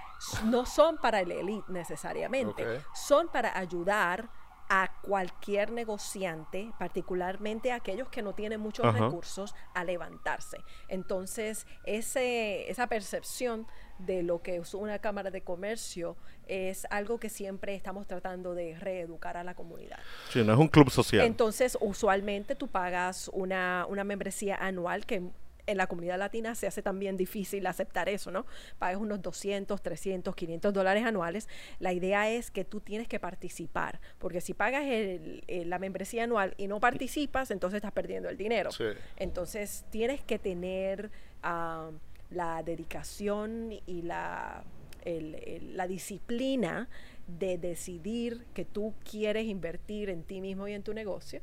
no 0.45 0.65
son 0.65 0.97
para 0.97 1.19
el 1.21 1.31
elite 1.31 1.71
necesariamente, 1.71 2.65
son 2.93 3.27
para 3.29 3.57
ayudar 3.57 4.29
a 4.75 4.89
cualquier 5.03 5.71
negociante, 5.71 6.71
particularmente 6.79 7.71
a 7.71 7.75
aquellos 7.75 8.09
que 8.09 8.23
no 8.23 8.33
tienen 8.33 8.59
muchos 8.59 8.87
Ajá. 8.87 8.97
recursos, 8.97 9.53
a 9.75 9.83
levantarse. 9.83 10.57
Entonces, 10.87 11.67
ese, 11.83 12.71
esa 12.71 12.87
percepción 12.87 13.67
de 13.99 14.23
lo 14.23 14.41
que 14.41 14.55
es 14.55 14.73
una 14.73 14.97
cámara 14.97 15.29
de 15.29 15.43
comercio 15.43 16.17
es 16.47 16.87
algo 16.89 17.19
que 17.19 17.29
siempre 17.29 17.75
estamos 17.75 18.07
tratando 18.07 18.55
de 18.55 18.75
reeducar 18.79 19.37
a 19.37 19.43
la 19.43 19.53
comunidad. 19.53 19.99
Sí, 20.29 20.43
no 20.43 20.53
es 20.53 20.59
un 20.59 20.69
club 20.69 20.89
social. 20.89 21.23
Entonces, 21.23 21.77
usualmente 21.79 22.55
tú 22.55 22.67
pagas 22.67 23.29
una, 23.31 23.85
una 23.87 24.03
membresía 24.03 24.55
anual 24.55 25.05
que 25.05 25.21
en 25.65 25.77
la 25.77 25.87
comunidad 25.87 26.17
latina 26.19 26.55
se 26.55 26.67
hace 26.67 26.81
también 26.81 27.15
difícil 27.17 27.65
aceptar 27.67 28.09
eso, 28.09 28.31
¿no? 28.31 28.45
Pagas 28.79 28.99
unos 28.99 29.21
200, 29.21 29.81
300, 29.81 30.35
500 30.35 30.73
dólares 30.73 31.05
anuales. 31.05 31.47
La 31.79 31.93
idea 31.93 32.29
es 32.29 32.51
que 32.51 32.65
tú 32.65 32.81
tienes 32.81 33.07
que 33.07 33.19
participar, 33.19 33.99
porque 34.19 34.41
si 34.41 34.53
pagas 34.53 34.83
el- 34.85 35.43
el- 35.47 35.69
la 35.69 35.79
membresía 35.79 36.25
anual 36.25 36.53
y 36.57 36.67
no 36.67 36.79
participas, 36.79 37.49
entonces 37.51 37.77
estás 37.77 37.93
perdiendo 37.93 38.27
el 38.29 38.37
dinero. 38.37 38.71
Sí. 38.71 38.85
Entonces 39.17 39.85
tienes 39.89 40.21
que 40.21 40.39
tener 40.39 41.11
ah, 41.43 41.91
la 42.29 42.63
dedicación 42.63 43.71
y 43.85 44.01
la, 44.03 44.63
el- 45.03 45.35
el- 45.35 45.77
la 45.77 45.87
disciplina 45.87 46.87
de 47.27 47.57
decidir 47.57 48.45
que 48.53 48.65
tú 48.65 48.93
quieres 49.09 49.45
invertir 49.45 50.09
en 50.09 50.23
ti 50.23 50.41
mismo 50.41 50.67
y 50.67 50.73
en 50.73 50.83
tu 50.83 50.93
negocio 50.93 51.41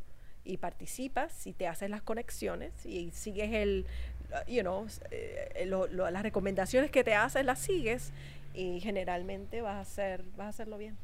y 0.51 0.57
participas 0.57 1.47
y 1.47 1.53
te 1.53 1.67
haces 1.69 1.89
las 1.91 2.03
conexiones 2.03 2.73
y 2.85 3.11
sigues 3.13 3.53
el, 3.53 3.87
you 4.49 4.63
know, 4.63 4.87
eh, 5.11 5.65
lo- 5.67 5.87
lo- 5.87 6.11
las 6.11 6.23
recomendaciones 6.23 6.91
que 6.91 7.05
te 7.05 7.15
hacen 7.15 7.47
las 7.47 7.61
sigues 7.61 8.13
y 8.55 8.81
generalmente 8.81 9.63
vas 9.63 9.77
a 9.77 9.81
hacer, 9.81 10.25
vas 10.37 10.47
a 10.47 10.49
hacerlo 10.51 10.77
bien. 10.79 10.97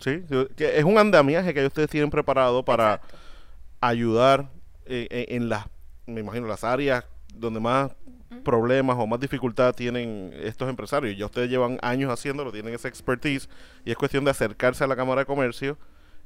Sí, 0.00 0.22
yo- 0.30 0.48
que 0.54 0.78
es 0.78 0.84
un 0.84 0.96
andamiaje 0.96 1.52
que 1.52 1.66
ustedes 1.66 1.90
tienen 1.90 2.08
preparado 2.10 2.64
para 2.64 2.94
Exacto. 2.94 3.16
ayudar 3.80 4.48
eh, 4.86 5.06
eh, 5.10 5.26
en 5.30 5.48
las, 5.48 5.66
me 6.06 6.20
imagino, 6.20 6.46
las 6.46 6.64
áreas 6.64 7.04
donde 7.34 7.60
más 7.60 7.92
problemas 8.42 8.96
o 8.98 9.06
más 9.06 9.20
dificultad 9.20 9.74
tienen 9.74 10.32
estos 10.42 10.68
empresarios. 10.68 11.16
Ya 11.16 11.26
ustedes 11.26 11.48
llevan 11.50 11.78
años 11.82 12.10
haciéndolo, 12.10 12.50
tienen 12.50 12.74
esa 12.74 12.88
expertise 12.88 13.48
y 13.84 13.90
es 13.90 13.96
cuestión 13.96 14.24
de 14.24 14.30
acercarse 14.32 14.82
a 14.82 14.86
la 14.86 14.96
Cámara 14.96 15.20
de 15.20 15.26
Comercio 15.26 15.76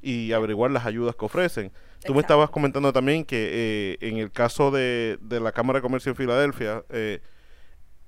y 0.01 0.31
averiguar 0.33 0.71
las 0.71 0.85
ayudas 0.85 1.15
que 1.15 1.25
ofrecen. 1.25 1.69
Tú 1.69 1.73
me 2.13 2.19
Exacto. 2.19 2.19
estabas 2.19 2.49
comentando 2.49 2.93
también 2.93 3.25
que 3.25 3.49
eh, 3.51 3.97
en 4.01 4.17
el 4.17 4.31
caso 4.31 4.71
de, 4.71 5.17
de 5.21 5.39
la 5.39 5.51
Cámara 5.51 5.79
de 5.79 5.83
Comercio 5.83 6.11
en 6.11 6.15
Filadelfia, 6.15 6.83
eh, 6.89 7.19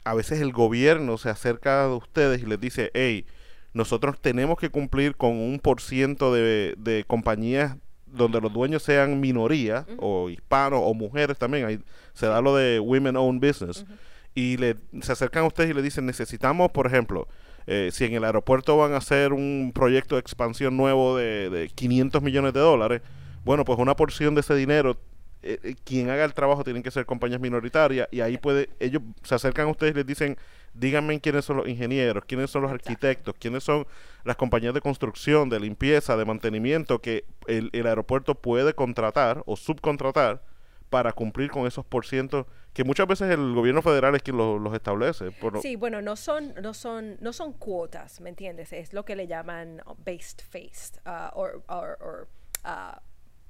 a 0.03 0.13
veces 0.13 0.41
el 0.41 0.51
gobierno 0.51 1.17
se 1.17 1.29
acerca 1.29 1.83
a 1.83 1.95
ustedes 1.95 2.41
y 2.41 2.45
les 2.45 2.59
dice, 2.59 2.91
hey, 2.93 3.25
nosotros 3.73 4.19
tenemos 4.21 4.57
que 4.57 4.69
cumplir 4.69 5.15
con 5.15 5.31
un 5.31 5.59
por 5.59 5.81
ciento 5.81 6.33
de, 6.33 6.75
de 6.77 7.03
compañías 7.05 7.75
donde 8.05 8.41
los 8.41 8.51
dueños 8.51 8.81
sean 8.83 9.19
minoría 9.19 9.85
o 9.99 10.29
hispanos 10.29 10.81
o 10.83 10.93
mujeres 10.93 11.37
también. 11.37 11.65
Ahí 11.65 11.79
se 12.13 12.25
da 12.25 12.41
lo 12.41 12.55
de 12.55 12.79
women 12.79 13.15
owned 13.15 13.45
business. 13.47 13.85
Y 14.33 14.57
le, 14.57 14.75
se 15.01 15.11
acercan 15.11 15.43
a 15.43 15.47
ustedes 15.47 15.71
y 15.71 15.73
le 15.73 15.81
dicen, 15.81 16.05
necesitamos, 16.05 16.71
por 16.71 16.87
ejemplo, 16.87 17.27
eh, 17.71 17.91
si 17.91 18.03
en 18.05 18.15
el 18.15 18.23
aeropuerto 18.23 18.75
van 18.77 18.93
a 18.93 18.97
hacer 18.97 19.31
un 19.31 19.71
proyecto 19.75 20.15
de 20.15 20.21
expansión 20.21 20.75
nuevo 20.75 21.15
de, 21.15 21.51
de 21.51 21.69
500 21.69 22.23
millones 22.23 22.51
de 22.53 22.59
dólares, 22.59 23.03
bueno, 23.45 23.63
pues 23.63 23.77
una 23.77 23.95
porción 23.95 24.33
de 24.33 24.41
ese 24.41 24.55
dinero, 24.55 24.97
eh, 25.43 25.59
eh, 25.61 25.75
quien 25.83 26.09
haga 26.09 26.25
el 26.25 26.33
trabajo 26.33 26.63
tienen 26.63 26.81
que 26.81 26.89
ser 26.89 27.05
compañías 27.05 27.39
minoritarias 27.39 28.07
y 28.09 28.21
ahí 28.21 28.39
puede, 28.39 28.69
ellos 28.79 29.03
se 29.21 29.35
acercan 29.35 29.67
a 29.67 29.69
ustedes 29.69 29.93
y 29.93 29.97
les 29.97 30.07
dicen, 30.07 30.35
díganme 30.73 31.19
quiénes 31.21 31.45
son 31.45 31.57
los 31.57 31.67
ingenieros, 31.67 32.25
quiénes 32.25 32.49
son 32.49 32.63
los 32.63 32.71
arquitectos, 32.71 33.35
quiénes 33.37 33.63
son 33.63 33.85
las 34.23 34.35
compañías 34.35 34.73
de 34.73 34.81
construcción, 34.81 35.47
de 35.47 35.59
limpieza, 35.59 36.17
de 36.17 36.25
mantenimiento 36.25 37.01
que 37.01 37.25
el, 37.45 37.69
el 37.73 37.85
aeropuerto 37.85 38.33
puede 38.33 38.73
contratar 38.73 39.43
o 39.45 39.55
subcontratar 39.55 40.41
para 40.89 41.13
cumplir 41.13 41.51
con 41.51 41.67
esos 41.67 41.85
porcientos 41.85 42.45
que 42.73 42.83
muchas 42.83 43.07
veces 43.07 43.29
el 43.31 43.53
gobierno 43.53 43.81
federal 43.81 44.15
es 44.15 44.23
quien 44.23 44.37
lo- 44.37 44.57
los 44.59 44.73
establece. 44.73 45.31
Por- 45.31 45.59
Sí, 45.61 45.75
bueno, 45.75 46.01
no 46.01 46.15
son, 46.15 46.53
no 46.61 46.73
son, 46.73 47.17
no 47.19 47.33
son 47.33 47.53
cuotas, 47.53 48.21
¿me 48.21 48.29
entiendes? 48.29 48.73
Es 48.73 48.93
lo 48.93 49.05
que 49.05 49.15
le 49.15 49.27
llaman 49.27 49.81
based 50.05 50.41
faced 50.41 50.97
uh, 51.05 51.29
or, 51.33 51.63
or- 51.67 51.97
or, 52.01 52.27
uh, 52.65 52.97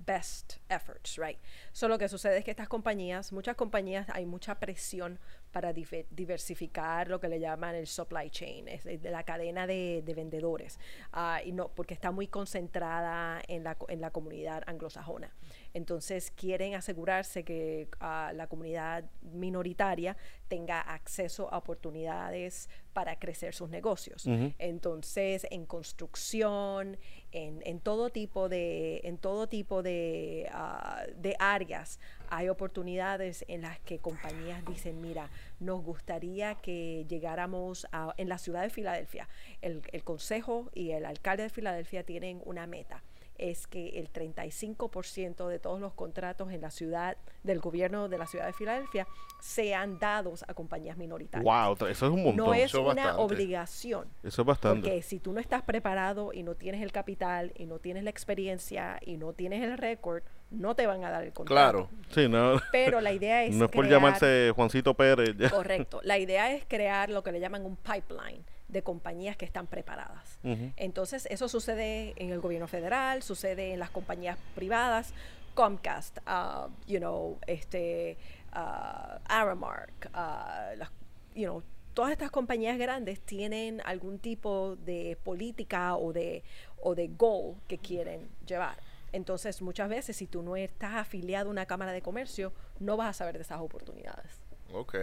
best 0.09 0.57
efforts, 0.69 1.17
right? 1.17 1.37
Solo 1.71 1.99
que 1.99 2.09
sucede 2.09 2.39
es 2.39 2.43
que 2.43 2.49
estas 2.49 2.67
compañías, 2.67 3.31
muchas 3.31 3.55
compañías, 3.55 4.07
hay 4.09 4.25
mucha 4.25 4.59
presión 4.59 5.19
para 5.51 5.71
diversificar 5.71 7.07
lo 7.09 7.19
que 7.19 7.27
le 7.27 7.39
llaman 7.39 7.75
el 7.75 7.85
supply 7.85 8.29
chain, 8.29 8.67
es 8.67 8.83
de 8.83 9.11
la 9.11 9.23
cadena 9.23 9.67
de, 9.67 10.01
de 10.03 10.13
vendedores, 10.13 10.79
ah, 11.11 11.41
y 11.43 11.51
no, 11.51 11.69
porque 11.69 11.93
está 11.93 12.11
muy 12.11 12.27
concentrada 12.27 13.41
en 13.47 13.63
la, 13.63 13.77
en 13.87 14.01
la 14.01 14.11
comunidad 14.11 14.63
anglosajona. 14.65 15.31
Entonces 15.73 16.31
quieren 16.31 16.73
asegurarse 16.73 17.43
que 17.43 17.87
ah, 17.99 18.31
la 18.33 18.47
comunidad 18.47 19.05
minoritaria 19.21 20.17
tenga 20.47 20.81
acceso 20.81 21.51
a 21.53 21.57
oportunidades 21.57 22.69
para 22.93 23.17
crecer 23.17 23.53
sus 23.53 23.69
negocios. 23.69 24.25
Ujú. 24.25 24.53
Entonces, 24.57 25.47
en 25.51 25.65
construcción, 25.65 26.97
en, 27.31 27.61
en 27.65 27.79
todo 27.79 28.09
tipo 28.09 28.49
de, 28.49 29.01
en 29.03 29.17
todo 29.17 29.47
tipo 29.47 29.83
de, 29.83 30.49
ah, 30.51 31.03
de 31.15 31.35
áreas, 31.39 31.99
hay 32.29 32.49
oportunidades 32.49 33.45
en 33.47 33.61
las 33.61 33.79
que 33.79 33.99
compañías 33.99 34.63
dicen, 34.65 35.01
mira, 35.01 35.29
nos 35.59 35.83
gustaría 35.83 36.55
que 36.55 37.05
llegáramos 37.07 37.87
a, 37.91 38.13
en 38.17 38.29
la 38.29 38.37
ciudad 38.37 38.61
de 38.61 38.69
Filadelfia. 38.69 39.27
El, 39.61 39.81
el 39.91 40.03
consejo 40.03 40.69
y 40.73 40.91
el 40.91 41.05
alcalde 41.05 41.43
de 41.43 41.49
Filadelfia 41.49 42.03
tienen 42.03 42.41
una 42.45 42.67
meta 42.67 43.03
es 43.39 43.65
que 43.67 43.99
el 43.99 44.11
35% 44.11 45.47
de 45.47 45.59
todos 45.59 45.79
los 45.79 45.93
contratos 45.93 46.51
en 46.51 46.61
la 46.61 46.71
ciudad, 46.71 47.17
del 47.43 47.59
gobierno 47.59 48.09
de 48.09 48.17
la 48.17 48.27
ciudad 48.27 48.45
de 48.45 48.53
Filadelfia, 48.53 49.07
sean 49.39 49.97
dados 49.99 50.43
a 50.47 50.53
compañías 50.53 50.97
minoritarias. 50.97 51.43
Wow, 51.45 51.73
eso 51.87 52.05
es 52.07 52.11
un 52.11 52.23
montón. 52.23 52.35
No 52.47 52.53
es 52.53 52.65
Eso 52.65 52.81
una 52.81 52.93
bastante. 52.95 53.21
obligación. 53.21 54.07
eso 54.23 54.41
es 54.41 54.45
bastante. 54.45 54.81
Porque 54.89 55.01
si 55.01 55.19
tú 55.19 55.31
no 55.33 55.39
estás 55.39 55.61
preparado 55.63 56.31
y 56.33 56.43
no 56.43 56.55
tienes 56.55 56.81
el 56.81 56.91
capital 56.91 57.51
y 57.55 57.65
no 57.65 57.79
tienes 57.79 58.03
la 58.03 58.09
experiencia 58.09 58.99
y 59.05 59.17
no 59.17 59.33
tienes 59.33 59.63
el 59.63 59.77
récord, 59.77 60.23
no 60.51 60.75
te 60.75 60.87
van 60.87 61.03
a 61.03 61.11
dar 61.11 61.23
el 61.23 61.31
contrato. 61.31 61.87
Claro. 61.87 61.89
Sí, 62.09 62.27
no, 62.27 62.59
Pero 62.71 63.01
la 63.01 63.13
idea 63.13 63.43
es 63.45 63.55
no 63.55 63.65
es 63.65 63.71
por 63.71 63.85
crear- 63.85 63.99
llamarse 64.01 64.51
Juancito 64.55 64.93
Pérez. 64.95 65.35
Correcto. 65.51 66.01
La 66.03 66.17
idea 66.17 66.51
es 66.53 66.65
crear 66.67 67.09
lo 67.09 67.23
que 67.23 67.31
le 67.31 67.39
llaman 67.39 67.65
un 67.65 67.75
pipeline 67.77 68.43
de 68.69 68.81
compañías 68.83 69.35
que 69.35 69.45
están 69.45 69.67
preparadas. 69.67 70.39
Entonces, 70.77 71.27
eso 71.29 71.49
sucede 71.49 72.13
en 72.17 72.29
el 72.29 72.39
gobierno 72.39 72.67
federal, 72.67 73.21
sucede 73.23 73.73
en 73.73 73.79
las 73.79 73.89
compañías 73.89 74.37
privadas, 74.55 75.13
Comcast, 75.55 76.19
uh, 76.19 76.69
you 76.87 76.99
know, 76.99 77.37
este, 77.47 78.17
uh, 78.53 79.19
Aramark, 79.25 80.09
uh, 80.13 80.77
las- 80.77 80.91
you 81.35 81.43
know, 81.45 81.63
todas 81.93 82.11
estas 82.11 82.31
compañías 82.31 82.77
grandes 82.77 83.19
tienen 83.19 83.81
algún 83.83 84.19
tipo 84.19 84.77
de 84.77 85.17
política 85.23 85.95
o 85.97 86.13
de, 86.13 86.43
o 86.81 86.95
de 86.95 87.07
goal 87.09 87.55
que 87.67 87.77
quieren 87.77 88.29
llevar. 88.45 88.77
Entonces, 89.11 89.61
muchas 89.61 89.89
veces, 89.89 90.15
si 90.15 90.27
tú 90.27 90.43
no 90.43 90.55
estás 90.55 90.93
afiliado 90.95 91.49
a 91.49 91.51
una 91.51 91.65
cámara 91.65 91.91
de 91.91 92.01
comercio, 92.01 92.53
no 92.79 92.95
vas 92.95 93.09
a 93.09 93.13
saber 93.13 93.35
de 93.37 93.41
esas 93.41 93.59
oportunidades. 93.59 94.39
Ok. 94.71 94.95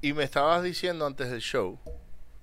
Y 0.00 0.12
me 0.12 0.22
estabas 0.24 0.62
diciendo 0.62 1.06
antes 1.06 1.30
del 1.30 1.40
show 1.40 1.78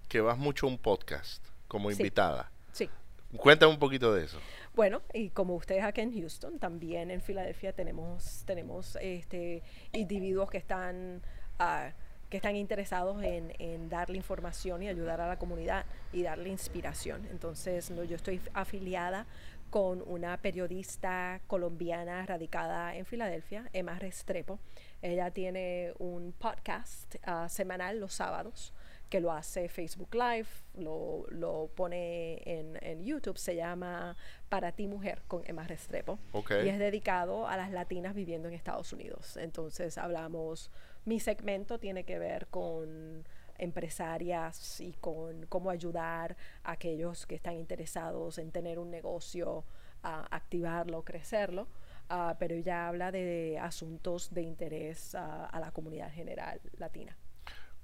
que 0.07 0.21
vas 0.21 0.37
mucho 0.37 0.65
a 0.67 0.69
un 0.69 0.77
podcast 0.77 1.45
como 1.67 1.89
Sí. 1.91 1.97
invitada. 1.97 2.51
Sí. 2.71 2.89
Cuéntame 3.37 3.71
un 3.73 3.79
poquito 3.79 4.13
de 4.13 4.25
eso. 4.25 4.39
Bueno, 4.75 5.01
y 5.13 5.29
como 5.29 5.55
ustedes 5.55 5.83
acá 5.83 6.01
en 6.01 6.13
Houston, 6.13 6.59
también 6.59 7.11
en 7.11 7.21
Filadelfia 7.21 7.73
tenemos, 7.73 8.43
tenemos 8.45 8.97
este, 9.01 9.63
individuos 9.93 10.49
que 10.49 10.57
están, 10.57 11.21
ah, 11.59 11.91
que 12.29 12.37
están 12.37 12.55
interesados 12.55 13.21
en, 13.23 13.53
en 13.59 13.87
darle 13.89 14.17
información 14.17 14.83
y 14.83 14.89
ayudar 14.89 15.21
a 15.21 15.27
la 15.27 15.37
comunidad 15.39 15.85
y 16.11 16.23
darle 16.23 16.49
inspiración. 16.49 17.25
Entonces, 17.31 17.89
no, 17.91 18.03
yo 18.03 18.15
estoy 18.15 18.41
afiliada 18.53 19.25
con 19.69 20.03
una 20.05 20.37
periodista 20.37 21.41
colombiana 21.47 22.25
radicada 22.25 22.95
en 22.95 23.05
Filadelfia, 23.05 23.69
Emma 23.73 23.97
Restrepo. 23.99 24.59
Ella 25.01 25.31
tiene 25.31 25.93
un 25.99 26.33
podcast 26.33 27.15
ah, 27.23 27.47
semanal 27.49 27.99
los 27.99 28.13
sábados 28.13 28.73
que 29.09 29.19
lo 29.19 29.31
hace 29.31 29.69
Facebook 29.69 30.13
Live, 30.13 30.47
lo, 30.75 31.25
lo 31.29 31.69
pone 31.75 32.41
en, 32.45 32.77
en 32.81 33.03
YouTube, 33.03 33.37
se 33.37 33.55
llama 33.55 34.15
Para 34.49 34.71
ti 34.71 34.87
Mujer 34.87 35.21
con 35.27 35.43
Emma 35.45 35.65
Restrepo. 35.65 36.19
Ok. 36.31 36.51
Y 36.63 36.69
es 36.69 36.79
dedicado 36.79 37.47
a 37.47 37.57
las 37.57 37.71
latinas 37.71 38.15
viviendo 38.15 38.47
en 38.47 38.53
Estados 38.53 38.91
Unidos. 38.93 39.37
Entonces 39.37 39.97
hablamos, 39.97 40.71
mi 41.05 41.19
segmento 41.19 41.79
tiene 41.79 42.03
que 42.03 42.19
ver 42.19 42.47
con 42.47 43.25
empresarias 43.57 44.81
y 44.81 44.93
con 44.93 45.45
cómo 45.47 45.69
ayudar 45.69 46.35
a 46.63 46.73
aquellos 46.73 47.25
que 47.25 47.35
están 47.35 47.55
interesados 47.55 48.37
en 48.37 48.51
tener 48.51 48.79
un 48.79 48.91
negocio, 48.91 49.63
a 50.03 50.35
activarlo, 50.35 51.03
crecerlo. 51.03 51.67
Ah, 52.09 52.35
pero 52.37 52.53
ella 52.53 52.87
habla 52.87 53.11
de 53.11 53.57
asuntos 53.59 54.31
de 54.31 54.43
interés 54.43 55.15
ah, 55.15 55.45
a 55.45 55.59
la 55.59 55.71
comunidad 55.71 56.11
general 56.11 56.61
latina. 56.77 57.17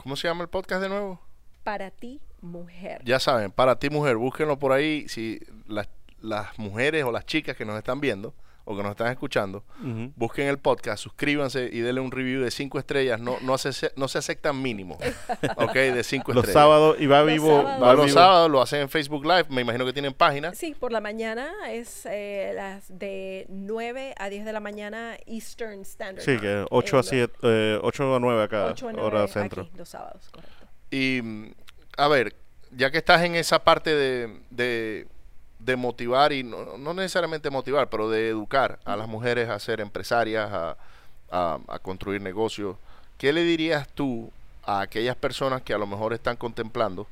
¿Cómo 0.02 0.16
se 0.16 0.28
llama 0.28 0.42
el 0.42 0.50
podcast 0.50 0.82
de 0.82 0.90
nuevo? 0.90 1.22
Para 1.64 1.92
ti, 1.92 2.22
mujer. 2.42 3.02
Ya 3.06 3.20
saben, 3.20 3.52
para 3.52 3.78
ti 3.78 3.92
mujer, 3.92 4.18
búsquenlo 4.18 4.58
por 4.58 4.72
ahí. 4.72 5.08
Si 5.08 5.40
las, 5.68 5.90
las 6.20 6.58
mujeres 6.58 7.04
o 7.04 7.12
las 7.12 7.26
chicas 7.28 7.56
que 7.56 7.66
nos 7.66 7.78
están 7.78 8.02
viendo 8.02 8.34
o 8.72 8.78
que 8.78 8.84
nos 8.84 8.92
están 8.92 9.12
escuchando, 9.12 9.64
busquen 10.16 10.48
el 10.48 10.58
podcast, 10.60 11.04
suscríbanse 11.04 11.70
y 11.72 11.80
denle 11.82 12.02
un 12.02 12.12
review 12.12 12.42
de 12.42 12.52
cinco 12.52 12.80
estrellas. 12.80 13.20
No, 13.20 13.38
no, 13.42 13.58
se, 13.58 13.92
no 13.96 14.08
se 14.08 14.18
aceptan 14.18 14.62
mínimos, 14.62 14.98
¿ok? 15.58 15.74
De 15.74 16.04
cinco 16.04 16.34
Los 16.34 16.44
estrellas. 16.46 16.54
sábados 16.64 16.98
y 17.00 17.08
va 17.08 17.20
Los 17.22 17.28
vivo. 17.32 17.48
sábados. 17.62 17.82
Va 17.82 17.88
va 17.88 17.94
los 17.94 18.06
vivo. 18.08 18.14
sábados, 18.18 18.52
lo 18.52 18.62
hacen 18.62 18.82
en 18.82 18.90
Facebook 18.90 19.24
Live. 19.26 19.46
Me 19.50 19.62
imagino 19.62 19.86
que 19.86 19.94
tienen 19.94 20.14
página. 20.14 20.54
Sí, 20.56 20.76
por 20.80 20.92
la 20.92 21.02
mañana 21.02 21.52
es 21.70 22.06
eh, 22.06 22.54
las 22.56 22.98
de 22.98 23.46
9 23.50 24.16
a 24.18 24.30
10 24.30 24.46
de 24.46 24.54
la 24.54 24.60
mañana 24.60 25.18
Eastern 25.26 25.82
Standard 25.82 26.24
Sí, 26.26 26.38
que 26.40 26.66
8 26.70 26.98
a 26.98 27.00
Eh, 27.02 27.04
7, 27.04 27.34
eh, 27.44 27.80
8 27.82 28.16
a 28.16 28.20
9 28.20 28.44
acá, 28.44 28.66
8 28.68 28.88
a 28.90 28.92
9 28.94 29.08
hora 29.08 29.24
aquí, 29.24 29.34
centro. 29.34 29.68
los 29.76 29.90
sábados, 29.90 30.30
correcto. 30.32 30.56
Y, 30.92 31.22
mm, 31.22 31.52
a 31.98 32.08
ver, 32.08 32.36
ya 32.72 32.90
que 32.92 32.98
estás 33.00 33.22
en 33.24 33.36
esa 33.36 33.64
parte 33.64 33.94
de, 33.96 34.40
de, 34.50 35.08
de 35.64 35.76
motivar, 35.76 36.32
y 36.34 36.44
no, 36.44 36.78
no 36.78 36.94
necesariamente 36.94 37.50
motivar, 37.50 37.90
pero 37.90 38.10
de 38.10 38.30
educar 38.30 38.80
a 38.86 38.96
las 38.96 39.08
mujeres 39.08 39.50
a 39.50 39.60
ser 39.60 39.80
empresarias, 39.82 40.52
a, 40.52 40.78
a- 41.32 41.60
a 41.68 41.80
construir 41.80 42.22
negocios, 42.22 42.76
¿qué 43.18 43.32
le 43.32 43.44
dirías 43.44 43.88
tú 43.90 44.32
a 44.64 44.82
aquellas 44.82 45.16
personas 45.16 45.62
que 45.62 45.74
a 45.74 45.78
lo 45.78 45.88
mejor 45.88 46.14
están 46.14 46.36
contemplando? 46.38 47.08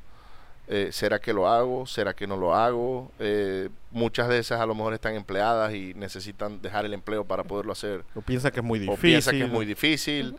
eh, 0.72 0.90
¿Será 0.92 1.18
que 1.20 1.32
lo 1.32 1.48
hago? 1.48 1.84
¿Será 1.86 2.14
que 2.14 2.26
no 2.28 2.36
lo 2.36 2.54
hago? 2.54 3.10
Eh, 3.18 3.68
muchas 3.90 4.28
de 4.28 4.38
esas 4.38 4.60
a 4.60 4.66
lo 4.66 4.74
mejor 4.76 4.94
están 4.94 5.14
empleadas 5.16 5.74
y 5.74 5.94
necesitan 5.94 6.62
dejar 6.62 6.84
el 6.84 6.94
empleo 6.94 7.24
para 7.24 7.42
poderlo 7.42 7.72
hacer. 7.72 8.04
O 8.14 8.20
piensa 8.20 8.50
que 8.52 8.60
es 8.60 8.64
muy 8.64 8.78
O 8.78 8.82
difícil. 8.82 9.00
piensa 9.00 9.30
que 9.32 9.42
es 9.44 9.50
muy 9.50 9.66
difícil. 9.66 10.36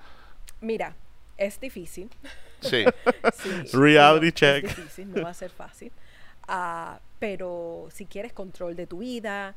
Mira, 0.61 0.95
es 1.37 1.59
difícil. 1.59 2.09
Sí. 2.61 2.85
sí, 3.33 3.49
Reality 3.73 4.27
no, 4.27 4.31
check. 4.31 4.63
Es 4.65 4.75
difícil, 4.77 5.11
no 5.13 5.23
va 5.23 5.31
a 5.31 5.33
ser 5.33 5.49
fácil. 5.49 5.91
Ah, 6.47 6.99
pero 7.19 7.87
si 7.91 8.05
quieres 8.05 8.33
control 8.33 8.75
de 8.75 8.87
tu 8.87 8.99
vida 8.99 9.55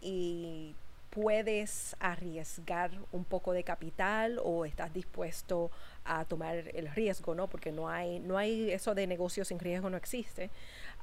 y 0.00 0.74
puedes 1.10 1.96
arriesgar 1.98 2.90
un 3.10 3.24
poco 3.24 3.52
de 3.52 3.64
capital 3.64 4.38
o 4.44 4.66
estás 4.66 4.92
dispuesto 4.92 5.70
a 6.04 6.26
tomar 6.26 6.56
el 6.74 6.88
riesgo, 6.88 7.34
¿no? 7.34 7.48
Porque 7.48 7.72
no 7.72 7.88
hay, 7.88 8.20
no 8.20 8.36
hay 8.36 8.70
eso 8.70 8.94
de 8.94 9.06
negocio 9.06 9.44
sin 9.46 9.58
riesgo, 9.58 9.88
no 9.88 9.96
existe. 9.96 10.50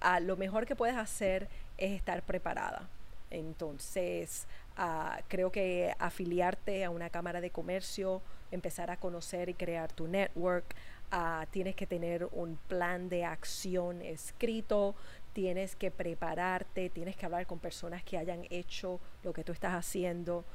Ah, 0.02 0.20
lo 0.20 0.38
mejor 0.38 0.68
que 0.68 0.76
puedes 0.76 0.96
hacer 0.96 1.48
es 1.78 1.94
estar 1.94 2.22
preparada. 2.22 2.88
Entonces, 3.32 4.46
ah, 4.78 5.20
creo 5.28 5.52
que 5.52 5.96
afiliarte 5.98 6.84
a 6.84 6.92
una 6.92 7.10
cámara 7.10 7.42
de 7.42 7.50
comercio, 7.50 8.22
empezar 8.52 8.92
a 8.92 8.98
conocer 8.98 9.50
y 9.50 9.56
crear 9.56 9.92
tu 9.92 10.08
network, 10.08 10.76
ah, 11.12 11.48
tienes 11.50 11.76
que 11.76 11.88
tener 11.88 12.30
un 12.32 12.58
plan 12.68 13.10
de 13.10 13.26
acción 13.26 14.04
escrito, 14.04 14.94
tienes 15.34 15.76
que 15.76 15.92
prepararte, 15.92 16.90
tienes 16.90 17.16
que 17.16 17.26
hablar 17.26 17.46
con 17.48 17.60
personas 17.60 18.04
que 18.04 18.18
hayan 18.18 18.46
hecho 18.50 19.00
lo 19.24 19.34
que 19.34 19.44
tú 19.44 19.52
estás 19.52 19.74
haciendo, 19.74 20.46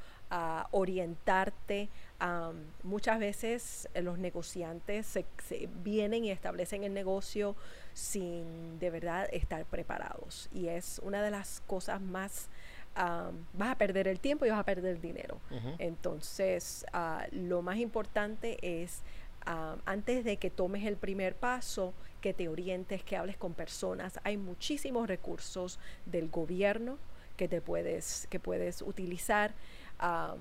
orientarte. 0.70 1.88
Am, 2.18 2.64
muchas 2.82 3.18
veces 3.18 3.88
eh, 3.94 4.02
los 4.02 4.18
negociantes 4.18 5.06
se, 5.06 5.24
se 5.46 5.68
vienen 5.82 6.24
y 6.24 6.30
establecen 6.30 6.84
el 6.84 6.92
negocio 6.92 7.56
sin 7.94 8.78
de 8.78 8.90
verdad 8.90 9.28
estar 9.32 9.64
preparados. 9.64 10.48
Y 10.52 10.68
es 10.68 11.00
una 11.02 11.22
de 11.22 11.30
las 11.30 11.62
cosas 11.66 12.00
más... 12.00 12.48
am, 12.94 13.46
vas 13.54 13.70
a 13.70 13.78
perder 13.78 14.06
el 14.08 14.20
tiempo 14.20 14.44
y 14.44 14.50
vas 14.50 14.60
a 14.60 14.64
perder 14.64 14.96
el 14.96 15.00
dinero. 15.00 15.40
Entonces, 15.78 16.84
ah, 16.92 17.26
lo 17.30 17.62
más 17.62 17.78
importante 17.78 18.58
es 18.60 19.02
ah, 19.48 19.76
antes 19.86 20.24
de 20.24 20.36
que 20.36 20.50
tomes 20.50 20.84
el 20.84 20.96
primer 20.96 21.34
paso, 21.34 21.94
que 22.20 22.34
te 22.34 22.48
orientes, 22.48 23.02
que 23.02 23.16
hables 23.16 23.36
con 23.36 23.54
personas. 23.54 24.20
Hay 24.24 24.36
muchísimos 24.36 25.08
recursos 25.08 25.78
del 26.06 26.28
gobierno 26.28 26.98
que 27.36 27.48
te 27.48 27.60
puedes, 27.60 28.26
que 28.30 28.38
puedes 28.38 28.82
utilizar, 28.82 29.52
ah, 29.98 30.36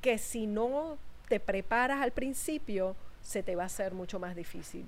que 0.00 0.18
si 0.18 0.46
no 0.46 0.98
te 1.28 1.38
preparas 1.38 2.00
al 2.02 2.12
principio, 2.12 2.96
se 3.20 3.42
te 3.42 3.56
va 3.56 3.64
a 3.64 3.66
hacer 3.66 3.92
mucho 3.92 4.18
más 4.18 4.34
difícil 4.34 4.86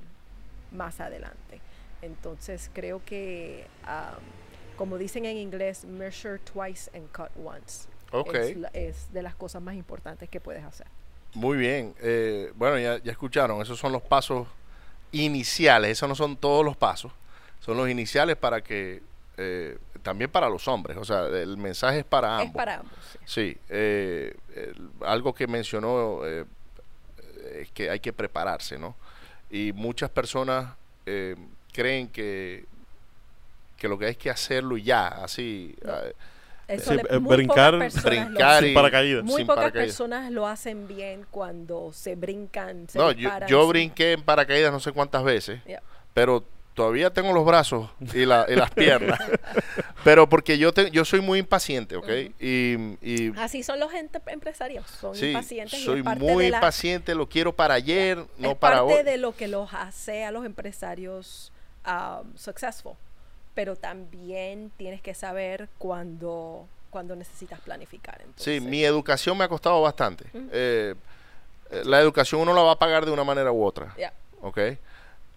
más 0.73 1.01
adelante. 1.01 1.61
Entonces 2.03 2.71
creo 2.73 3.05
que, 3.05 3.67
ah, 3.85 4.19
como 4.77 4.97
dicen 4.97 5.25
en 5.25 5.37
inglés, 5.37 5.85
measure 5.85 6.39
twice 6.39 6.91
and 6.97 7.11
cut 7.13 7.31
once. 7.45 7.89
Ok. 8.13 8.35
Es, 8.35 8.57
es 8.73 9.13
de 9.13 9.23
las 9.23 9.35
cosas 9.35 9.61
más 9.61 9.75
importantes 9.75 10.29
que 10.29 10.41
puedes 10.41 10.65
hacer. 10.65 10.87
Muy 11.35 11.57
bien. 11.59 11.95
Eh, 12.01 12.53
bueno, 12.57 12.79
ya, 12.79 12.99
ya 13.03 13.13
escucharon, 13.13 13.61
esos 13.63 13.79
son 13.79 13.93
los 13.93 14.03
pasos 14.03 14.47
iniciales, 15.13 15.91
esos 15.93 16.09
no 16.09 16.15
son 16.15 16.37
todos 16.37 16.65
los 16.65 16.77
pasos, 16.77 17.13
son 17.61 17.77
los 17.77 17.89
iniciales 17.89 18.37
para 18.37 18.63
que, 18.63 19.03
eh, 19.37 19.79
también 20.03 20.31
para 20.31 20.49
los 20.49 20.67
hombres, 20.69 20.97
o 20.97 21.05
sea, 21.05 21.27
el 21.27 21.57
mensaje 21.57 22.01
es 22.01 22.05
para 22.05 22.37
ambos. 22.39 22.49
Es 22.49 22.55
para 22.55 22.75
ambos. 22.77 22.93
sí. 23.11 23.19
Sí, 23.27 23.59
eh, 23.69 24.37
el- 24.55 24.91
algo 25.07 25.35
que 25.35 25.47
mencionó 25.47 26.21
eh, 26.27 26.45
es 27.55 27.71
que 27.73 27.89
hay 27.91 28.01
que 28.01 28.13
prepararse, 28.13 28.79
¿no? 28.79 28.95
Y 29.51 29.73
muchas 29.73 30.11
personas 30.11 30.75
eh, 31.07 31.37
creen 31.73 32.09
que, 32.09 32.67
que 33.77 33.89
lo 33.89 33.99
que 33.99 34.07
hay 34.07 34.17
que 34.17 34.29
hacerlo 34.31 34.77
y 34.77 34.83
ya, 34.83 35.07
así. 35.09 35.75
No. 35.83 35.93
Eso 36.69 36.91
Sí, 36.91 36.97
le- 36.97 37.17
eh, 37.17 37.19
muy 37.19 37.37
brincar- 37.37 37.73
pocas 37.73 37.95
personas 37.95 38.05
lo 38.05 38.11
brincar 38.29 38.49
hacen. 38.51 38.65
y- 38.65 38.67
Sin 38.69 38.75
paracaídas. 38.75 39.25
Muy 39.25 39.37
sin 39.37 39.47
pocas 39.47 39.57
paracaídas. 39.65 39.87
personas 39.89 40.31
lo 40.31 40.47
hacen 40.47 40.87
bien 40.87 41.27
cuando 41.31 41.91
se 41.95 42.15
brincan. 42.15 42.87
Se 42.89 42.99
No, 42.99 43.11
yo, 43.13 43.31
yo 43.49 43.67
brinqué 43.67 44.13
en 44.13 44.23
paracaídas 44.23 44.71
no 44.71 44.79
sé 44.81 44.93
cuántas 44.93 45.25
veces, 45.25 45.61
Yeah. 45.67 45.83
pero 46.13 46.45
todavía 46.75 47.11
tengo 47.11 47.33
los 47.33 47.45
brazos 47.45 47.91
y, 48.15 48.25
la- 48.27 48.45
y 48.49 48.55
las 48.55 48.71
piernas. 48.71 49.19
pero 50.05 50.29
porque 50.29 50.59
yo 50.59 50.73
te- 50.73 50.91
yo 50.91 51.05
soy 51.05 51.21
muy 51.23 51.39
impaciente, 51.41 51.97
¿ok? 51.97 52.09
y, 52.39 52.77
y 53.03 53.33
Así 53.39 53.63
son 53.63 53.81
los 53.81 53.91
gente 53.91 54.21
empresarios, 54.27 54.87
son 54.89 55.17
sí, 55.17 55.29
impacientes. 55.29 55.83
soy 55.83 56.03
parte 56.03 56.21
muy 56.21 56.45
de 56.45 56.51
la- 56.51 56.59
impaciente, 56.59 57.15
lo 57.15 57.29
quiero 57.29 57.53
para 57.57 57.75
ayer, 57.75 58.19
no 58.37 58.51
es 58.53 58.57
para 58.59 58.77
parte 58.81 58.95
hoy. 58.99 59.03
de 59.05 59.17
lo 59.17 59.35
que 59.35 59.49
los 59.49 59.73
hace 59.73 60.25
a 60.25 60.31
los 60.31 60.45
empresarios 60.45 61.51
um, 61.87 62.37
successful. 62.37 62.93
Pero 63.59 63.75
también 63.75 64.71
tienes 64.77 65.03
que 65.03 65.15
saber 65.15 65.69
cuando, 65.79 66.69
cuando 66.91 67.17
necesitas 67.17 67.59
planificar. 67.59 68.19
Sí, 68.37 68.53
entonces. 68.55 68.63
mi 68.63 68.85
educación 68.85 69.37
me 69.37 69.43
ha 69.43 69.49
costado 69.49 69.83
bastante. 69.83 70.27
Eh, 70.53 70.95
eh, 71.73 71.83
la 71.85 71.99
educación 72.01 72.41
uno 72.43 72.55
la 72.55 72.63
va 72.63 72.71
a 72.71 72.79
pagar 72.79 73.05
de 73.05 73.11
una 73.11 73.25
manera 73.25 73.51
u 73.51 73.65
otra, 73.65 73.93
Yeah. 73.99 74.13
¿ok? 74.43 74.59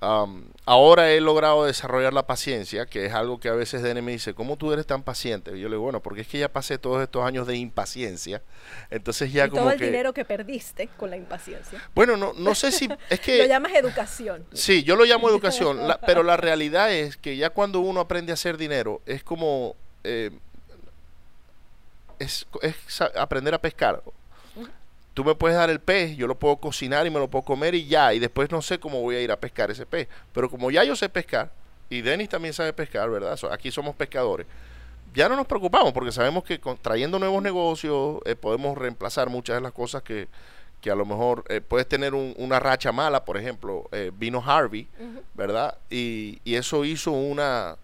Ahora 0.02 1.12
he 1.12 1.22
logrado 1.22 1.66
desarrollar 1.66 2.12
la 2.12 2.26
paciencia, 2.26 2.88
que 2.88 3.06
es 3.06 3.14
algo 3.14 3.40
que 3.40 3.50
a 3.50 3.54
veces 3.54 3.84
Dene 3.84 4.02
me 4.02 4.12
dice, 4.12 4.34
¿cómo 4.34 4.58
tú 4.58 4.74
eres 4.74 4.88
tan 4.88 5.04
paciente? 5.04 5.56
Y 5.56 5.60
yo 5.60 5.70
le 5.70 5.76
digo, 5.76 5.84
bueno, 5.84 6.00
porque 6.02 6.22
es 6.22 6.28
que 6.28 6.40
ya 6.40 6.52
pasé 6.52 6.80
todos 6.80 7.04
estos 7.04 7.24
años 7.24 7.46
de 7.46 7.56
impaciencia, 7.56 8.42
entonces 8.90 9.32
ya 9.32 9.46
y 9.46 9.50
como 9.50 9.62
todo 9.62 9.72
el 9.74 9.78
que... 9.80 9.86
dinero 9.86 10.12
que 10.12 10.26
perdiste 10.26 10.88
con 10.98 11.12
la 11.12 11.18
impaciencia. 11.18 11.80
Bueno, 11.94 12.18
no, 12.18 12.34
no 12.34 12.56
sé 12.56 12.72
si... 12.72 12.86
Es 13.12 13.20
Lo 13.20 13.24
que... 13.26 13.48
llamas 13.48 13.74
educación. 13.74 14.44
Sí, 14.54 14.84
yo 14.84 14.96
lo 14.96 15.06
llamo 15.06 15.30
educación, 15.30 15.88
la- 15.88 16.00
pero 16.06 16.24
la 16.24 16.36
realidad 16.36 16.92
es 16.92 17.16
que 17.18 17.38
ya 17.38 17.52
cuando 17.52 17.80
uno 17.80 18.00
aprende 18.00 18.32
a 18.32 18.34
hacer 18.34 18.58
dinero, 18.58 19.02
es 19.06 19.24
como... 19.24 19.76
eh, 20.04 20.32
es, 22.18 22.48
aprender 23.16 23.54
a 23.54 23.62
pescar. 23.62 24.02
Tú 25.14 25.26
me 25.26 25.36
puedes 25.36 25.58
dar 25.58 25.70
el 25.70 25.80
pez, 25.82 26.16
yo 26.16 26.26
lo 26.28 26.36
puedo 26.40 26.56
cocinar 26.58 27.06
y 27.06 27.10
me 27.10 27.20
lo 27.20 27.30
puedo 27.30 27.44
comer 27.44 27.76
y 27.76 27.86
ya, 27.86 28.14
y 28.14 28.20
después 28.20 28.50
no 28.52 28.62
sé 28.62 28.80
cómo 28.80 29.02
voy 29.02 29.16
a 29.16 29.22
ir 29.22 29.32
a 29.32 29.40
pescar 29.40 29.70
ese 29.70 29.86
pez. 29.86 30.08
Pero 30.34 30.50
como 30.50 30.72
ya 30.72 30.84
yo 30.86 30.96
sé 30.96 31.10
pescar, 31.10 31.52
y 31.90 32.02
Denis 32.02 32.30
también 32.30 32.54
sabe 32.54 32.72
pescar, 32.72 33.10
¿verdad? 33.10 33.38
Aquí 33.52 33.70
somos 33.72 33.94
pescadores. 33.96 34.48
Ya 35.14 35.28
no 35.28 35.36
nos 35.36 35.46
preocupamos 35.46 35.92
porque 35.92 36.14
sabemos 36.14 36.46
que 36.46 36.60
con- 36.62 36.78
trayendo 36.78 37.20
nuevos 37.20 37.44
negocios 37.44 38.20
eh, 38.26 38.36
podemos 38.38 38.78
reemplazar 38.78 39.30
muchas 39.30 39.58
de 39.58 39.62
las 39.62 39.74
cosas 39.74 40.02
que, 40.04 40.30
que 40.80 40.90
a 40.90 40.96
lo 40.96 41.06
mejor 41.06 41.44
eh, 41.50 41.60
puedes 41.60 41.86
tener 41.90 42.14
un- 42.14 42.34
una 42.38 42.62
racha 42.62 42.94
mala, 42.94 43.26
por 43.26 43.36
ejemplo, 43.36 43.90
eh, 43.92 44.12
vino 44.18 44.42
Harvey. 44.46 44.88
¿verdad? 45.34 45.78
Y, 45.90 46.40
y 46.46 46.56
eso 46.56 46.86
hizo 46.86 47.12
una... 47.12 47.76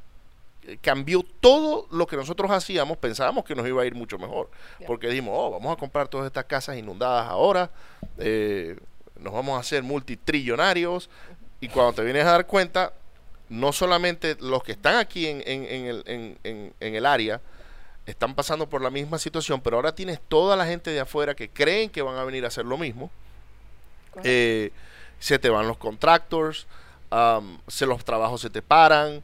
cambió 0.82 1.24
todo 1.40 1.88
lo 1.92 2.06
que 2.08 2.16
nosotros 2.18 2.52
hacíamos, 2.52 2.98
pensábamos 2.98 3.46
que 3.46 3.56
nos 3.56 3.66
iba 3.68 3.82
a 3.82 3.86
ir 3.86 3.96
mucho 3.96 4.18
mejor, 4.20 4.50
porque 4.86 5.08
dijimos, 5.08 5.34
oh, 5.38 5.52
vamos 5.52 5.72
a 5.76 5.80
comprar 5.80 6.08
todas 6.08 6.28
estas 6.28 6.46
casas 6.46 6.78
inundadas 6.78 7.28
ahora, 7.28 7.70
eh, 8.18 8.78
nos 9.20 9.34
vamos 9.34 9.56
a 9.58 9.62
hacer 9.62 9.84
multitrillonarios, 9.84 11.10
y 11.62 11.70
cuando 11.70 11.94
te 11.94 12.04
vienes 12.04 12.26
a 12.26 12.32
dar 12.32 12.46
cuenta, 12.46 12.94
no 13.50 13.72
solamente 13.72 14.36
los 14.42 14.62
que 14.64 14.74
están 14.74 14.98
aquí 14.98 15.26
en, 15.28 15.42
en- 15.46 15.66
en 15.66 15.86
el, 15.86 16.38
en- 16.44 16.74
el 16.94 17.06
área 17.06 17.40
están 18.06 18.36
pasando 18.36 18.68
por 18.70 18.82
la 18.82 18.90
misma 18.90 19.18
situación, 19.20 19.62
pero 19.62 19.78
ahora 19.78 19.96
tienes 19.96 20.20
toda 20.28 20.56
la 20.56 20.66
gente 20.66 20.92
de 20.92 21.00
afuera 21.00 21.34
que 21.36 21.50
creen 21.50 21.90
que 21.90 22.02
van 22.02 22.16
a 22.18 22.24
venir 22.24 22.44
a 22.46 22.48
hacer 22.50 22.66
lo 22.66 22.78
mismo. 22.78 23.10
Eh, 24.24 24.72
se 25.20 25.40
te 25.40 25.50
van 25.50 25.68
los 25.68 25.78
contractors, 25.78 26.68
se 27.68 27.86
los 27.86 28.04
trabajos 28.06 28.42
se 28.42 28.50
te 28.50 28.62
paran, 28.62 29.24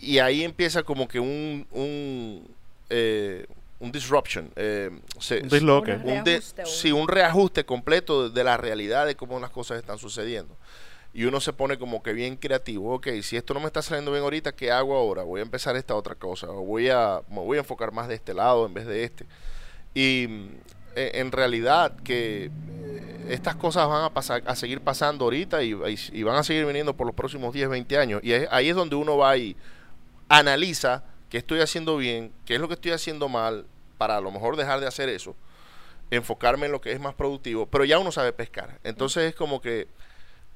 y 0.00 0.18
ahí 0.18 0.44
empieza 0.44 0.82
como 0.82 1.08
que 1.08 1.18
un, 1.20 1.66
un, 1.72 2.46
eh, 2.90 3.46
un 3.80 3.92
disruption. 3.92 4.50
eh, 4.56 4.90
se- 5.18 5.42
Un 5.42 5.48
disloque. 5.48 5.92
Una- 5.92 6.02
un 6.18 6.24
de- 6.24 6.30
reajuste, 6.32 6.66
sí, 6.66 6.92
un 6.92 7.08
reajuste 7.08 7.64
completo 7.64 8.28
de, 8.28 8.34
de 8.34 8.44
la 8.44 8.56
realidad 8.56 9.06
de 9.06 9.14
cómo 9.14 9.38
las 9.40 9.50
cosas 9.50 9.78
están 9.78 9.98
sucediendo. 9.98 10.56
Y 11.14 11.24
uno 11.24 11.40
se 11.40 11.52
pone 11.52 11.78
como 11.78 12.02
que 12.02 12.12
bien 12.12 12.36
creativo. 12.36 12.94
Ok, 12.94 13.08
si 13.22 13.36
esto 13.36 13.54
no 13.54 13.60
me 13.60 13.66
está 13.66 13.80
saliendo 13.82 14.10
bien 14.12 14.22
ahorita, 14.22 14.52
¿qué 14.52 14.70
hago 14.70 14.94
ahora? 14.96 15.22
Voy 15.22 15.40
a 15.40 15.42
empezar 15.42 15.74
esta 15.76 15.94
otra 15.94 16.14
cosa. 16.14 16.48
O 16.50 16.62
voy 16.64 16.88
a, 16.90 17.22
me 17.30 17.36
voy 17.40 17.56
a 17.56 17.60
enfocar 17.60 17.92
más 17.92 18.08
de 18.08 18.14
este 18.14 18.34
lado 18.34 18.66
en 18.66 18.74
vez 18.74 18.86
de 18.86 19.04
este. 19.04 19.26
Y 19.94 20.26
mm, 20.28 20.48
e- 20.96 21.10
en 21.14 21.32
realidad 21.32 21.96
que 22.04 22.44
eh, 22.46 23.26
estas 23.30 23.56
cosas 23.56 23.88
van 23.88 24.04
a 24.04 24.10
pasar, 24.12 24.42
a 24.46 24.54
seguir 24.54 24.80
pasando 24.80 25.24
ahorita 25.24 25.62
y, 25.62 25.72
y- 25.72 26.18
y 26.20 26.22
van 26.22 26.36
a 26.36 26.42
seguir 26.44 26.66
viniendo 26.66 26.94
por 26.94 27.06
los 27.06 27.16
próximos 27.16 27.52
10, 27.54 27.68
20 27.68 27.96
años. 27.96 28.20
Y 28.22 28.32
es- 28.32 28.48
ahí 28.50 28.68
es 28.68 28.76
donde 28.76 28.94
uno 28.96 29.16
va 29.16 29.36
y 29.36 29.56
analiza 30.28 31.04
qué 31.30 31.38
estoy 31.38 31.60
haciendo 31.60 31.96
bien, 31.96 32.32
qué 32.44 32.54
es 32.54 32.60
lo 32.60 32.68
que 32.68 32.74
estoy 32.74 32.92
haciendo 32.92 33.28
mal, 33.28 33.66
para 33.98 34.16
a 34.16 34.20
lo 34.20 34.30
mejor 34.30 34.56
dejar 34.56 34.80
de 34.80 34.86
hacer 34.86 35.08
eso, 35.08 35.34
enfocarme 36.10 36.66
en 36.66 36.72
lo 36.72 36.80
que 36.80 36.92
es 36.92 37.00
más 37.00 37.14
productivo, 37.14 37.66
pero 37.66 37.84
ya 37.84 37.98
uno 37.98 38.12
sabe 38.12 38.32
pescar. 38.32 38.78
Entonces 38.84 39.24
es 39.30 39.34
como 39.34 39.60
que 39.60 39.88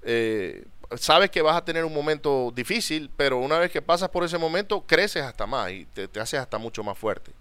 eh, 0.02 0.64
sabes 0.96 1.30
que 1.30 1.42
vas 1.42 1.56
a 1.56 1.64
tener 1.64 1.84
un 1.84 1.94
momento 1.94 2.52
difícil, 2.54 3.10
pero 3.16 3.38
una 3.38 3.58
vez 3.58 3.70
que 3.70 3.82
pasas 3.82 4.08
por 4.10 4.24
ese 4.24 4.38
momento, 4.38 4.82
creces 4.86 5.22
hasta 5.24 5.46
más 5.46 5.72
y 5.72 5.86
te, 5.86 6.08
te 6.08 6.20
haces 6.20 6.40
hasta 6.40 6.58
mucho 6.58 6.84
más 6.84 6.98
fuerte. 6.98 7.32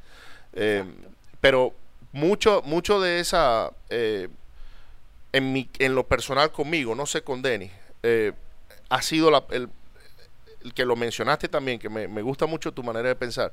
Eh, 0.53 0.83
pero 1.41 1.73
mucho, 2.13 2.61
mucho 2.65 3.01
de 3.01 3.19
esa, 3.19 3.71
eh, 3.89 4.29
en, 5.33 5.53
mi, 5.53 5.69
en 5.79 5.95
lo 5.95 6.07
personal 6.07 6.51
conmigo, 6.51 6.95
no 6.95 7.05
sé 7.05 7.23
con 7.23 7.41
Denis, 7.41 7.71
ha 8.89 9.01
sido 9.01 9.31
la- 9.31 9.45
el 9.51 9.69
que 10.75 10.85
lo 10.85 10.95
mencionaste 10.95 11.47
también, 11.47 11.79
que 11.79 11.89
me, 11.89 12.07
me 12.07 12.21
gusta 12.21 12.45
mucho 12.45 12.71
tu 12.71 12.83
manera 12.83 13.07
de 13.09 13.15
pensar, 13.15 13.51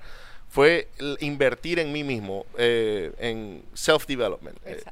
fue 0.49 0.89
invertir 1.21 1.79
en 1.79 1.93
mí 1.93 2.05
mismo, 2.05 2.45
eh, 2.57 3.13
en 3.19 3.63
self-development, 3.75 4.57
eh, 4.65 4.83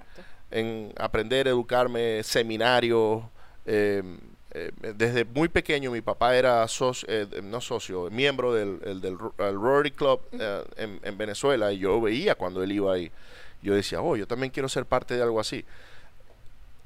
en 0.51 0.93
aprender, 0.99 1.49
educarme, 1.49 2.23
seminarios. 2.23 3.23
eh, 3.67 4.03
eh, 4.53 4.71
desde 4.95 5.25
muy 5.27 5.49
pequeño 5.49 5.91
mi 5.91 6.01
papá 6.01 6.35
era 6.35 6.67
socio, 6.69 7.07
eh, 7.11 7.27
no 7.43 7.61
socio, 7.61 8.09
miembro 8.11 8.55
del, 8.55 8.79
el- 8.87 9.01
del 9.03 9.19
el 9.39 9.55
Rotary 9.55 9.91
Club 9.91 10.21
eh, 10.33 10.62
en, 10.79 10.99
en 11.03 11.19
Venezuela 11.19 11.73
y 11.73 11.79
yo 11.79 12.01
veía 12.01 12.35
cuando 12.37 12.62
él 12.62 12.73
iba 12.73 12.95
ahí. 12.95 13.11
Yo 13.62 13.75
decía, 13.75 14.01
oh, 14.01 14.17
yo 14.17 14.27
también 14.27 14.51
quiero 14.51 14.69
ser 14.71 14.87
parte 14.87 15.14
de 15.14 15.23
algo 15.23 15.41
así. 15.41 15.64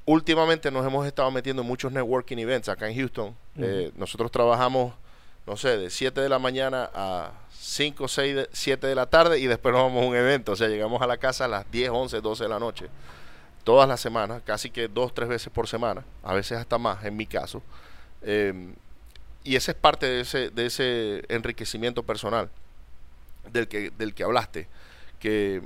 Últimamente 0.05 0.71
nos 0.71 0.85
hemos 0.85 1.05
estado 1.05 1.29
metiendo 1.31 1.61
en 1.61 1.67
muchos 1.67 1.91
networking 1.91 2.37
events 2.39 2.67
acá 2.69 2.89
en 2.89 2.95
Houston. 2.97 3.35
Eh, 3.57 3.91
nosotros 3.95 4.31
trabajamos, 4.31 4.93
no 5.47 5.57
sé, 5.57 5.77
de 5.77 5.89
7 5.89 6.21
de 6.21 6.29
la 6.29 6.39
mañana 6.39 6.89
a 6.93 7.31
5, 7.51 8.07
6, 8.07 8.35
de- 8.35 8.49
7 8.51 8.87
de 8.87 8.95
la 8.95 9.05
tarde 9.07 9.39
y 9.39 9.47
después 9.47 9.73
nos 9.73 9.83
vamos 9.83 10.03
a 10.03 10.07
un 10.07 10.15
evento. 10.15 10.51
O 10.53 10.55
sea, 10.55 10.67
llegamos 10.67 11.01
a 11.01 11.07
la 11.07 11.17
casa 11.17 11.45
a 11.45 11.47
las 11.47 11.69
10, 11.71 11.89
11, 11.89 12.21
12 12.21 12.43
de 12.43 12.49
la 12.49 12.59
noche. 12.59 12.87
Todas 13.63 13.87
las 13.87 14.01
semanas, 14.01 14.41
casi 14.45 14.69
que 14.71 14.87
dos, 14.87 15.13
tres 15.13 15.29
veces 15.29 15.51
por 15.53 15.67
semana. 15.67 16.03
A 16.23 16.33
veces 16.33 16.57
hasta 16.57 16.77
más, 16.77 17.03
en 17.05 17.15
mi 17.15 17.25
caso. 17.27 17.61
Eh, 18.23 18.73
y 19.43 19.55
esa 19.55 19.71
es 19.71 19.77
parte 19.77 20.05
de 20.05 20.21
ese, 20.21 20.49
de 20.49 20.65
ese 20.67 21.23
enriquecimiento 21.29 22.03
personal 22.03 22.49
del 23.51 23.67
que, 23.67 23.91
del 23.91 24.13
que 24.13 24.23
hablaste. 24.23 24.67
Que 25.19 25.61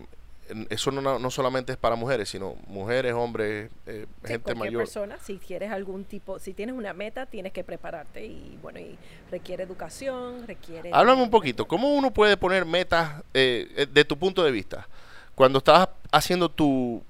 eso 0.70 0.92
no, 0.92 1.18
no 1.20 1.32
solamente 1.32 1.72
es 1.72 1.78
para 1.78 1.96
mujeres, 1.96 2.30
sino 2.30 2.56
mujeres, 2.68 3.14
hombres, 3.14 3.72
eh, 3.88 4.06
Sí, 4.22 4.28
gente 4.28 4.44
cualquier 4.44 4.58
mayor. 4.58 4.82
persona, 4.84 5.18
si 5.24 5.38
quieres 5.38 5.72
algún 5.72 6.04
tipo, 6.06 6.38
si 6.40 6.54
tienes 6.54 6.76
una 6.76 6.94
meta, 6.94 7.26
tienes 7.26 7.52
que 7.52 7.64
prepararte 7.64 8.26
y 8.26 8.58
bueno, 8.62 8.80
y 8.80 8.98
requiere 9.32 9.64
educación, 9.64 10.46
requiere... 10.48 10.92
Háblame 10.94 11.24
un 11.24 11.30
poquito, 11.32 11.68
¿cómo 11.68 11.94
uno 11.96 12.12
puede 12.12 12.38
poner 12.38 12.66
metas 12.66 13.24
eh, 13.34 13.68
eh, 13.76 13.88
de 13.92 14.06
tu 14.06 14.18
punto 14.18 14.44
de 14.44 14.52
vista? 14.52 14.88
Cuando 15.34 15.58
estabas 15.60 15.90
haciendo 16.12 16.50
tu, 16.50 17.04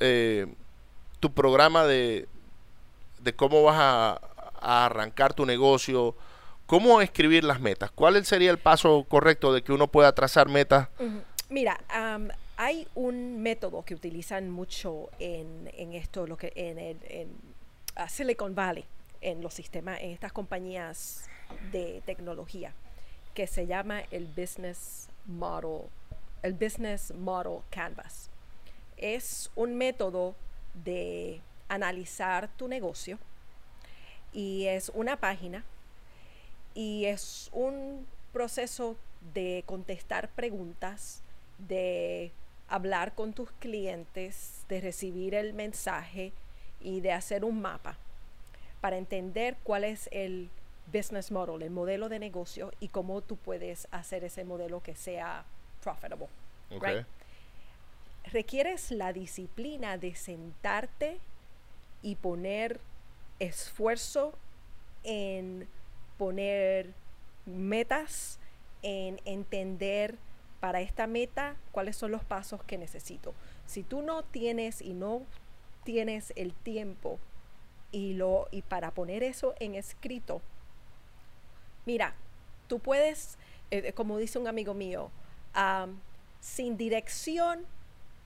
eh, 0.00 0.46
tu 1.20 1.32
programa 1.32 1.84
de, 1.84 2.28
de 3.20 3.32
cómo 3.34 3.62
vas 3.64 3.76
a, 3.78 4.20
a 4.60 4.86
arrancar 4.86 5.34
tu 5.34 5.44
negocio, 5.44 6.14
¿cómo 6.66 7.00
escribir 7.00 7.44
las 7.44 7.60
metas? 7.60 7.90
¿Cuál 7.90 8.24
sería 8.24 8.50
el 8.50 8.58
paso 8.58 9.04
correcto 9.08 9.52
de 9.52 9.62
que 9.62 9.72
uno 9.72 9.88
pueda 9.88 10.12
trazar 10.14 10.48
metas? 10.48 10.88
Mira, 11.48 11.78
am, 11.88 12.28
hay 12.56 12.88
un 12.94 13.42
método 13.42 13.84
que 13.84 13.94
utilizan 13.94 14.50
mucho 14.50 15.10
en, 15.18 15.68
esto, 15.92 16.26
lo 16.26 16.36
que 16.36 16.52
en, 16.56 16.78
el, 16.78 17.28
Silicon 18.08 18.54
Valley, 18.54 18.84
en 19.20 19.42
los 19.42 19.54
sistemas, 19.54 20.00
en 20.00 20.10
estas 20.10 20.32
compañías 20.32 21.28
de 21.70 22.02
tecnología, 22.06 22.72
que 23.34 23.46
se 23.46 23.66
llama 23.66 24.00
el 24.10 24.26
Business 24.26 25.08
Model, 25.26 25.82
el 26.42 26.54
Business 26.54 27.12
Model 27.14 27.60
Canvas. 27.70 28.30
Es 28.96 29.50
un 29.54 29.74
método 29.74 30.34
de 30.84 31.42
analizar 31.68 32.48
tu 32.56 32.68
negocio 32.68 33.18
y 34.32 34.66
es 34.66 34.90
una 34.94 35.18
página 35.18 35.64
y 36.74 37.04
es 37.04 37.50
un 37.52 38.06
proceso 38.32 38.96
de 39.34 39.62
contestar 39.66 40.28
preguntas, 40.30 41.22
de 41.58 42.32
hablar 42.68 43.14
con 43.14 43.32
tus 43.32 43.50
clientes, 43.52 44.64
de 44.68 44.80
recibir 44.80 45.34
el 45.34 45.52
mensaje 45.52 46.32
y 46.80 47.00
de 47.00 47.12
hacer 47.12 47.44
un 47.44 47.60
mapa 47.60 47.96
para 48.80 48.96
entender 48.96 49.56
cuál 49.62 49.84
es 49.84 50.08
el 50.12 50.48
business 50.92 51.30
model, 51.30 51.62
el 51.62 51.70
modelo 51.70 52.08
de 52.08 52.18
negocio 52.18 52.72
y 52.80 52.88
cómo 52.88 53.20
tú 53.20 53.36
puedes 53.36 53.88
hacer 53.90 54.24
ese 54.24 54.44
modelo 54.44 54.82
que 54.82 54.94
sea 54.94 55.44
profitable. 55.82 56.28
Ok. 56.70 56.84
right? 56.84 57.06
Requieres 58.32 58.90
la 58.90 59.12
disciplina 59.12 59.98
de 59.98 60.14
sentarte 60.14 61.18
y 62.02 62.16
poner 62.16 62.80
esfuerzo 63.38 64.34
en 65.04 65.68
poner 66.18 66.92
metas, 67.44 68.38
en 68.82 69.20
entender 69.24 70.16
para 70.66 70.80
esta 70.80 71.06
meta 71.06 71.54
cuáles 71.70 71.94
son 71.94 72.10
los 72.10 72.24
pasos 72.24 72.60
que 72.64 72.76
necesito. 72.76 73.34
Si 73.66 73.84
tú 73.84 74.02
no 74.02 74.24
tienes 74.24 74.82
y 74.82 74.94
no 74.94 75.22
tienes 75.84 76.32
el 76.34 76.54
tiempo 76.54 77.20
y 77.92 78.14
lo 78.14 78.48
y 78.50 78.62
para 78.62 78.90
poner 78.90 79.22
eso 79.22 79.54
en 79.60 79.76
escrito, 79.76 80.42
mira, 81.84 82.14
tú 82.66 82.80
puedes, 82.80 83.38
eh, 83.70 83.92
como 83.92 84.18
dice 84.18 84.40
un 84.40 84.48
amigo 84.48 84.74
mío, 84.74 85.12
sin 86.40 86.76
dirección 86.76 87.64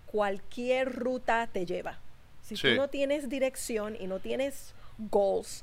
cualquier 0.06 0.90
ruta 0.90 1.46
te 1.52 1.66
lleva. 1.66 1.98
Si 2.40 2.56
Sí. 2.56 2.68
tú 2.70 2.74
no 2.74 2.88
tienes 2.88 3.28
dirección 3.28 3.98
y 4.00 4.06
no 4.06 4.18
tienes 4.18 4.72
goals, 5.10 5.62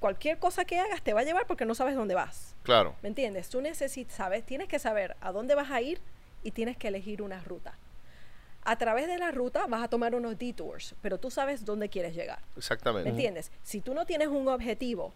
cualquier 0.00 0.38
cosa 0.38 0.64
que 0.64 0.78
hagas 0.80 1.02
te 1.02 1.12
va 1.12 1.20
a 1.20 1.24
llevar 1.24 1.46
porque 1.46 1.66
no 1.66 1.74
sabes 1.74 1.94
dónde 1.96 2.14
vas. 2.14 2.56
Claro. 2.62 2.96
¿Me 3.02 3.10
entiendes? 3.10 3.50
Tú 3.50 3.60
necesitas, 3.60 4.16
sabes, 4.16 4.42
tienes 4.46 4.68
que 4.68 4.78
saber 4.78 5.16
a 5.20 5.32
dónde 5.32 5.54
vas 5.54 5.70
a 5.70 5.82
ir 5.82 6.00
y 6.44 6.52
tienes 6.52 6.76
que 6.76 6.88
elegir 6.88 7.22
una 7.22 7.40
ruta. 7.42 7.76
A 8.66 8.76
través 8.76 9.08
de 9.08 9.18
la 9.18 9.30
ruta 9.30 9.66
vas 9.66 9.82
a 9.82 9.88
tomar 9.88 10.14
unos 10.14 10.38
detours, 10.38 10.94
pero 11.02 11.18
tú 11.18 11.30
sabes 11.30 11.64
dónde 11.64 11.88
quieres 11.88 12.14
llegar. 12.14 12.38
¿Me 12.54 12.58
Exactamente. 12.60 13.10
entiendes? 13.10 13.50
Si 13.62 13.80
tú 13.80 13.92
no 13.94 14.06
tienes 14.06 14.28
un 14.28 14.46
objetivo 14.48 15.12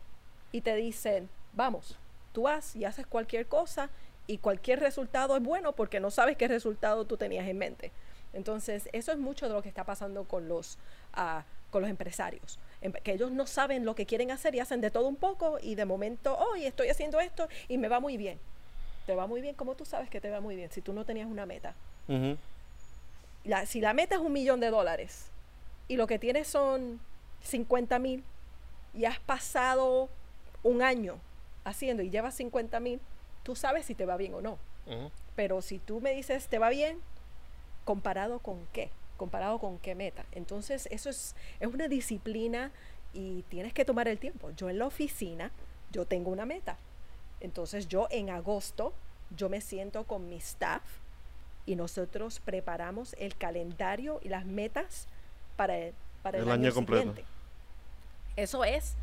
y 0.52 0.60
te 0.62 0.74
dicen, 0.74 1.28
vamos, 1.54 1.96
tú 2.32 2.42
vas 2.42 2.74
y 2.76 2.84
haces 2.84 3.06
cualquier 3.06 3.46
cosa 3.46 3.88
y 4.26 4.38
cualquier 4.38 4.80
resultado 4.80 5.36
es 5.36 5.42
bueno 5.42 5.72
porque 5.74 6.00
no 6.00 6.10
sabes 6.10 6.36
qué 6.36 6.48
resultado 6.48 7.06
tú 7.06 7.16
tenías 7.16 7.46
en 7.46 7.56
mente. 7.56 7.90
Entonces, 8.34 8.90
eso 8.92 9.12
es 9.12 9.18
mucho 9.18 9.48
de 9.48 9.54
lo 9.54 9.62
que 9.62 9.70
está 9.70 9.84
pasando 9.84 10.24
con 10.24 10.48
los, 10.48 10.76
ah, 11.14 11.44
con 11.70 11.80
los 11.80 11.90
empresarios. 11.90 12.58
Em- 12.82 12.92
Que 12.92 13.12
ellos 13.12 13.30
no 13.32 13.46
saben 13.46 13.86
lo 13.86 13.94
que 13.94 14.04
quieren 14.04 14.30
hacer 14.30 14.54
y 14.54 14.60
hacen 14.60 14.82
de 14.82 14.90
todo 14.90 15.08
un 15.08 15.16
poco 15.16 15.58
y 15.62 15.74
de 15.74 15.86
momento, 15.86 16.36
hoy 16.36 16.66
estoy 16.66 16.88
haciendo 16.90 17.18
esto 17.20 17.48
y 17.68 17.78
me 17.78 17.88
va 17.88 17.98
muy 18.00 18.18
bien. 18.18 18.38
Te 19.08 19.14
va 19.14 19.26
muy 19.26 19.40
bien, 19.40 19.54
¿cómo 19.54 19.74
tú 19.74 19.86
sabes 19.86 20.10
que 20.10 20.20
te 20.20 20.28
va 20.28 20.42
muy 20.42 20.54
bien 20.54 20.70
si 20.70 20.82
tú 20.82 20.92
no 20.92 21.06
tenías 21.06 21.26
una 21.28 21.46
meta? 21.46 21.74
La- 23.44 23.64
si 23.64 23.80
la 23.80 23.94
meta 23.94 24.16
es 24.16 24.20
un 24.20 24.34
millón 24.34 24.60
de 24.60 24.68
dólares 24.68 25.30
y 25.88 25.96
lo 25.96 26.06
que 26.06 26.18
tienes 26.18 26.46
son 26.46 27.00
50 27.40 27.98
mil 27.98 28.22
y 28.92 29.06
has 29.06 29.18
pasado 29.20 30.10
un 30.62 30.82
año 30.82 31.16
haciendo 31.64 32.02
y 32.02 32.10
llevas 32.10 32.34
50 32.34 32.80
mil, 32.80 33.00
tú 33.44 33.56
sabes 33.56 33.86
si 33.86 33.94
te 33.94 34.04
va 34.04 34.18
bien 34.18 34.34
o 34.34 34.42
no. 34.42 34.58
Pero 35.36 35.62
si 35.62 35.78
tú 35.78 36.02
me 36.02 36.12
dices 36.12 36.46
te 36.48 36.58
va 36.58 36.68
bien, 36.68 37.00
comparado 37.86 38.40
con 38.40 38.58
qué, 38.74 38.90
comparado 39.16 39.58
con 39.58 39.78
qué 39.78 39.94
meta. 39.94 40.26
Entonces 40.32 40.86
eso 40.90 41.08
es, 41.08 41.34
es 41.60 41.68
una 41.72 41.88
disciplina 41.88 42.72
y 43.14 43.40
tienes 43.48 43.72
que 43.72 43.86
tomar 43.86 44.06
el 44.06 44.18
tiempo. 44.18 44.50
Yo 44.50 44.68
en 44.68 44.78
la 44.78 44.84
oficina, 44.84 45.50
yo 45.92 46.04
tengo 46.04 46.30
una 46.30 46.44
meta. 46.44 46.76
Entonces 47.40 47.88
yo 47.88 48.08
en 48.10 48.30
agosto, 48.30 48.92
yo 49.36 49.48
me 49.48 49.60
siento 49.60 50.04
con 50.04 50.28
mi 50.28 50.36
staff 50.36 50.82
y 51.66 51.76
nosotros 51.76 52.40
preparamos 52.40 53.14
el 53.18 53.36
calendario 53.36 54.20
y 54.22 54.28
las 54.28 54.44
metas 54.46 55.06
para 55.56 55.76
el, 55.76 55.94
para 56.22 56.38
el, 56.38 56.44
El 56.44 56.50
año 56.50 56.72
completo. 56.72 57.02
siguiente. 57.02 57.24
Eso 58.36 58.64
es 58.64 58.94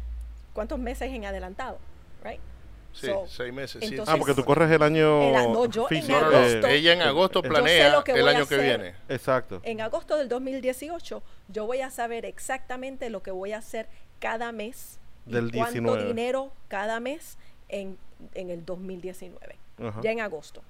cuántos 0.53 0.79
meses 0.79 1.11
en 1.11 1.25
adelantado, 1.25 1.77
right? 2.23 2.39
Sí, 2.93 3.07
So, 3.07 3.25
seis 3.27 3.53
meses. 3.53 3.83
sí. 3.85 3.97
Ah, 4.07 4.15
porque 4.17 4.33
tú 4.33 4.45
corres 4.45 4.71
el 4.71 4.81
año 4.81 5.21
El 5.21 5.51
no, 5.51 5.65
yo 5.65 5.85
físico, 5.87 6.17
Ella 6.65 6.93
en 6.93 7.01
agosto 7.01 7.41
Yo 7.43 7.43
sé 7.43 7.49
planea 7.49 8.01
el 8.07 8.27
año 8.29 8.47
que 8.47 8.57
viene. 8.57 8.95
Exacto. 9.09 9.59
En 9.63 9.81
agosto 9.81 10.15
del 10.15 10.29
2018 10.29 11.21
yo 11.49 11.65
voy 11.65 11.81
a 11.81 11.89
saber 11.89 12.25
exactamente 12.25 13.09
lo 13.09 13.21
que 13.21 13.31
voy 13.31 13.51
a 13.51 13.57
hacer 13.57 13.89
cada 14.19 14.53
mes 14.53 14.97
y 15.27 15.33
Del 15.33 15.51
cuánto 15.51 15.73
19. 15.73 16.05
dinero 16.07 16.53
cada 16.69 17.01
mes 17.01 17.37
en, 17.67 17.97
en 18.33 18.49
el 18.49 18.65
2019, 18.65 19.55
Ajá. 19.83 20.01
ya 20.01 20.11
en 20.11 20.21
agosto. 20.21 20.61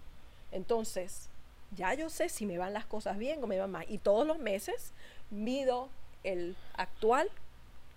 Entonces, 0.51 1.29
ya 1.75 1.93
yo 1.93 2.09
sé 2.09 2.29
si 2.29 2.45
me 2.45 2.57
van 2.57 2.73
las 2.73 2.85
cosas 2.85 3.17
bien 3.17 3.43
o 3.43 3.47
me 3.47 3.59
van 3.59 3.71
mal. 3.71 3.85
Y 3.89 3.97
todos 3.97 4.25
los 4.25 4.39
meses 4.39 4.93
mido 5.31 5.89
el 6.23 6.55
actual 6.75 7.29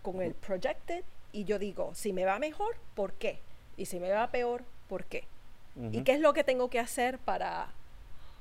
con 0.03 0.20
el 0.22 0.34
projected 0.34 1.05
y 1.32 1.44
yo 1.44 1.59
digo, 1.59 1.92
si 1.94 2.12
me 2.12 2.24
va 2.24 2.38
mejor, 2.38 2.76
¿por 2.94 3.12
qué? 3.12 3.38
Y 3.76 3.86
si 3.86 4.01
me 4.01 4.11
va 4.11 4.30
peor, 4.30 4.62
¿por 4.88 5.05
qué? 5.05 5.24
¿Y 5.76 5.96
Ujú. 5.99 6.05
qué 6.05 6.12
es 6.14 6.20
lo 6.20 6.32
que 6.32 6.42
tengo 6.44 6.68
que 6.70 6.80
hacer 6.80 7.18
para... 7.18 7.68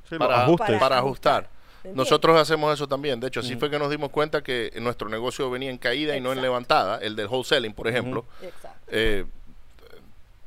Sí, 0.10 0.18
para, 0.18 0.43
ajustes. 0.43 0.80
para 0.80 0.97
ajustar. 0.97 1.49
Nosotros 1.93 2.39
hacemos 2.39 2.74
eso 2.74 2.88
también. 2.88 3.20
De 3.20 3.28
hecho, 3.28 3.41
así 3.41 3.51
Ujú. 3.51 3.60
fue 3.62 3.70
que 3.70 3.78
nos 3.80 3.89
dimos 3.89 4.10
cuenta 4.10 4.41
que 4.41 4.72
nuestro 4.82 5.10
negocio 5.10 5.49
venía 5.49 5.70
en 5.70 5.78
caída 5.78 6.16
y 6.16 6.22
no 6.22 6.30
en 6.30 6.39
Exacto. 6.39 6.41
levantada. 6.41 6.97
El 6.99 7.16
del 7.16 7.28
wholesaling, 7.28 7.74
por 7.74 7.88
ejemplo. 7.88 8.26
Exacto. 8.41 8.80
Eh, 8.88 9.26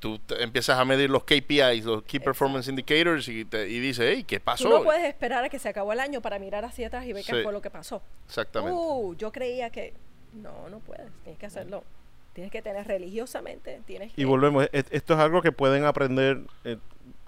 tú 0.01 0.18
te- 0.18 0.42
empiezas 0.42 0.78
a 0.78 0.84
medir 0.84 1.09
los 1.11 1.22
KPIs, 1.24 1.84
los 1.84 2.03
Key 2.03 2.18
Performance 2.20 2.66
Indicators, 2.68 3.28
y, 3.28 3.44
te, 3.44 3.68
y 3.68 3.78
dices, 3.78 4.12
hey, 4.12 4.24
¿qué 4.24 4.40
pasó? 4.40 4.64
Tú 4.64 4.70
no 4.70 4.82
puedes 4.82 5.05
esperar 5.05 5.44
a 5.44 5.48
que 5.48 5.59
se 5.59 5.68
acabó 5.68 5.92
el 5.92 6.01
año 6.01 6.20
para 6.20 6.38
mirar 6.38 6.64
hacia 6.64 6.88
atrás 6.88 7.05
y 7.07 7.12
ver 7.12 7.22
Sí. 7.22 7.32
qué 7.32 7.42
fue 7.42 7.53
lo 7.53 7.61
que 7.62 7.70
pasó. 7.70 8.03
Exactamente. 8.26 8.76
Uh, 8.76 9.14
yo 9.16 9.30
creía 9.30 9.70
que 9.70 9.92
no, 10.32 10.68
no 10.68 10.80
puedes, 10.80 11.07
tienes 11.22 11.38
que 11.38 11.46
hacerlo. 11.46 11.84
Tienes 12.32 12.51
que 12.53 12.62
tener 12.62 12.86
religiosamente, 12.86 13.80
tienes 13.86 14.12
que 14.12 14.20
Y 14.20 14.24
volvemos, 14.24 14.64
e- 14.72 14.84
esto 14.90 15.14
es 15.14 15.20
algo 15.20 15.42
que 15.42 15.53
pueden 15.53 15.84
aprender 15.84 16.40
eh, 16.64 16.76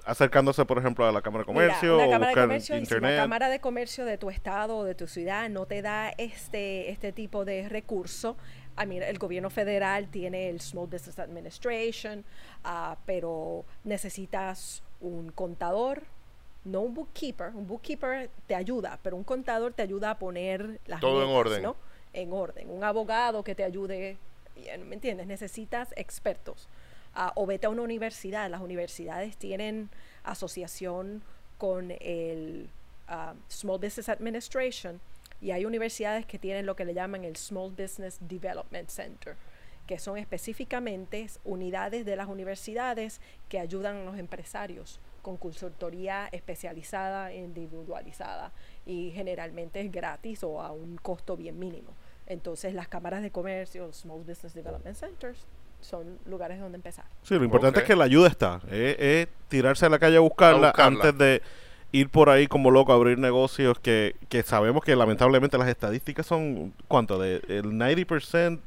acercándose, 0.05 0.64
por 0.64 0.79
ejemplo, 0.79 1.07
a 1.07 1.12
la 1.12 1.23
Cámara 1.23 1.45
de 1.45 1.53
Mira, 1.53 1.66
Comercio 1.66 1.97
una 1.97 2.07
o 2.07 2.11
cámara 2.11 2.18
de 2.18 2.31
buscar 2.35 2.45
comercio, 2.49 2.75
y 2.75 2.79
si 2.79 2.83
internet. 2.85 3.11
la 3.16 3.23
cámara 3.23 3.49
de 3.49 3.61
comercio 3.61 4.05
de 4.05 4.18
tu 4.18 4.31
estado 4.31 4.77
o 4.79 4.85
de 4.85 4.95
tu 4.95 5.07
ciudad 5.07 5.49
no 5.51 5.66
te 5.66 5.83
da 5.83 6.11
este 6.18 6.91
este 6.91 7.12
tipo 7.12 7.45
de 7.45 7.68
recurso, 7.68 8.37
el 8.77 9.18
gobierno 9.18 9.51
federal 9.51 10.09
tiene 10.09 10.49
el 10.49 10.61
Small 10.61 10.87
Business 10.87 11.18
Administration, 11.18 12.25
ah, 12.64 12.97
pero 13.07 13.64
necesitas 13.85 14.83
un 15.01 15.31
contador, 15.33 16.05
no 16.64 16.81
un 16.81 16.95
bookkeeper. 16.95 17.49
Un 17.55 17.66
bookkeeper 17.66 18.31
te 18.47 18.55
ayuda, 18.55 18.99
pero 19.03 19.16
un 19.16 19.25
contador 19.25 19.73
te 19.73 19.83
ayuda 19.83 20.11
a 20.11 20.18
poner 20.18 20.81
las 20.87 21.01
Todo 21.01 21.23
en 21.23 21.29
orden. 21.29 21.62
¿no? 21.62 21.77
En 22.12 22.33
orden. 22.33 22.70
Un 22.70 22.85
abogado 22.85 23.43
que 23.43 23.55
te 23.55 23.64
ayude, 23.64 24.16
¿me 24.57 24.95
entiendes? 24.95 25.27
Necesitas 25.27 25.93
expertos. 25.97 26.68
Ah, 27.14 27.33
o 27.35 27.45
vete 27.45 27.66
a 27.66 27.70
una 27.70 27.83
universidad. 27.83 28.49
Las 28.49 28.62
universidades 28.62 29.37
tienen 29.37 29.91
asociación 30.25 31.23
con 31.59 31.93
el 32.01 32.68
ah, 33.09 33.35
Small 33.49 33.79
Business 33.79 34.09
Administration 34.09 35.01
y 35.43 35.51
hay 35.51 35.66
universidades 35.66 36.24
que 36.24 36.38
tienen 36.38 36.64
lo 36.64 36.76
que 36.76 36.84
le 36.86 36.95
llaman 36.95 37.24
el 37.24 37.36
Small 37.36 37.72
Business 37.72 38.16
Development 38.20 38.88
Center, 38.88 39.36
que 39.86 39.99
son 39.99 40.16
específicamente 40.16 41.26
unidades 41.45 42.07
de 42.07 42.14
las 42.16 42.28
universidades 42.28 43.20
que 43.49 43.59
ayudan 43.59 43.97
a 43.97 44.05
los 44.05 44.16
empresarios 44.18 45.01
con 45.20 45.36
consultoría 45.36 46.28
especializada, 46.32 47.32
individualizada 47.34 48.53
y 48.86 49.11
generalmente 49.11 49.80
es 49.80 49.90
gratis 49.90 50.43
o 50.45 50.62
a 50.62 50.70
un 50.72 50.97
costo 50.97 51.36
bien 51.36 51.59
mínimo. 51.59 51.90
Entonces 52.26 52.74
las 52.74 52.88
cámaras 52.88 53.22
de 53.22 53.30
comercio, 53.30 53.93
Small 53.93 54.20
Business 54.20 54.55
Development 54.55 54.97
Centers, 54.97 55.45
son 55.80 56.18
lugares 56.26 56.61
donde 56.61 56.76
empezar. 56.76 57.05
Sí, 57.22 57.34
lo 57.34 57.45
importante 57.45 57.80
es 57.80 57.84
que 57.84 57.97
la 57.97 58.05
ayuda 58.05 58.28
está. 58.28 58.61
Es, 58.70 58.97
es 58.99 59.28
tirarse 59.49 59.86
a 59.86 59.88
la 59.88 59.99
calle 59.99 60.16
a 60.16 60.20
buscarla, 60.20 60.68
A 60.68 60.70
buscarla. 60.70 60.99
antes 61.09 61.18
de 61.18 61.43
ir 61.93 62.09
por 62.09 62.30
ahí 62.30 62.47
como 62.47 62.70
loco 62.70 62.93
a 62.93 62.97
abrir 62.97 63.18
negocios 63.18 63.78
que, 63.78 64.16
que 64.28 64.43
sabemos 64.43 64.82
que 64.82 64.97
lamentablemente 64.97 65.59
las 65.59 65.68
estadísticas 65.68 66.26
son, 66.26 66.72
¿cuánto? 66.88 67.18
De, 67.18 67.36
el 67.49 67.64
90% 67.64 68.59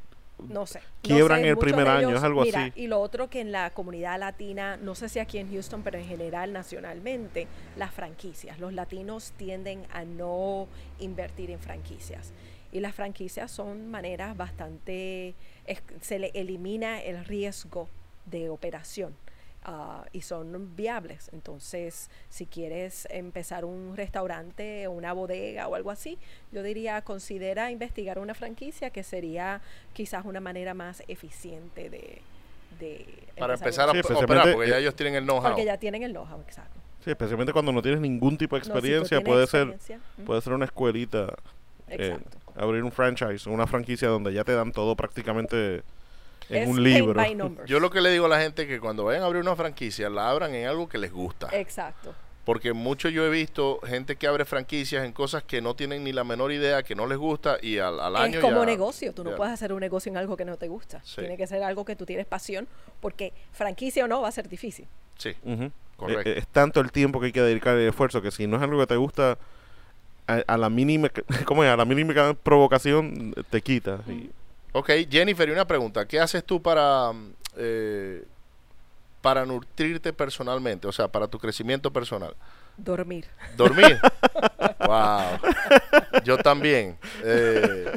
no 0.48 0.66
sé. 0.66 0.80
no 0.80 0.84
quiebran 1.02 1.40
sé, 1.40 1.48
el 1.48 1.56
primer 1.56 1.88
año, 1.88 2.14
es 2.14 2.22
algo 2.22 2.42
mira, 2.42 2.64
así. 2.64 2.72
Y 2.76 2.86
lo 2.88 3.00
otro 3.00 3.28
que 3.30 3.40
en 3.40 3.52
la 3.52 3.70
comunidad 3.70 4.18
latina, 4.20 4.76
no 4.76 4.94
sé 4.94 5.08
si 5.08 5.18
aquí 5.18 5.38
en 5.38 5.50
Houston, 5.50 5.82
pero 5.82 5.98
en 5.98 6.06
general 6.06 6.52
nacionalmente, 6.52 7.46
las 7.76 7.92
franquicias. 7.92 8.58
Los 8.58 8.72
latinos 8.74 9.32
tienden 9.36 9.84
a 9.92 10.04
no 10.04 10.68
invertir 11.00 11.50
en 11.50 11.58
franquicias. 11.58 12.32
Y 12.70 12.80
las 12.80 12.94
franquicias 12.94 13.50
son 13.50 13.90
maneras 13.90 14.36
bastante, 14.36 15.34
es- 15.66 15.82
se 16.02 16.18
le 16.18 16.30
elimina 16.34 17.00
el 17.00 17.24
riesgo 17.24 17.88
de 18.26 18.50
operación. 18.50 19.14
Ah, 19.66 20.04
y 20.12 20.22
son 20.22 20.74
viables. 20.76 21.28
Entonces, 21.32 22.08
si 22.30 22.46
quieres 22.46 23.06
empezar 23.10 23.64
un 23.66 23.94
restaurante 23.96 24.86
o 24.86 24.92
una 24.92 25.12
bodega 25.12 25.68
o 25.68 25.74
algo 25.74 25.90
así, 25.90 26.18
yo 26.52 26.62
diría 26.62 27.02
considera 27.02 27.70
investigar 27.70 28.18
una 28.18 28.32
franquicia 28.34 28.88
que 28.90 29.02
sería 29.02 29.60
quizás 29.92 30.24
una 30.24 30.40
manera 30.40 30.72
más 30.72 31.02
eficiente 31.08 31.90
de, 31.90 32.22
de 32.78 33.06
Para 33.38 33.54
empezar 33.54 33.88
a 33.90 33.92
Sí, 33.92 34.00
operar, 34.14 34.52
porque 34.54 34.70
ya 34.70 34.78
ellos 34.78 34.94
tienen 34.94 35.16
el 35.16 35.24
know-how. 35.24 35.42
porque 35.42 35.64
ya 35.64 35.76
tienen 35.76 36.02
el 36.02 36.12
know-how, 36.12 36.40
exacto. 36.40 36.80
Sí, 37.04 37.10
especialmente 37.10 37.52
cuando 37.52 37.70
no 37.72 37.82
tienes 37.82 38.00
ningún 38.00 38.36
tipo 38.38 38.56
de 38.56 38.60
No, 38.60 38.64
si 38.64 38.70
tú 38.70 38.76
experiencia, 38.78 39.20
puede 39.20 39.46
ser 39.46 39.76
puede 40.24 40.40
ser 40.40 40.52
una 40.54 40.64
escuelita, 40.64 41.34
eh, 41.88 42.16
Exacto. 42.18 42.38
abrir 42.56 42.82
un 42.82 42.90
franchise, 42.90 43.48
una 43.48 43.66
franquicia 43.66 44.08
donde 44.08 44.32
ya 44.32 44.42
te 44.42 44.52
dan 44.52 44.72
todo 44.72 44.96
prácticamente 44.96 45.82
en 46.50 46.62
Es 46.62 46.68
un 46.68 46.82
libro. 46.82 47.14
by 47.14 47.34
numbers. 47.36 47.68
Yo 47.68 47.80
lo 47.80 47.90
que 47.90 48.00
le 48.00 48.10
digo 48.10 48.26
a 48.26 48.28
la 48.28 48.40
gente 48.40 48.62
es 48.62 48.68
que 48.68 48.80
cuando 48.80 49.04
vayan 49.04 49.22
a 49.22 49.26
abrir 49.26 49.42
una 49.42 49.56
franquicia, 49.56 50.08
la 50.10 50.30
abran 50.30 50.54
en 50.54 50.66
algo 50.66 50.88
que 50.88 50.98
les 50.98 51.12
gusta. 51.12 51.48
Exacto. 51.52 52.14
Porque 52.44 52.72
mucho 52.72 53.08
yo 53.08 53.26
he 53.26 53.30
visto 53.30 53.80
gente 53.84 54.14
que 54.14 54.28
abre 54.28 54.44
franquicias 54.44 55.04
en 55.04 55.12
cosas 55.12 55.42
que 55.42 55.60
no 55.60 55.74
tienen 55.74 56.04
ni 56.04 56.12
la 56.12 56.22
menor 56.22 56.52
idea, 56.52 56.84
que 56.84 56.94
no 56.94 57.06
les 57.08 57.18
gusta 57.18 57.56
y 57.60 57.78
al, 57.78 57.98
al 57.98 58.14
año 58.14 58.36
Es 58.38 58.40
como 58.44 58.60
ya- 58.60 58.66
negocio, 58.66 59.12
tú 59.12 59.24
no 59.24 59.30
ya- 59.30 59.36
puedes 59.36 59.52
hacer 59.52 59.72
un 59.72 59.80
negocio 59.80 60.10
en 60.10 60.16
algo 60.16 60.36
que 60.36 60.44
no 60.44 60.56
te 60.56 60.68
gusta. 60.68 61.00
Sí. 61.02 61.16
Tiene 61.22 61.36
que 61.36 61.48
ser 61.48 61.64
algo 61.64 61.84
que 61.84 61.96
tú 61.96 62.06
tienes 62.06 62.24
pasión, 62.26 62.68
porque 63.00 63.32
franquicia 63.50 64.04
o 64.04 64.08
no 64.08 64.22
va 64.22 64.28
a 64.28 64.32
ser 64.32 64.48
difícil. 64.48 64.86
Sí, 65.18 65.30
Ujú. 65.42 65.72
correcto. 65.96 66.28
Eh, 66.28 66.32
eh, 66.34 66.38
es 66.38 66.46
tanto 66.46 66.80
el 66.80 66.92
tiempo 66.92 67.18
que 67.18 67.26
hay 67.26 67.32
que 67.32 67.42
dedicar 67.42 67.76
el 67.76 67.88
esfuerzo 67.88 68.22
que 68.22 68.30
si 68.30 68.46
no 68.46 68.58
es 68.58 68.62
algo 68.62 68.78
que 68.78 68.86
te 68.86 68.96
gusta, 68.96 69.38
a, 70.28 70.34
a 70.46 70.56
la 70.56 70.70
mínima, 70.70 71.08
¿cómo 71.46 71.64
es? 71.64 71.70
A 71.70 71.76
la 71.76 71.84
mínima 71.84 72.34
provocación 72.34 73.34
eh, 73.36 73.42
te 73.50 73.60
quita. 73.60 74.00
y- 74.06 74.30
Ok, 74.76 74.90
Jennifer, 75.10 75.48
y 75.48 75.52
una 75.52 75.66
pregunta. 75.66 76.06
¿Qué 76.06 76.20
haces 76.20 76.44
tú 76.44 76.60
para, 76.60 77.10
mm, 77.10 77.32
eh, 77.56 78.24
para 79.22 79.46
nutrirte 79.46 80.12
personalmente? 80.12 80.86
O 80.86 80.92
sea, 80.92 81.08
para 81.08 81.28
tu 81.28 81.38
crecimiento 81.38 81.90
personal. 81.90 82.36
Dormir. 82.76 83.24
¿Dormir? 83.56 83.98
wow. 84.86 85.40
Yo 86.24 86.36
también. 86.36 86.98
Eh, 87.24 87.90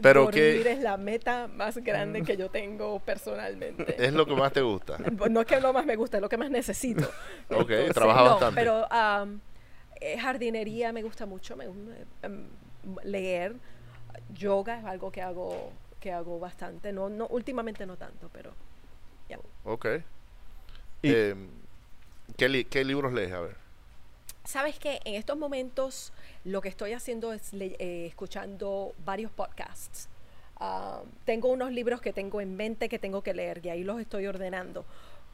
pero 0.00 0.22
Dormir 0.24 0.62
¿qué 0.62 0.72
es 0.72 0.78
la 0.78 0.96
meta 0.96 1.46
más 1.46 1.76
grande 1.76 2.22
que 2.22 2.38
yo 2.38 2.48
tengo 2.48 3.00
personalmente. 3.00 3.94
es 4.02 4.14
lo 4.14 4.24
que 4.24 4.34
más 4.34 4.50
te 4.50 4.62
gusta? 4.62 4.96
No 5.28 5.42
es 5.42 5.46
que 5.46 5.60
lo 5.60 5.74
más 5.74 5.84
me 5.84 5.94
gusta, 5.94 6.16
es 6.16 6.22
lo 6.22 6.30
que 6.30 6.38
más 6.38 6.50
necesito. 6.50 7.06
Ok, 7.50 7.70
trabaja 7.92 8.22
bastante. 8.22 8.54
Pero 8.54 8.88
eh, 10.00 10.18
jardinería 10.18 10.90
me 10.90 11.02
gusta 11.02 11.26
mucho, 11.26 11.54
me, 11.54 11.66
em, 12.22 12.46
leer, 13.02 13.56
yoga 14.32 14.78
es 14.78 14.84
algo 14.86 15.12
que 15.12 15.20
hago 15.20 15.70
que 16.04 16.12
hago 16.12 16.38
bastante, 16.38 16.92
no, 16.92 17.08
no 17.08 17.26
últimamente 17.28 17.86
no 17.86 17.96
tanto, 17.96 18.28
pero 18.30 18.52
ya. 19.26 19.38
Ok. 19.64 19.86
Y- 21.00 21.10
Eh, 21.10 21.34
¿qué, 22.36 22.46
li- 22.50 22.66
¿Qué 22.66 22.84
libros 22.84 23.14
lees? 23.14 23.32
A 23.32 23.40
ver. 23.40 23.56
Sabes 24.44 24.78
que 24.78 25.00
en 25.06 25.14
estos 25.14 25.38
momentos 25.38 26.12
lo 26.44 26.60
que 26.60 26.68
estoy 26.68 26.92
haciendo 26.92 27.32
es 27.32 27.54
eh, 27.54 28.04
escuchando 28.06 28.92
varios 29.02 29.30
podcasts. 29.32 30.10
Ah, 30.60 31.00
tengo 31.24 31.48
unos 31.48 31.72
libros 31.72 32.02
que 32.02 32.12
tengo 32.12 32.42
en 32.42 32.54
mente 32.54 32.90
que 32.90 32.98
tengo 32.98 33.22
que 33.22 33.32
leer 33.32 33.64
y 33.64 33.70
ahí 33.70 33.82
los 33.82 33.98
estoy 33.98 34.26
ordenando. 34.26 34.84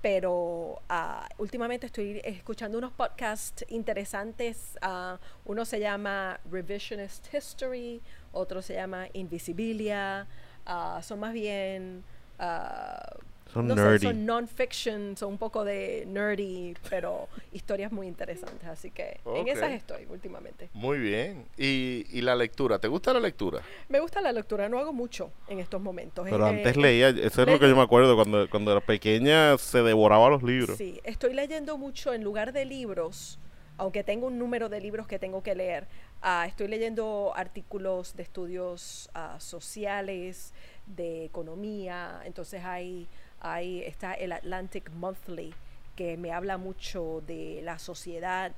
Pero 0.02 0.80
ah, 0.88 1.28
últimamente 1.38 1.86
estoy 1.86 2.20
escuchando 2.24 2.78
unos 2.78 2.92
podcasts 2.92 3.64
interesantes. 3.70 4.78
ah, 4.82 5.18
uno 5.44 5.64
se 5.64 5.80
llama 5.80 6.38
Revisionist 6.48 7.34
History, 7.34 8.00
otro 8.32 8.62
se 8.62 8.74
llama 8.74 9.08
Invisibilia. 9.12 10.28
Ah, 10.66 11.00
son 11.02 11.20
más 11.20 11.32
bien 11.32 12.02
ah, 12.38 13.16
Son 13.52 13.66
no 13.66 13.74
sé, 13.74 13.82
nerdy. 13.82 14.06
son 14.06 14.26
non-fiction, 14.26 15.16
son 15.16 15.32
un 15.32 15.38
poco 15.38 15.64
de 15.64 16.04
nerdy, 16.06 16.74
pero 16.88 17.28
historias 17.52 17.90
muy 17.90 18.06
interesantes. 18.06 18.68
Así 18.68 18.90
que 18.92 19.18
Ok. 19.24 19.38
en 19.38 19.48
esas 19.48 19.72
estoy 19.72 20.06
últimamente. 20.08 20.70
Muy 20.72 20.98
bien. 20.98 21.46
¿Y, 21.56 22.06
y 22.10 22.20
la 22.20 22.36
lectura? 22.36 22.78
¿Te 22.78 22.86
gusta 22.88 23.12
la 23.12 23.18
lectura? 23.20 23.60
Me 23.88 23.98
gusta 23.98 24.20
la 24.20 24.30
lectura, 24.32 24.68
no 24.68 24.78
hago 24.78 24.92
mucho 24.92 25.32
en 25.48 25.58
estos 25.58 25.80
momentos. 25.82 26.26
Pero 26.30 26.46
Eh, 26.46 26.50
antes 26.50 26.76
leía, 26.76 27.08
eso 27.08 27.40
es 27.42 27.46
le- 27.46 27.52
lo 27.54 27.58
que 27.58 27.68
yo 27.68 27.74
me 27.74 27.82
acuerdo, 27.82 28.14
cuando, 28.14 28.48
cuando 28.48 28.70
era 28.70 28.80
pequeña 28.80 29.58
se 29.58 29.82
devoraba 29.82 30.28
los 30.30 30.42
libros. 30.44 30.76
Sí, 30.78 31.00
estoy 31.02 31.34
leyendo 31.34 31.76
mucho 31.76 32.14
en 32.14 32.22
lugar 32.22 32.52
de 32.52 32.64
libros, 32.64 33.38
aunque 33.78 34.04
tengo 34.04 34.28
un 34.28 34.38
número 34.38 34.68
de 34.68 34.80
libros 34.80 35.08
que 35.08 35.18
tengo 35.18 35.42
que 35.42 35.54
leer. 35.56 35.88
Ah, 36.22 36.46
estoy 36.46 36.68
leyendo 36.68 37.32
artículos 37.34 38.14
de 38.16 38.22
estudios 38.22 39.10
ah, 39.14 39.36
sociales, 39.40 40.52
de 40.86 41.24
economía. 41.24 42.20
Entonces 42.24 42.64
hay, 42.64 43.08
hay 43.40 43.82
está 43.82 44.14
el 44.14 44.32
Atlantic 44.32 44.90
Monthly 44.92 45.54
que 45.96 46.16
me 46.16 46.32
habla 46.32 46.56
mucho 46.58 47.22
de 47.26 47.60
la 47.62 47.78
sociedad 47.78 48.52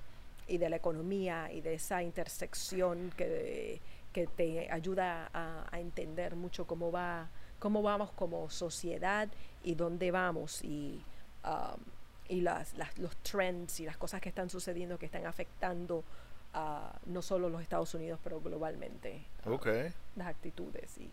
y 0.49 0.59
de 0.59 0.69
la 0.69 0.77
economía 0.77 1.51
y 1.53 1.61
de 1.61 1.75
esa 1.75 2.03
intersección 2.03 3.13
que, 3.17 3.81
que 4.13 4.27
te 4.27 4.71
ayuda 4.71 5.31
a, 5.33 5.67
a 5.71 5.81
entender 5.81 6.35
mucho 6.37 6.67
cómo 6.67 6.91
va 6.93 7.29
cómo 7.59 7.81
vamos 7.81 8.11
como 8.13 8.51
sociedad 8.51 9.29
y 9.63 9.77
dónde 9.77 10.11
vamos 10.11 10.63
y 10.65 11.01
um, 11.45 11.81
y 12.29 12.41
las, 12.41 12.77
las- 12.77 12.99
los 12.99 13.17
trends 13.19 13.79
y 13.81 13.85
las 13.85 13.97
cosas 13.97 14.21
que 14.21 14.29
están 14.31 14.51
sucediendo 14.51 14.99
que 14.99 15.07
están 15.07 15.27
afectando 15.27 16.03
a 16.55 16.93
no 17.07 17.23
solo 17.23 17.49
los 17.49 17.63
Estados 17.63 17.95
Unidos 17.95 18.21
pero 18.23 18.41
globalmente 18.41 19.23
uh, 19.47 19.53
Ok. 19.53 19.69
las 20.17 20.27
actitudes 20.29 20.97
y 20.99 21.09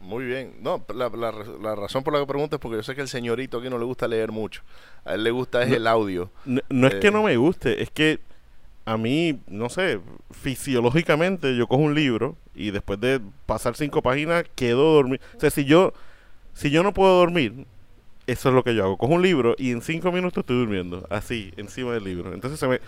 Muy 0.00 0.24
bien. 0.24 0.54
No, 0.62 0.84
la, 0.94 1.08
la, 1.10 1.30
la 1.60 1.74
razón 1.76 2.02
por 2.02 2.12
la 2.14 2.20
que 2.20 2.26
pregunto 2.26 2.56
es 2.56 2.60
porque 2.60 2.76
yo 2.78 2.82
sé 2.82 2.94
que 2.94 3.02
el 3.02 3.08
señorito 3.08 3.58
aquí 3.58 3.68
no 3.70 3.78
le 3.78 3.84
gusta 3.84 4.08
leer 4.08 4.32
mucho. 4.32 4.62
A 5.04 5.14
él 5.14 5.24
le 5.24 5.30
gusta 5.30 5.62
es 5.62 5.68
No. 5.68 5.76
el 5.76 5.86
audio. 5.86 6.30
No, 6.46 6.60
no 6.70 6.86
es 6.88 6.94
Eh. 6.94 7.00
que 7.00 7.10
no 7.10 7.22
me 7.22 7.36
guste, 7.36 7.82
es 7.82 7.90
que 7.90 8.18
a 8.86 8.96
mí, 8.96 9.38
no 9.46 9.68
sé, 9.68 10.00
fisiológicamente 10.64 11.56
yo 11.56 11.66
cojo 11.66 11.82
un 11.82 11.94
libro 11.94 12.36
y 12.54 12.70
después 12.70 13.00
de 13.00 13.20
pasar 13.46 13.76
cinco 13.76 14.02
páginas 14.02 14.44
quedo 14.54 14.94
dormido. 14.94 15.22
O 15.36 15.40
sea, 15.40 15.50
si 15.50 15.64
yo, 15.64 15.92
si 16.54 16.70
yo 16.70 16.82
no 16.82 16.92
puedo 16.92 17.18
dormir, 17.18 17.66
eso 18.26 18.48
es 18.48 18.54
lo 18.54 18.62
que 18.64 18.74
yo 18.74 18.84
hago. 18.84 18.96
Cojo 18.98 19.14
un 19.14 19.22
libro 19.22 19.54
y 19.58 19.70
en 19.70 19.82
cinco 19.82 20.12
minutos 20.12 20.42
estoy 20.42 20.58
durmiendo, 20.58 21.06
así, 21.10 21.52
encima 21.56 21.92
del 21.92 22.04
libro. 22.04 22.32
Entonces 22.34 22.58
se 22.60 22.68
me, 22.68 22.80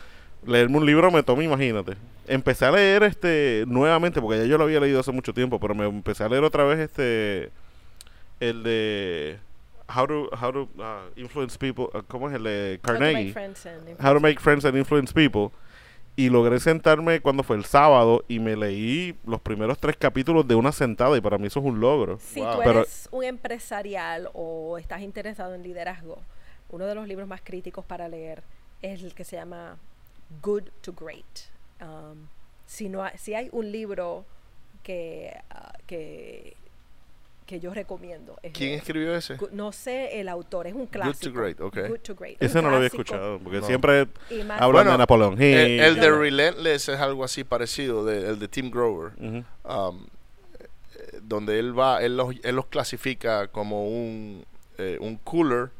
leerme 0.46 0.78
un 0.78 0.86
libro 0.86 1.10
me 1.10 1.22
toma, 1.22 1.42
imagínate. 1.44 1.94
Empecé 2.26 2.64
a 2.66 2.70
leer 2.70 3.02
este 3.02 3.64
nuevamente, 3.66 4.20
porque 4.20 4.38
ya 4.38 4.44
yo 4.46 4.58
lo 4.58 4.64
había 4.64 4.80
leído 4.80 5.00
hace 5.00 5.12
mucho 5.12 5.34
tiempo, 5.34 5.58
pero 5.58 5.74
me 5.74 5.86
empecé 5.86 6.24
a 6.24 6.28
leer 6.28 6.44
otra 6.44 6.64
vez 6.64 6.78
este, 6.78 7.50
el 8.40 8.62
de 8.62 9.38
How 9.94 10.06
to, 10.06 10.30
how 10.40 10.52
to 10.52 10.62
uh, 10.78 11.10
Influence 11.20 11.58
People, 11.58 11.86
uh, 11.92 12.02
¿cómo 12.08 12.28
es 12.30 12.36
el 12.36 12.44
de 12.44 12.80
How 12.82 12.92
to 12.94 12.98
Carnegie? 12.98 13.14
make 13.24 13.32
friends 13.32 13.66
and 13.66 14.00
How 14.06 14.14
to 14.14 14.20
Make 14.20 14.40
Friends 14.40 14.64
and 14.64 14.76
Influence 14.76 15.12
People. 15.12 15.50
Y 16.14 16.28
logré 16.28 16.60
sentarme 16.60 17.20
cuando 17.20 17.42
fue 17.42 17.56
el 17.56 17.64
sábado 17.64 18.22
y 18.28 18.38
me 18.38 18.54
leí 18.54 19.16
los 19.26 19.40
primeros 19.40 19.78
tres 19.78 19.96
capítulos 19.96 20.46
de 20.46 20.54
una 20.54 20.70
sentada 20.70 21.16
y 21.16 21.22
para 21.22 21.38
mí 21.38 21.46
eso 21.46 21.60
es 21.60 21.64
un 21.66 21.80
logro. 21.80 22.18
Si 22.18 22.40
Wow. 22.40 22.52
tú 22.52 22.58
Pero- 22.62 22.80
eres 22.80 23.08
un 23.10 23.24
empresarial 23.24 24.28
o 24.34 24.76
estás 24.78 25.00
interesado 25.00 25.54
en 25.54 25.62
liderazgo, 25.62 26.18
uno 26.68 26.86
de 26.86 26.94
los 26.94 27.08
libros 27.08 27.26
más 27.26 27.40
críticos 27.42 27.84
para 27.86 28.08
leer 28.08 28.42
es 28.82 29.02
el 29.02 29.14
que 29.14 29.24
se 29.24 29.36
llama 29.36 29.76
Good 30.40 30.64
to 30.82 30.92
Great. 30.92 31.50
Um, 31.80 32.28
si, 32.66 32.88
no 32.88 33.04
ha- 33.04 33.16
si 33.18 33.34
hay 33.34 33.48
un 33.52 33.70
libro 33.72 34.24
que, 34.82 35.32
ah, 35.50 35.72
que, 35.86 36.56
que 37.46 37.60
yo 37.60 37.74
recomiendo. 37.74 38.36
Es 38.42 38.52
¿Quién 38.52 38.70
el- 38.72 38.78
escribió 38.78 39.14
ese? 39.16 39.36
Good- 39.36 39.50
no 39.50 39.72
sé 39.72 40.20
el 40.20 40.28
autor, 40.28 40.66
es 40.68 40.74
un 40.74 40.86
clásico. 40.86 41.38
Great, 41.38 41.60
ok. 41.60 41.88
Good 41.88 41.98
to 42.00 42.14
Great. 42.14 42.36
Es 42.40 42.50
Ese 42.50 42.62
no 42.62 42.70
lo 42.70 42.76
había 42.76 42.86
escuchado 42.88 43.38
porque 43.40 43.58
No. 43.60 43.66
siempre 43.66 44.06
hablan 44.48 44.72
Bueno, 44.72 44.92
de 44.92 44.98
Napoleón 44.98 45.32
Hill. 45.34 45.42
El, 45.56 45.80
el 45.80 45.94
de. 45.96 46.10
Relentless 46.10 46.88
es 46.88 47.00
algo 47.00 47.24
así 47.24 47.44
parecido, 47.44 48.04
de, 48.04 48.28
el 48.30 48.38
de 48.38 48.48
Tim 48.48 48.70
Grover. 48.70 49.12
Um, 49.18 50.06
eh, 50.58 51.18
donde 51.22 51.58
él 51.58 51.78
va, 51.78 52.02
él 52.02 52.16
los, 52.16 52.34
él 52.42 52.56
los 52.56 52.66
clasifica 52.66 53.48
como 53.48 53.86
un, 53.88 54.44
eh, 54.78 54.96
un 55.00 55.16
cooler, 55.16 55.70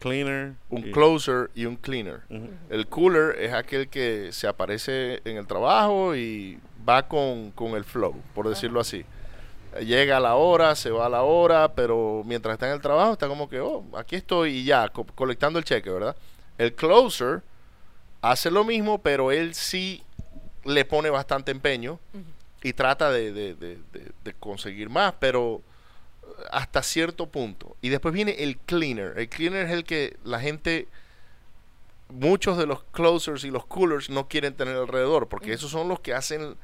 Cleaner. 0.00 0.54
un 0.70 0.88
y- 0.88 0.90
closer 0.92 1.50
y 1.54 1.66
un 1.66 1.76
cleaner. 1.76 2.22
El 2.68 2.86
cooler 2.88 3.36
es 3.40 3.52
aquel 3.52 3.88
que 3.88 4.30
se 4.32 4.48
aparece 4.48 5.20
en 5.24 5.36
el 5.36 5.46
trabajo 5.46 6.16
y 6.16 6.58
va 6.88 7.06
con, 7.06 7.50
con 7.52 7.72
el 7.76 7.84
flow, 7.84 8.14
por 8.34 8.48
decirlo 8.48 8.80
así. 8.80 9.04
Eh, 9.76 9.84
Llega 9.84 10.16
a 10.16 10.20
la 10.20 10.34
hora, 10.34 10.74
se 10.74 10.90
va 10.90 11.06
a 11.06 11.08
la 11.08 11.22
hora, 11.22 11.72
pero 11.74 12.22
mientras 12.26 12.54
está 12.54 12.66
en 12.66 12.72
el 12.72 12.80
trabajo 12.80 13.12
está 13.12 13.28
como 13.28 13.48
que, 13.48 13.60
oh, 13.60 13.84
aquí 13.96 14.16
estoy 14.16 14.56
y 14.58 14.64
ya, 14.64 14.88
co- 14.88 15.04
colectando 15.14 15.58
el 15.58 15.64
cheque, 15.64 15.90
¿verdad? 15.90 16.16
El 16.58 16.74
closer 16.74 17.42
hace 18.22 18.50
lo 18.50 18.64
mismo, 18.64 18.98
pero 19.00 19.30
él 19.30 19.54
sí 19.54 20.02
le 20.64 20.84
pone 20.84 21.08
bastante 21.10 21.50
empeño 21.52 21.98
y 22.62 22.72
trata 22.74 23.10
de, 23.10 23.32
de- 23.32 23.54
de- 23.54 23.78
de- 23.92 24.12
de 24.24 24.34
conseguir 24.34 24.88
más, 24.90 25.14
pero 25.20 25.62
hasta 26.50 26.82
cierto 26.82 27.26
punto. 27.26 27.76
Y 27.82 27.88
después 27.88 28.12
viene 28.14 28.36
el 28.42 28.56
cleaner. 28.58 29.18
El 29.18 29.28
cleaner 29.28 29.66
es 29.66 29.72
el 29.72 29.84
que 29.84 30.16
la 30.24 30.40
gente, 30.40 30.88
muchos 32.08 32.58
de 32.58 32.66
los 32.66 32.82
closers 32.92 33.44
y 33.44 33.50
los 33.50 33.64
coolers 33.66 34.10
no 34.10 34.28
quieren 34.28 34.54
tener 34.54 34.76
alrededor, 34.76 35.28
porque 35.28 35.52
esos 35.52 35.70
son 35.70 35.88
los 35.88 36.00
que 36.00 36.14
hacen 36.14 36.56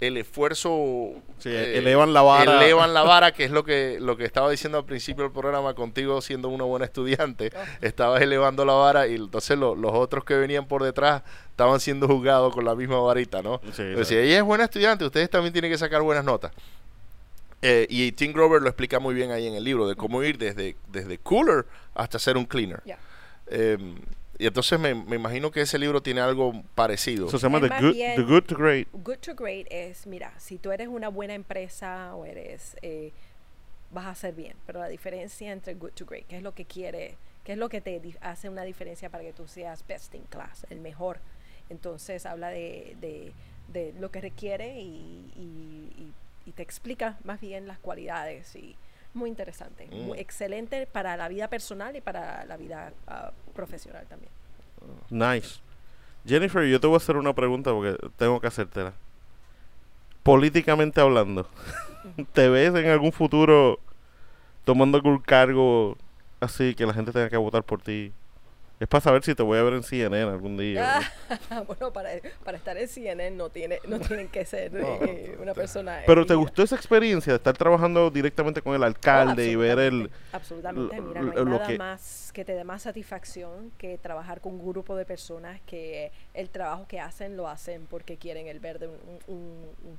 el 0.00 0.16
esfuerzo 0.16 1.12
Sí, 1.38 1.50
elevan 1.50 2.12
la 2.12 2.20
vara. 2.22 2.60
elevan 2.64 2.92
la 2.92 3.02
vara 3.04 3.32
que 3.32 3.44
es 3.44 3.52
lo 3.52 3.62
que 3.64 3.98
lo 4.00 4.16
que 4.16 4.24
estaba 4.24 4.50
diciendo 4.50 4.76
al 4.78 4.84
principio 4.84 5.22
del 5.22 5.32
programa 5.32 5.74
contigo 5.74 6.20
siendo 6.20 6.48
una 6.48 6.64
buena 6.64 6.84
estudiante 6.84 7.52
estabas 7.80 8.20
elevando 8.20 8.64
la 8.64 8.72
vara 8.72 9.06
y 9.06 9.14
entonces 9.14 9.56
lo- 9.56 9.76
los 9.76 9.92
otros 9.94 10.24
que 10.24 10.34
venían 10.34 10.66
por 10.66 10.82
detrás 10.82 11.22
estaban 11.48 11.78
siendo 11.78 12.08
juzgados 12.08 12.52
con 12.52 12.64
la 12.64 12.74
misma 12.74 12.98
varita 12.98 13.40
no 13.40 13.60
Sí, 13.66 13.70
Pero 13.76 14.04
si 14.04 14.14
sí. 14.14 14.20
ella 14.20 14.38
es 14.38 14.42
buena 14.42 14.64
estudiante 14.64 15.04
ustedes 15.04 15.30
también 15.30 15.52
tienen 15.52 15.70
que 15.70 15.78
sacar 15.78 16.02
buenas 16.02 16.24
notas 16.24 16.50
Eh, 17.66 17.86
y 17.88 18.12
Tim 18.12 18.32
Grover 18.34 18.60
lo 18.60 18.68
explica 18.68 18.98
muy 19.00 19.14
bien 19.14 19.30
ahí 19.30 19.46
en 19.46 19.54
el 19.54 19.64
libro 19.64 19.88
de 19.88 19.96
cómo 19.96 20.22
ir 20.22 20.36
desde 20.36 20.76
desde 20.92 21.16
cooler 21.18 21.64
hasta 21.94 22.18
ser 22.18 22.36
un 22.36 22.44
cleaner. 22.44 22.82
Eh, 23.46 23.78
y 24.38 24.46
entonces 24.46 24.78
me, 24.78 24.94
me 24.94 25.16
imagino 25.16 25.50
que 25.50 25.60
ese 25.62 25.78
libro 25.78 26.02
tiene 26.02 26.20
algo 26.20 26.52
parecido 26.74 27.28
Eso 27.28 27.38
se 27.38 27.46
llama 27.46 27.60
The 27.60 27.68
Good, 27.80 27.92
bien- 27.94 28.16
The 28.16 28.22
Good 28.22 28.42
to 28.44 28.56
Great. 28.56 28.88
Good 28.92 29.18
to 29.18 29.34
great 29.34 29.66
es, 29.70 30.06
mira, 30.06 30.32
si 30.38 30.58
tú 30.58 30.72
eres 30.72 30.88
una 30.88 31.08
buena 31.08 31.34
empresa 31.34 32.14
o 32.14 32.26
eres, 32.26 32.76
eh, 32.82 33.12
vas 33.92 34.06
a 34.06 34.10
hacer 34.10 34.34
bien, 34.34 34.54
pero 34.66 34.80
la 34.80 34.88
diferencia 34.88 35.52
entre 35.52 35.74
good 35.74 35.92
to 35.92 36.04
great, 36.04 36.26
¿qué 36.26 36.36
es 36.38 36.42
lo 36.42 36.52
que 36.52 36.64
quiere, 36.64 37.16
qué 37.44 37.52
es 37.52 37.58
lo 37.58 37.68
que 37.68 37.80
te 37.80 38.00
di- 38.00 38.16
hace 38.20 38.48
una 38.48 38.64
diferencia 38.64 39.08
para 39.08 39.22
que 39.24 39.32
tú 39.32 39.46
seas 39.46 39.86
best 39.86 40.14
in 40.14 40.22
class, 40.28 40.66
el 40.68 40.80
mejor? 40.80 41.18
Entonces 41.70 42.26
habla 42.26 42.48
de, 42.50 42.96
de, 43.00 43.32
de 43.72 43.94
lo 44.00 44.10
que 44.10 44.20
requiere 44.20 44.80
y, 44.80 45.30
y- 45.36 45.92
y- 46.02 46.12
y 46.46 46.52
te 46.52 46.62
explica 46.62 47.16
más 47.24 47.40
bien 47.40 47.66
las 47.66 47.78
cualidades 47.78 48.54
y 48.56 48.76
muy 49.14 49.28
interesante, 49.30 49.86
Mm. 49.90 50.06
muy 50.06 50.18
excelente 50.18 50.86
para 50.86 51.16
la 51.16 51.28
vida 51.28 51.48
personal 51.48 51.94
y 51.96 52.00
para 52.00 52.44
la 52.46 52.56
vida 52.56 52.92
ah, 53.06 53.32
profesional 53.54 54.06
también. 54.08 54.30
Nice. 55.10 55.60
Jennifer, 56.26 56.64
yo 56.66 56.80
te 56.80 56.86
voy 56.86 56.94
a 56.94 56.96
hacer 56.98 57.16
una 57.16 57.32
pregunta 57.34 57.70
porque 57.72 57.96
tengo 58.16 58.40
que 58.40 58.46
hacértela. 58.48 58.92
Políticamente 60.22 61.00
hablando, 61.00 61.48
¿te 62.32 62.48
ves 62.48 62.74
en 62.74 62.86
algún 62.88 63.12
futuro 63.12 63.78
tomando 64.64 64.96
algún 64.96 65.18
cargo 65.18 65.96
así 66.40 66.74
que 66.74 66.86
la 66.86 66.94
gente 66.94 67.12
tenga 67.12 67.28
que 67.28 67.36
votar 67.36 67.62
por 67.62 67.80
ti? 67.82 68.12
Es 68.80 68.88
para 68.88 69.00
saber 69.00 69.22
si 69.22 69.34
te 69.36 69.42
voy 69.44 69.56
a 69.56 69.62
ver 69.62 69.74
en 69.74 69.82
CNN 69.84 70.30
algún 70.30 70.56
día. 70.56 71.00
Ah, 71.50 71.62
bueno, 71.66 71.92
para, 71.92 72.10
para 72.44 72.56
estar 72.58 72.76
en 72.76 72.88
CNN 72.88 73.30
no, 73.36 73.48
tiene, 73.48 73.78
no 73.86 74.00
tienen 74.00 74.28
que 74.28 74.44
ser 74.44 74.72
eh, 74.76 75.36
una 75.40 75.54
persona. 75.54 76.00
Pero 76.04 76.26
¿te 76.26 76.34
gustó 76.34 76.62
esa 76.64 76.74
experiencia 76.74 77.32
de 77.32 77.36
estar 77.36 77.56
trabajando 77.56 78.10
directamente 78.10 78.60
con 78.62 78.74
el 78.74 78.82
Oh, 78.82 78.86
alcalde 78.86 79.46
y 79.48 79.54
ver 79.54 79.78
el... 79.78 80.10
absolutamente. 80.32 81.00
Mira, 81.00 81.22
no 81.22 81.30
hay 81.30 81.36
lo 81.38 81.44
nada 81.44 81.66
que- 81.68 81.78
más 81.78 82.30
que 82.34 82.44
te 82.44 82.52
dé 82.54 82.64
más 82.64 82.82
satisfacción 82.82 83.70
que 83.78 83.96
trabajar 83.96 84.40
con 84.40 84.54
un 84.54 84.66
grupo 84.68 84.96
de 84.96 85.04
personas 85.04 85.60
que 85.66 86.10
el 86.34 86.50
trabajo 86.50 86.86
que 86.88 86.98
hacen 86.98 87.36
lo 87.36 87.48
hacen 87.48 87.86
porque 87.88 88.16
quieren 88.16 88.48
el 88.48 88.58
ver 88.58 88.80
de 88.80 88.88
un, 88.88 88.98
un- 89.28 89.66
un- 89.84 89.98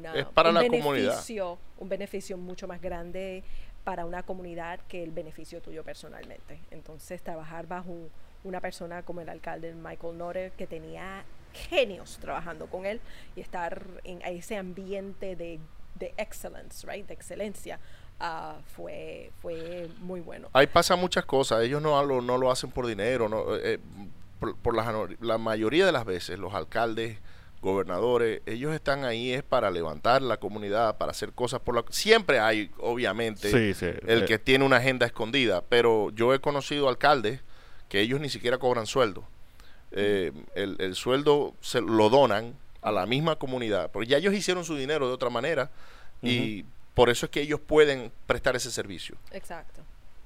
una- 0.00 0.14
Es 0.16 0.26
para 0.26 0.48
un 0.48 0.56
la 0.56 0.66
comunidad. 0.66 1.10
beneficio, 1.10 1.58
Un 1.78 1.88
beneficio 1.88 2.36
mucho 2.36 2.66
más 2.66 2.82
grande 2.82 3.44
para 3.86 4.04
una 4.04 4.24
comunidad 4.24 4.80
que 4.88 5.04
el 5.04 5.12
beneficio 5.12 5.62
tuyo 5.62 5.84
personalmente. 5.84 6.58
Entonces, 6.72 7.22
trabajar 7.22 7.68
bajo 7.68 7.88
un- 7.88 8.10
una 8.42 8.60
persona 8.60 9.02
como 9.04 9.20
el 9.20 9.28
alcalde 9.28 9.74
Michael 9.74 10.18
Notter, 10.18 10.50
que 10.58 10.66
tenía 10.66 11.22
genios 11.52 12.18
trabajando 12.20 12.66
con 12.66 12.84
él, 12.84 13.00
y 13.36 13.40
estar 13.42 13.80
en 14.02 14.20
ese 14.22 14.56
ambiente 14.56 15.36
de, 15.36 15.60
de 15.94 16.12
excellence, 16.16 16.84
right? 16.84 17.06
de 17.06 17.14
excelencia, 17.14 17.78
ah, 18.18 18.56
fue, 18.74 19.30
fue 19.40 19.88
muy 20.00 20.18
bueno. 20.20 20.48
Ahí 20.52 20.66
pasan 20.66 20.98
muchas 20.98 21.24
cosas. 21.24 21.62
Ellos 21.62 21.80
no 21.80 22.02
lo, 22.04 22.20
no 22.20 22.38
lo 22.38 22.50
hacen 22.50 22.72
por 22.72 22.88
dinero. 22.88 23.28
No, 23.28 23.54
eh, 23.54 23.78
por 24.40 24.56
por 24.56 24.74
la, 24.74 25.08
la 25.20 25.38
mayoría 25.38 25.86
de 25.86 25.92
las 25.92 26.04
veces, 26.04 26.40
los 26.40 26.52
alcaldes, 26.54 27.18
gobernadores, 27.66 28.40
ellos 28.46 28.72
están 28.74 29.04
ahí 29.04 29.32
es 29.32 29.42
para 29.42 29.70
levantar 29.70 30.22
la 30.22 30.38
comunidad, 30.38 30.96
para 30.96 31.10
hacer 31.10 31.32
cosas 31.32 31.60
por 31.60 31.74
la... 31.74 31.84
Siempre 31.90 32.38
hay, 32.38 32.70
obviamente, 32.78 33.50
Sí, 33.50 33.74
sí. 33.74 33.94
el 34.06 34.22
eh, 34.22 34.24
que 34.24 34.38
tiene 34.38 34.64
una 34.64 34.76
agenda 34.76 35.04
escondida, 35.04 35.62
pero 35.68 36.10
yo 36.10 36.32
he 36.32 36.40
conocido 36.40 36.88
alcaldes 36.88 37.40
que 37.88 38.00
ellos 38.00 38.20
ni 38.20 38.28
siquiera 38.30 38.58
cobran 38.58 38.86
sueldo. 38.86 39.24
Eh, 39.92 40.32
el, 40.54 40.76
el 40.78 40.94
sueldo 40.94 41.54
se 41.60 41.80
lo 41.80 42.08
donan 42.08 42.54
a 42.82 42.92
la 42.92 43.04
misma 43.04 43.36
comunidad, 43.36 43.90
porque 43.90 44.08
ya 44.08 44.18
ellos 44.18 44.32
hicieron 44.32 44.64
su 44.64 44.76
dinero 44.76 45.08
de 45.08 45.14
otra 45.14 45.28
manera 45.28 45.70
y 46.22 46.64
por 46.94 47.10
eso 47.10 47.26
es 47.26 47.30
que 47.30 47.40
ellos 47.40 47.60
pueden 47.60 48.12
prestar 48.26 48.56
ese 48.56 48.70
servicio. 48.70 49.16
Exacto. 49.32 49.82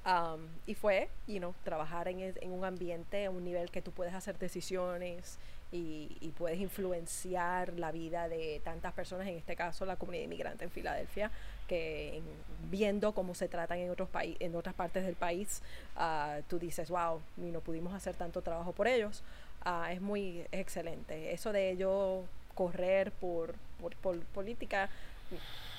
Um, 0.06 0.46
y 0.66 0.74
fue, 0.74 1.08
you 1.26 1.38
know, 1.38 1.54
trabajar 1.64 2.08
en, 2.08 2.20
en 2.20 2.52
un 2.52 2.64
ambiente, 2.64 3.26
a 3.26 3.30
un 3.30 3.44
nivel 3.44 3.70
que 3.70 3.82
tú 3.82 3.92
puedes 3.92 4.14
hacer 4.14 4.38
decisiones 4.38 5.38
y, 5.72 6.16
y 6.20 6.28
puedes 6.30 6.58
influenciar 6.58 7.74
la 7.78 7.92
vida 7.92 8.28
de 8.28 8.60
tantas 8.64 8.92
personas, 8.92 9.26
en 9.28 9.36
este 9.36 9.54
caso 9.56 9.84
la 9.86 9.96
comunidad 9.96 10.24
inmigrante 10.24 10.64
en 10.64 10.70
Filadelfia, 10.70 11.30
que 11.68 12.16
en- 12.18 12.24
viendo 12.70 13.12
cómo 13.12 13.34
se 13.34 13.48
tratan 13.48 13.78
en 13.78 13.90
otros 13.90 14.08
en 14.40 14.56
otras 14.56 14.74
partes 14.74 15.04
del 15.04 15.14
país, 15.14 15.62
ah, 15.96 16.38
tú 16.48 16.58
dices, 16.58 16.90
wow, 16.90 17.20
y 17.36 17.42
no 17.52 17.60
pudimos 17.60 17.94
hacer 17.94 18.14
tanto 18.16 18.42
trabajo 18.42 18.72
por 18.72 18.88
ellos. 18.88 19.22
Ah, 19.64 19.92
es 19.92 20.00
muy 20.00 20.40
es 20.50 20.60
excelente. 20.60 21.32
Eso 21.32 21.52
de 21.52 21.76
yo 21.76 22.24
correr 22.54 23.12
por, 23.12 23.54
por, 23.80 23.94
por 23.96 24.18
política, 24.26 24.88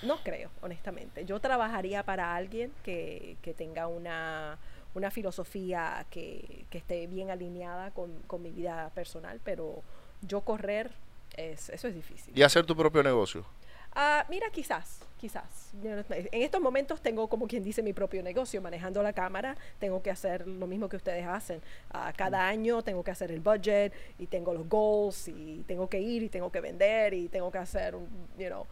no 0.03 0.17
creo, 0.23 0.49
honestamente. 0.61 1.25
Yo 1.25 1.39
trabajaría 1.39 2.03
para 2.03 2.35
alguien 2.35 2.71
que, 2.83 3.35
que 3.41 3.53
tenga 3.53 3.87
una, 3.87 4.57
una 4.93 5.11
filosofía 5.11 6.05
que, 6.09 6.65
que 6.69 6.77
esté 6.77 7.07
bien 7.07 7.29
alineada 7.31 7.91
con, 7.91 8.13
con 8.27 8.41
mi 8.41 8.51
vida 8.51 8.89
personal, 8.93 9.39
pero 9.43 9.81
yo 10.21 10.41
correr, 10.41 10.91
es, 11.37 11.69
eso 11.69 11.87
es 11.87 11.95
difícil. 11.95 12.37
Y 12.37 12.43
hacer 12.43 12.65
tu 12.65 12.75
propio 12.75 13.01
negocio. 13.03 13.45
Ah, 13.93 14.25
mira, 14.29 14.49
quizás, 14.51 15.01
quizás. 15.17 15.73
En 15.83 16.41
estos 16.41 16.61
momentos 16.61 17.01
tengo, 17.01 17.27
como 17.27 17.45
quien 17.45 17.61
dice, 17.61 17.83
mi 17.83 17.91
propio 17.91 18.23
negocio. 18.23 18.61
Manejando 18.61 19.03
la 19.03 19.11
cámara, 19.11 19.57
tengo 19.79 20.01
que 20.01 20.09
hacer 20.09 20.47
lo 20.47 20.65
mismo 20.65 20.87
que 20.87 20.95
ustedes 20.95 21.27
hacen. 21.27 21.61
Ah, 21.91 22.13
cada 22.15 22.47
año 22.47 22.81
tengo 22.83 23.03
que 23.03 23.11
hacer 23.11 23.31
el 23.31 23.41
budget 23.41 23.91
y 24.17 24.27
tengo 24.27 24.53
los 24.53 24.69
goals 24.69 25.27
y 25.27 25.65
tengo 25.67 25.89
que 25.89 25.99
ir 25.99 26.23
y 26.23 26.29
tengo 26.29 26.49
que 26.49 26.61
vender 26.61 27.13
y 27.13 27.27
tengo 27.27 27.51
que 27.51 27.57
hacer, 27.57 27.95
you 28.37 28.47
know, 28.47 28.65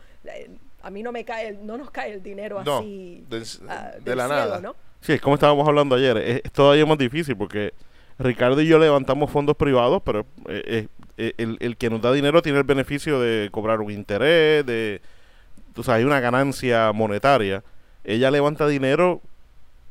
a 0.82 0.90
mí 0.90 1.04
no 1.04 1.12
me 1.12 1.26
cae, 1.26 1.50
el- 1.50 1.66
no 1.66 1.78
nos 1.78 1.92
cae 1.92 2.14
el 2.14 2.24
dinero 2.24 2.64
No, 2.64 2.78
así 2.78 3.26
de- 3.30 3.44
ah, 3.68 3.92
de 4.00 4.16
la 4.16 4.26
cielo, 4.28 4.40
nada. 4.46 4.62
¿no? 4.62 4.76
Sí, 5.02 5.14
es 5.14 5.22
como 5.22 5.36
estábamos 5.36 5.68
hablando 5.68 5.96
ayer. 5.96 6.18
Es, 6.18 6.42
es 6.44 6.52
todavía 6.52 6.86
más 6.86 6.98
difícil 6.98 7.36
porque 7.36 7.74
Ricardo 8.20 8.62
y 8.62 8.68
yo 8.68 8.78
levantamos 8.78 9.32
fondos 9.32 9.56
privados, 9.56 10.02
pero 10.04 10.26
eh, 10.50 10.62
eh, 10.66 10.88
eh, 11.18 11.34
el, 11.38 11.58
el 11.62 11.78
que 11.78 11.90
nos 11.90 12.02
da 12.02 12.12
dinero 12.12 12.42
tiene 12.42 12.58
el 12.58 12.66
beneficio 12.66 13.20
de 13.20 13.50
cobrar 13.50 13.80
un 13.80 13.92
interés, 13.92 14.66
de... 14.66 15.02
O 15.78 15.84
sea, 15.84 15.96
hay 15.96 16.04
una 16.04 16.20
ganancia 16.20 16.92
monetaria. 16.92 17.64
Ella 18.04 18.30
levanta 18.30 18.68
dinero 18.68 19.22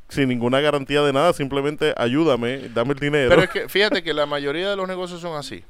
sin 0.09 0.29
ninguna 0.29 0.59
garantía 0.59 1.01
de 1.01 1.11
nada, 1.11 1.33
simplemente 1.33 1.95
ayúdame, 1.97 2.69
dame 2.69 2.93
el 2.93 2.99
dinero. 2.99 3.29
Pero 3.29 3.43
es 3.43 3.49
que 3.49 3.67
fíjate 3.67 4.03
que 4.03 4.13
la 4.13 4.27
mayoría 4.27 4.69
de 4.69 4.75
los 4.75 4.87
negocios 4.87 5.21
son 5.21 5.35
así. 5.35 5.63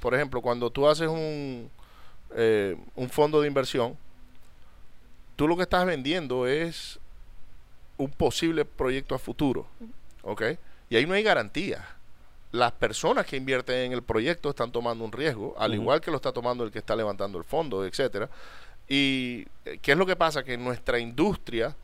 Por 0.00 0.14
ejemplo, 0.14 0.40
cuando 0.40 0.70
tú 0.70 0.88
haces 0.88 1.08
un, 1.08 1.70
un 2.96 3.10
fondo 3.10 3.40
de 3.40 3.46
inversión, 3.46 3.96
tú 5.36 5.46
lo 5.46 5.56
que 5.56 5.62
estás 5.62 5.86
vendiendo 5.86 6.48
es 6.48 6.98
un 7.96 8.10
posible 8.10 8.64
proyecto 8.64 9.14
a 9.14 9.18
futuro. 9.18 9.66
¿Ok? 10.22 10.42
Y 10.90 10.96
ahí 10.96 11.06
no 11.06 11.14
hay 11.14 11.22
garantía. 11.22 11.86
Las 12.52 12.72
personas 12.72 13.26
que 13.26 13.36
invierten 13.36 13.76
en 13.78 13.92
el 13.92 14.02
proyecto 14.02 14.50
están 14.50 14.70
tomando 14.70 15.04
un 15.04 15.12
riesgo, 15.12 15.54
al 15.58 15.74
igual 15.74 16.00
que 16.00 16.10
lo 16.10 16.16
está 16.16 16.32
tomando 16.32 16.64
el 16.64 16.70
que 16.70 16.78
está 16.78 16.94
levantando 16.94 17.38
el 17.38 17.44
fondo, 17.44 17.84
etcétera. 17.84 18.28
Y 18.88 19.46
eh, 19.64 19.78
¿qué 19.82 19.92
es 19.92 19.98
lo 19.98 20.06
que 20.06 20.14
pasa? 20.14 20.44
Que 20.44 20.54
en 20.54 20.64
nuestra 20.64 20.98
industria 20.98 21.74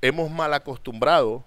hemos 0.00 0.30
mal 0.30 0.54
acostumbrado 0.54 1.44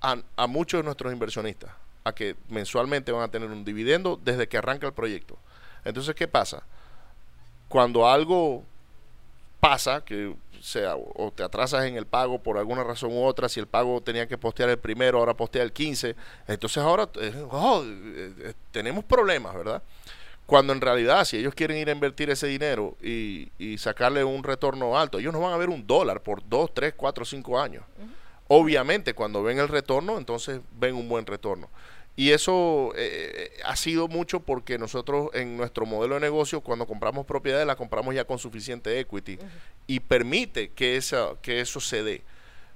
a, 0.00 0.16
a 0.36 0.46
muchos 0.46 0.80
de 0.80 0.84
nuestros 0.84 1.12
inversionistas 1.12 1.70
a 2.04 2.12
que 2.12 2.36
mensualmente 2.48 3.12
van 3.12 3.22
a 3.22 3.28
tener 3.28 3.48
un 3.50 3.64
dividendo 3.64 4.18
desde 4.22 4.48
que 4.48 4.58
arranca 4.58 4.86
el 4.86 4.92
proyecto. 4.92 5.38
Entonces, 5.84 6.14
¿qué 6.14 6.28
pasa? 6.28 6.62
Cuando 7.68 8.08
algo 8.08 8.64
pasa, 9.60 10.04
que 10.04 10.34
sea, 10.64 10.94
o 10.96 11.32
te 11.34 11.42
atrasas 11.42 11.86
en 11.86 11.96
el 11.96 12.06
pago 12.06 12.40
por 12.40 12.56
alguna 12.56 12.84
razón 12.84 13.12
u 13.12 13.24
otra, 13.24 13.48
si 13.48 13.58
el 13.58 13.66
pago 13.66 14.00
tenía 14.00 14.28
que 14.28 14.38
postear 14.38 14.68
el 14.68 14.78
primero, 14.78 15.18
ahora 15.18 15.34
postea 15.34 15.62
el 15.64 15.72
15, 15.72 16.14
entonces 16.46 16.78
ahora 16.78 17.08
eh, 17.20 17.34
oh, 17.50 17.82
eh, 17.84 18.32
eh, 18.38 18.54
tenemos 18.70 19.04
problemas, 19.04 19.56
¿verdad? 19.56 19.82
Cuando 20.46 20.72
en 20.72 20.80
realidad, 20.80 21.24
si 21.24 21.38
ellos 21.38 21.54
quieren 21.54 21.78
ir 21.78 21.88
a 21.88 21.92
invertir 21.92 22.30
ese 22.30 22.46
dinero 22.46 22.96
y, 23.02 23.50
y 23.58 23.76
sacarle 23.78 24.22
un 24.22 24.44
retorno 24.44 24.96
alto, 24.96 25.18
ellos 25.18 25.32
no 25.32 25.40
van 25.40 25.52
a 25.52 25.56
ver 25.56 25.68
un 25.68 25.84
dólar 25.84 26.22
por 26.22 26.48
2, 26.48 26.74
3, 26.74 26.94
4, 26.96 27.24
5 27.24 27.60
años. 27.60 27.84
Obviamente, 28.48 29.14
cuando 29.14 29.42
ven 29.42 29.58
el 29.58 29.68
retorno, 29.68 30.18
entonces 30.18 30.60
ven 30.78 30.94
un 30.94 31.08
buen 31.08 31.26
retorno. 31.26 31.70
Y 32.14 32.30
eso 32.30 32.92
eh, 32.94 33.50
ha 33.64 33.74
sido 33.74 34.06
mucho 34.06 34.40
porque 34.40 34.78
nosotros 34.78 35.30
en 35.32 35.56
nuestro 35.56 35.86
modelo 35.86 36.14
de 36.16 36.20
negocio, 36.20 36.60
cuando 36.60 36.86
compramos 36.86 37.24
propiedades, 37.24 37.66
la 37.66 37.76
compramos 37.76 38.14
ya 38.14 38.24
con 38.24 38.38
suficiente 38.38 39.00
equity 39.00 39.38
y 39.86 40.00
permite 40.00 40.70
que, 40.70 40.96
esa, 40.96 41.30
que 41.40 41.60
eso 41.60 41.80
se 41.80 42.02
dé. 42.02 42.22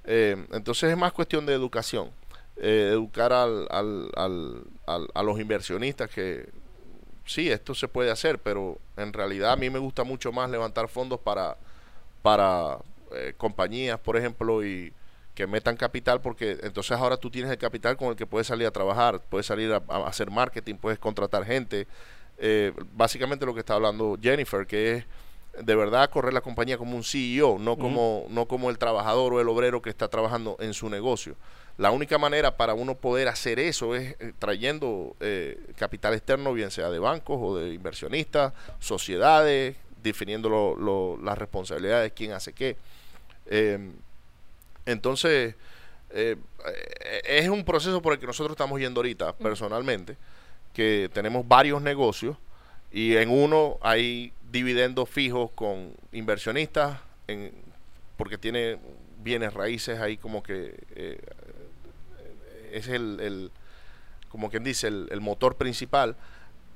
Eh, 0.05 0.43
entonces 0.53 0.89
es 0.89 0.97
más 0.97 1.13
cuestión 1.13 1.45
de 1.45 1.53
educación, 1.53 2.09
eh, 2.55 2.89
educar 2.91 3.31
al, 3.31 3.67
al, 3.69 4.09
al, 4.15 5.07
a 5.13 5.23
los 5.23 5.39
inversionistas 5.39 6.09
que 6.09 6.49
sí, 7.25 7.49
esto 7.49 7.75
se 7.75 7.87
puede 7.87 8.09
hacer, 8.09 8.39
pero 8.39 8.79
en 8.95 9.13
realidad 9.13 9.51
a 9.51 9.55
mí 9.55 9.69
me 9.69 9.79
gusta 9.79 10.03
mucho 10.03 10.31
más 10.31 10.49
levantar 10.49 10.87
fondos 10.87 11.19
para, 11.19 11.57
para 12.23 12.79
compañías, 13.37 13.99
por 13.99 14.17
ejemplo, 14.17 14.65
y 14.65 14.91
que 15.37 15.45
metan 15.45 15.77
capital 15.77 16.19
porque 16.19 16.57
entonces 16.63 16.97
ahora 16.97 17.15
tú 17.15 17.29
tienes 17.29 17.51
el 17.51 17.59
capital 17.59 17.95
con 17.95 18.07
el 18.07 18.15
que 18.15 18.25
puedes 18.25 18.47
salir 18.47 18.65
a 18.65 18.71
trabajar, 18.71 19.21
puedes 19.29 19.45
salir 19.45 19.71
a, 19.71 19.77
hacer 20.07 20.31
marketing, 20.31 20.77
puedes 20.77 20.97
contratar 20.97 21.45
gente. 21.45 21.85
Eh, 22.39 22.73
básicamente 22.93 23.45
lo 23.45 23.53
que 23.53 23.59
está 23.59 23.75
hablando 23.75 24.17
Jennifer, 24.19 24.65
que 24.65 24.93
es 24.93 25.05
de 25.63 25.75
verdad 25.75 26.09
correr 26.09 26.33
la 26.33 26.41
compañía 26.41 26.79
como 26.79 26.95
un 26.95 27.03
CEO, 27.03 27.59
no 27.59 27.77
como, 27.77 28.25
no 28.29 28.47
como 28.47 28.71
el 28.71 28.79
trabajador 28.79 29.35
o 29.35 29.39
el 29.39 29.47
obrero 29.47 29.79
que 29.79 29.91
está 29.91 30.07
trabajando 30.07 30.57
en 30.59 30.73
su 30.73 30.89
negocio. 30.89 31.35
La 31.77 31.91
única 31.91 32.17
manera 32.17 32.57
para 32.57 32.73
uno 32.73 32.95
poder 32.95 33.27
hacer 33.27 33.59
eso 33.59 33.93
es 33.93 34.15
eh, 34.19 34.33
trayendo 34.39 35.15
eh, 35.19 35.67
capital 35.75 36.15
externo, 36.15 36.51
bien 36.51 36.71
sea 36.71 36.89
de 36.89 36.97
bancos 36.97 37.37
o 37.39 37.57
de 37.57 37.75
inversionistas, 37.75 38.53
sociedades, 38.79 39.75
definiendo 40.01 41.19
las 41.21 41.37
responsabilidades, 41.37 42.11
quién 42.15 42.31
hace 42.31 42.53
qué. 42.53 42.75
Entonces, 44.87 45.53
eh, 46.09 46.37
es 47.25 47.49
un 47.49 47.63
proceso 47.63 48.01
por 48.01 48.13
el 48.13 48.19
que 48.19 48.25
nosotros 48.25 48.55
estamos 48.55 48.79
yendo 48.79 48.99
ahorita, 48.99 49.33
personalmente, 49.35 50.17
que 50.73 51.09
tenemos 51.13 51.47
varios 51.47 51.81
negocios 51.81 52.37
y 52.91 53.15
en 53.17 53.29
uno 53.29 53.77
hay 53.81 54.33
dividendos 54.49 55.09
fijos 55.09 55.51
con 55.51 55.93
inversionistas, 56.13 56.99
en, 57.27 57.51
porque 58.15 58.37
tiene 58.37 58.79
bienes 59.21 59.53
raíces 59.53 59.99
ahí 59.99 60.17
como 60.17 60.41
que 60.41 60.73
eh, 60.95 61.19
es 62.71 62.87
el, 62.87 63.51
como 64.29 64.49
quien 64.49 64.63
dice, 64.63 64.87
el, 64.87 65.21
motor 65.21 65.57
principal 65.57 66.15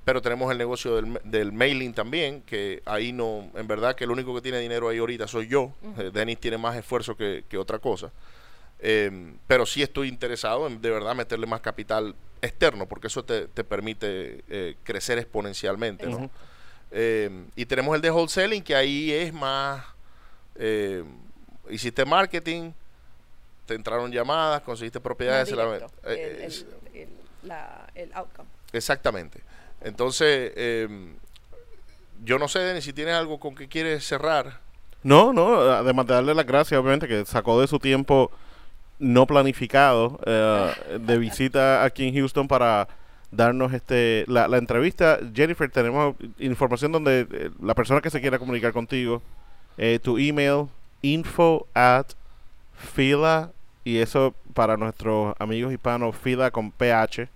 pero 0.03 0.21
tenemos 0.21 0.51
el 0.51 0.57
negocio 0.57 0.99
del, 1.23 1.51
mailing 1.51 1.93
también, 1.93 2.41
que 2.41 2.81
ahí 2.85 3.13
no, 3.13 3.49
en 3.53 3.67
verdad 3.67 3.95
que 3.95 4.03
el 4.05 4.11
único 4.11 4.33
que 4.33 4.41
tiene 4.41 4.59
dinero 4.59 4.89
ahí 4.89 4.97
ahorita 4.97 5.27
soy 5.27 5.47
yo. 5.47 5.73
Uh 5.81 6.11
Denis 6.11 6.39
tiene 6.39 6.57
más 6.57 6.75
esfuerzo 6.75 7.15
que, 7.15 7.45
otra 7.57 7.77
cosa. 7.77 8.11
Em, 8.79 9.37
pero 9.45 9.63
sí 9.65 9.83
estoy 9.83 10.07
interesado 10.07 10.65
en 10.65 10.81
de 10.81 10.89
verdad 10.89 11.13
meterle 11.13 11.45
más 11.45 11.61
capital 11.61 12.15
externo, 12.41 12.87
porque 12.87 13.07
eso 13.07 13.23
te, 13.23 13.47
permite 13.63 14.43
eh, 14.49 14.75
crecer 14.83 15.19
exponencialmente. 15.19 16.07
Em, 16.89 17.45
y 17.55 17.65
tenemos 17.65 17.95
el 17.95 18.01
de 18.01 18.09
wholesaling, 18.09 18.63
que 18.63 18.75
ahí 18.75 19.11
es 19.11 19.31
más, 19.31 19.85
em, 20.55 21.05
hiciste 21.69 22.03
marketing, 22.05 22.71
te 23.67 23.75
entraron 23.75 24.11
llamadas, 24.11 24.63
conseguiste 24.63 24.99
propiedades. 24.99 25.53
Eh, 26.05 26.49
el 27.95 28.13
outcome. 28.13 28.49
Exactamente. 28.73 29.41
Entonces, 29.81 30.51
em, 30.55 31.15
yo 32.23 32.37
no 32.37 32.47
sé, 32.47 32.59
Denis, 32.59 32.83
si 32.83 32.93
tienes 32.93 33.15
algo 33.15 33.39
con 33.39 33.55
que 33.55 33.67
quieres 33.67 34.05
cerrar. 34.05 34.59
No, 35.03 35.33
no, 35.33 35.61
además 35.61 36.05
de 36.05 36.13
darle 36.13 36.35
las 36.35 36.45
gracias, 36.45 36.79
obviamente, 36.79 37.07
que 37.07 37.25
sacó 37.25 37.59
de 37.59 37.67
su 37.67 37.79
tiempo 37.79 38.31
no 38.99 39.25
planificado 39.25 40.19
eh, 40.25 40.99
de 40.99 41.17
visita 41.17 41.83
aquí 41.83 42.07
en 42.07 42.13
Houston 42.13 42.47
para 42.47 42.87
darnos 43.31 43.73
este 43.73 44.25
la, 44.27 44.45
entrevista. 44.57 45.19
Jennifer, 45.33 45.69
tenemos 45.71 46.15
información 46.37 46.91
donde 46.91 47.27
eh, 47.31 47.49
la 47.61 47.73
persona 47.73 47.99
que 47.99 48.11
se 48.11 48.21
quiera 48.21 48.37
comunicar 48.37 48.73
contigo, 48.73 49.23
eh, 49.77 49.99
tu 50.01 50.19
email, 50.19 50.67
info 51.01 51.65
at 51.73 52.05
fila, 52.75 53.51
y 53.83 53.97
eso 53.97 54.35
para 54.53 54.77
nuestros 54.77 55.33
amigos 55.39 55.73
hispanos, 55.73 56.15
fila 56.15 56.51
con 56.51 56.71
PH, 56.71 57.27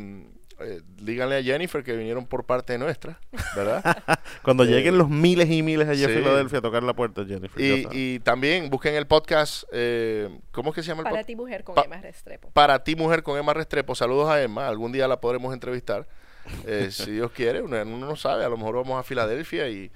eh, 0.59 0.81
díganle 1.01 1.37
a 1.37 1.43
Jennifer 1.43 1.83
que 1.83 1.97
vinieron 1.97 2.25
por 2.25 2.45
parte 2.45 2.77
nuestra, 2.77 3.19
¿verdad? 3.57 3.83
Cuando 4.41 4.63
eh, 4.63 4.67
lleguen 4.67 4.97
los 4.97 5.09
miles 5.09 5.49
y 5.49 5.61
miles 5.61 5.89
allá 5.89 6.07
a 6.07 6.09
Filadelfia 6.09 6.59
a 6.59 6.61
tocar 6.61 6.81
la 6.81 6.93
puerta, 6.93 7.25
Jennifer. 7.25 7.61
Y, 7.91 8.19
también 8.19 8.69
busquen 8.69 8.95
el 8.95 9.05
podcast, 9.05 9.63
eh, 9.73 10.29
¿cómo 10.51 10.69
es 10.69 10.75
que 10.75 10.83
se 10.83 10.89
llama 10.89 11.01
el 11.01 11.09
Para 11.09 11.23
ti 11.25 11.35
mujer 11.35 11.65
con 11.65 11.75
Emma 11.83 11.97
Restrepo. 11.97 12.49
Para 12.51 12.83
ti 12.83 12.95
mujer 12.95 13.21
con 13.21 13.37
Emma 13.37 13.53
Restrepo. 13.53 13.95
Saludos 13.95 14.29
a 14.29 14.41
Emma, 14.41 14.67
algún 14.67 14.93
día 14.93 15.09
la 15.09 15.19
podremos 15.19 15.53
entrevistar. 15.53 16.07
si 16.89 17.11
Dios 17.11 17.31
quiere, 17.31 17.61
uno, 17.61 17.83
no 17.83 18.15
sabe, 18.15 18.45
a 18.45 18.49
lo 18.49 18.55
mejor 18.55 18.75
vamos 18.75 18.97
a 18.97 19.03
Filadelfia 19.03 19.67
y, 19.67 19.91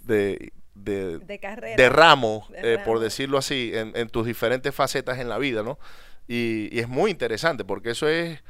de, 0.05 0.53
de, 0.75 1.89
ramo, 1.89 2.49
por 2.85 2.99
decirlo 2.99 3.39
así, 3.39 3.71
en, 3.73 4.09
tus 4.11 4.27
diferentes 4.27 4.75
facetas 4.75 5.19
en 5.19 5.29
la 5.29 5.39
vida, 5.39 5.63
¿no? 5.63 5.79
Y, 6.27 6.79
es 6.79 6.89
muy 6.89 7.11
interesante 7.11 7.65
porque 7.65 7.91
eso 7.91 8.09
es 8.09 8.43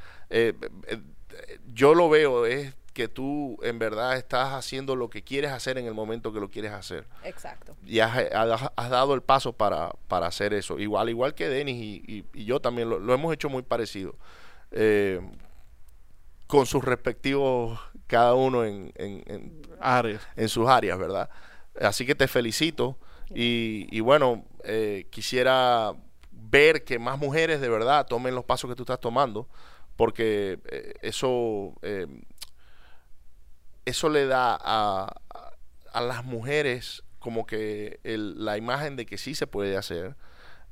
yo 1.72 1.94
lo 1.94 2.08
veo 2.08 2.44
es 2.46 2.74
que 2.98 3.06
tú 3.08 3.56
en 3.62 3.78
verdad 3.78 4.16
estás 4.16 4.54
haciendo 4.54 4.96
lo 4.96 5.08
que 5.08 5.22
quieres 5.22 5.52
hacer 5.52 5.78
en 5.78 5.86
el 5.86 5.94
momento 5.94 6.32
que 6.32 6.40
lo 6.40 6.50
quieres 6.50 6.72
hacer. 6.72 7.06
Exacto. 7.22 7.76
Y 7.86 8.00
has, 8.00 8.16
has- 8.34 8.70
has 8.74 8.90
dado 8.90 9.14
el 9.14 9.22
paso 9.22 9.52
para, 9.52 9.90
para 10.08 10.26
hacer 10.26 10.52
eso. 10.52 10.80
Igual, 10.80 11.08
igual 11.08 11.34
que 11.34 11.48
Denis 11.48 11.76
y, 11.80 12.02
y- 12.06 12.24
y 12.34 12.44
yo 12.44 12.58
también 12.60 12.90
lo, 12.90 12.98
lo 12.98 13.14
hemos 13.14 13.32
hecho 13.32 13.48
muy 13.48 13.62
parecido. 13.62 14.16
Eh, 14.72 15.20
con 16.48 16.66
sus 16.66 16.84
respectivos, 16.84 17.78
cada 18.08 18.34
uno 18.34 18.64
en, 18.64 18.92
en- 18.96 19.22
en- 19.26 19.62
Ares. 19.80 20.20
en 20.34 20.48
sus 20.48 20.66
áreas, 20.68 20.98
¿verdad? 20.98 21.30
Así 21.80 22.04
que 22.04 22.16
te 22.16 22.26
felicito 22.26 22.98
y, 23.32 23.86
y 23.96 24.00
bueno, 24.00 24.44
eh, 24.64 25.06
quisiera 25.10 25.92
ver 26.32 26.82
que 26.84 26.98
más 26.98 27.16
mujeres 27.18 27.60
de 27.60 27.68
verdad 27.68 28.06
tomen 28.08 28.34
los 28.34 28.44
pasos 28.44 28.68
que 28.68 28.74
tú 28.74 28.82
estás 28.82 28.98
tomando, 29.00 29.46
porque 29.96 30.58
eh, 30.70 30.94
eso, 31.02 31.74
eh, 31.82 32.06
eso 33.88 34.08
le 34.08 34.26
da 34.26 34.54
a, 34.54 35.16
a- 35.34 35.52
a 35.92 36.00
las 36.00 36.24
mujeres 36.24 37.02
como 37.18 37.46
que 37.46 37.98
el- 38.04 38.44
la 38.44 38.56
imagen 38.56 38.96
de 38.96 39.06
que 39.06 39.18
sí 39.18 39.34
se 39.34 39.46
puede 39.46 39.76
hacer, 39.76 40.14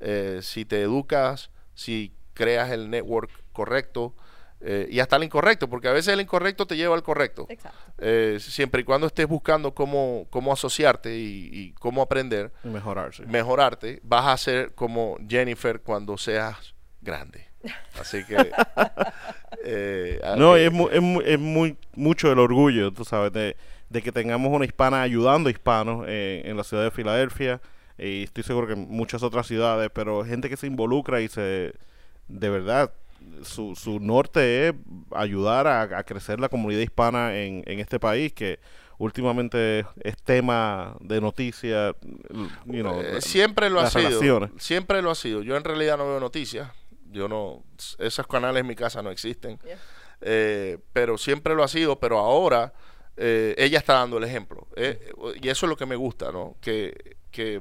eh, 0.01 0.41
si 0.43 0.65
te 0.65 0.83
educas, 0.83 1.51
si 1.75 2.13
creas 2.35 2.71
el 2.71 2.91
network 2.91 3.31
correcto 3.53 4.15
eh, 4.61 4.89
y 4.91 5.01
hasta 5.01 5.17
el 5.17 5.25
incorrecto, 5.25 5.69
porque 5.69 5.89
a 5.89 5.93
veces 5.93 6.15
el 6.15 6.21
incorrecto 6.21 6.67
te 6.67 6.77
lleva 6.77 6.95
al 6.95 7.03
correcto 7.03 7.47
Exacto. 7.51 7.79
eh, 7.99 8.39
siempre 8.41 8.81
y 8.81 8.85
cuando 8.85 9.07
estés 9.07 9.27
buscando 9.29 9.75
cómo, 9.75 10.27
cómo 10.31 10.51
asociarte 10.53 11.15
y, 11.17 11.51
y 11.53 11.73
cómo 11.75 12.01
aprender, 12.01 12.53
Y 12.65 12.69
mejorarse. 12.69 13.27
mejorarte, 13.27 14.01
vas 14.03 14.27
a 14.27 14.37
ser 14.39 14.75
como 14.75 15.19
Jennifer 15.29 15.81
cuando 15.83 16.17
seas 16.17 16.75
grande. 17.03 17.47
Así 18.01 18.25
que... 18.25 18.37
eh, 19.65 20.21
a- 20.25 20.37
No, 20.37 20.57
eh, 20.57 20.67
es, 20.67 20.73
mu- 20.73 20.89
es, 20.89 21.01
mu- 21.01 21.21
es 21.21 21.39
muy, 21.39 21.77
mucho 21.95 22.31
el 22.31 22.39
orgullo, 22.39 22.93
tú 22.93 23.05
sabes, 23.05 23.33
de, 23.33 23.57
de 23.91 24.03
que 24.03 24.13
tengamos 24.13 24.53
una 24.53 24.65
hispana 24.65 25.03
ayudando 25.03 25.49
a 25.49 25.53
hispanos 25.53 26.05
eh, 26.09 26.43
en 26.45 26.57
la 26.57 26.65
ciudad 26.65 26.85
de 26.85 26.91
Filadelfia 26.91 27.61
y 27.99 28.25
estoy 28.25 28.45
seguro 28.45 28.67
que 28.67 28.75
en 28.75 28.89
muchas 28.89 29.23
otras 29.23 29.47
ciudades, 29.47 29.91
pero 29.93 30.25
gente 30.25 30.49
que 30.49 30.57
se 30.57 30.67
involucra 30.67 31.21
y 31.21 31.29
se, 31.29 31.73
de 32.29 32.49
verdad, 32.51 32.93
su, 33.43 33.75
su 33.75 33.99
norte 34.01 34.69
es 34.69 34.75
ayudar 35.13 35.67
a, 35.67 35.83
a 35.83 36.03
crecer 36.05 36.39
la 36.39 36.49
comunidad 36.49 36.81
hispana 36.81 37.37
en, 37.37 37.63
en 37.67 37.81
este 37.81 37.99
país 37.99 38.33
que 38.33 38.59
últimamente 38.99 39.85
es 40.03 40.17
tema 40.23 40.97
de 41.01 41.21
noticia, 41.21 41.95
you 42.67 42.83
know, 42.83 43.03
la- 43.03 43.21
siempre 43.21 43.69
lo 43.71 43.81
ha 43.81 43.91
sido. 43.91 44.05
relaciones. 44.09 44.51
Siempre 44.59 45.03
lo 45.03 45.11
ha 45.11 45.15
sido. 45.15 45.43
Yo 45.43 45.57
en 45.57 45.65
realidad 45.65 45.97
no 45.99 46.07
veo 46.07 46.21
noticias. 46.21 46.71
Yo 47.11 47.29
no... 47.29 47.63
Esos 47.99 48.27
canales 48.27 48.61
en 48.61 48.67
mi 48.67 48.75
casa 48.75 49.03
no 49.03 49.11
existen. 49.11 49.59
Yeah. 49.65 49.79
Eh, 50.21 50.79
pero 50.93 51.19
siempre 51.19 51.55
lo 51.55 51.63
ha 51.63 51.69
sido, 51.69 51.99
pero 52.01 52.19
ahora 52.19 52.73
eh, 53.17 53.55
ella 53.59 53.79
está 53.79 53.95
dando 53.95 54.19
el 54.19 54.25
ejemplo. 54.25 54.67
Eh, 54.77 55.13
y 55.43 55.49
eso 55.49 55.67
es 55.67 55.71
lo 55.71 55.77
que 55.77 55.87
me 55.87 55.97
gusta, 55.97 56.33
¿no? 56.33 56.57
Que, 56.61 57.17
que 57.31 57.61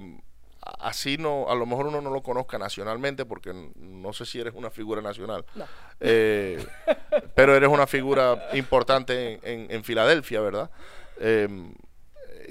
así 0.80 1.18
no, 1.18 1.48
a 1.50 1.56
lo 1.56 1.66
mejor 1.66 1.88
uno 1.88 2.02
no 2.02 2.10
lo 2.10 2.24
conozca 2.24 2.58
nacionalmente, 2.58 3.26
porque 3.26 3.54
no 3.76 4.14
sé 4.14 4.26
si 4.26 4.40
eres 4.40 4.54
una 4.56 4.72
figura 4.72 5.02
nacional, 5.02 5.46
No. 5.54 5.66
eh, 6.00 6.66
pero 7.36 7.56
eres 7.56 7.70
una 7.70 7.86
figura 7.88 8.50
importante 8.54 9.34
en, 9.34 9.40
en- 9.44 9.72
en 9.72 9.84
Filadelfia, 9.84 10.42
¿verdad? 10.42 10.72
Eh, 11.20 11.48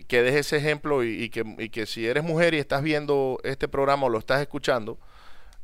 que 0.09 0.23
dejes 0.23 0.47
ese 0.47 0.57
ejemplo 0.59 1.03
y, 1.05 1.25
y 1.25 1.29
que, 1.31 1.45
y 1.59 1.69
que 1.71 1.87
si 1.87 2.07
eres 2.07 2.25
mujer 2.25 2.55
y 2.55 2.59
estás 2.59 2.83
viendo 2.83 3.39
este 3.45 3.69
programa 3.69 4.07
o 4.07 4.09
lo 4.09 4.19
estás 4.19 4.41
escuchando, 4.41 4.99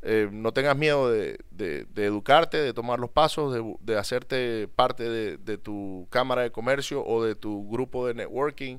eh, 0.02 0.28
no 0.32 0.52
tengas 0.52 0.76
miedo 0.76 1.10
de, 1.10 1.38
de- 1.50 1.84
de 1.84 2.04
educarte, 2.06 2.56
de 2.58 2.72
tomar 2.72 2.98
los 2.98 3.10
pasos, 3.10 3.54
de, 3.80 3.98
hacerte 3.98 4.68
parte 4.68 5.08
de, 5.08 5.36
de 5.36 5.58
tu 5.58 6.06
cámara 6.10 6.42
de 6.42 6.50
comercio 6.50 7.04
o 7.04 7.22
de 7.24 7.34
tu 7.34 7.68
grupo 7.70 8.06
de 8.06 8.14
networking. 8.14 8.78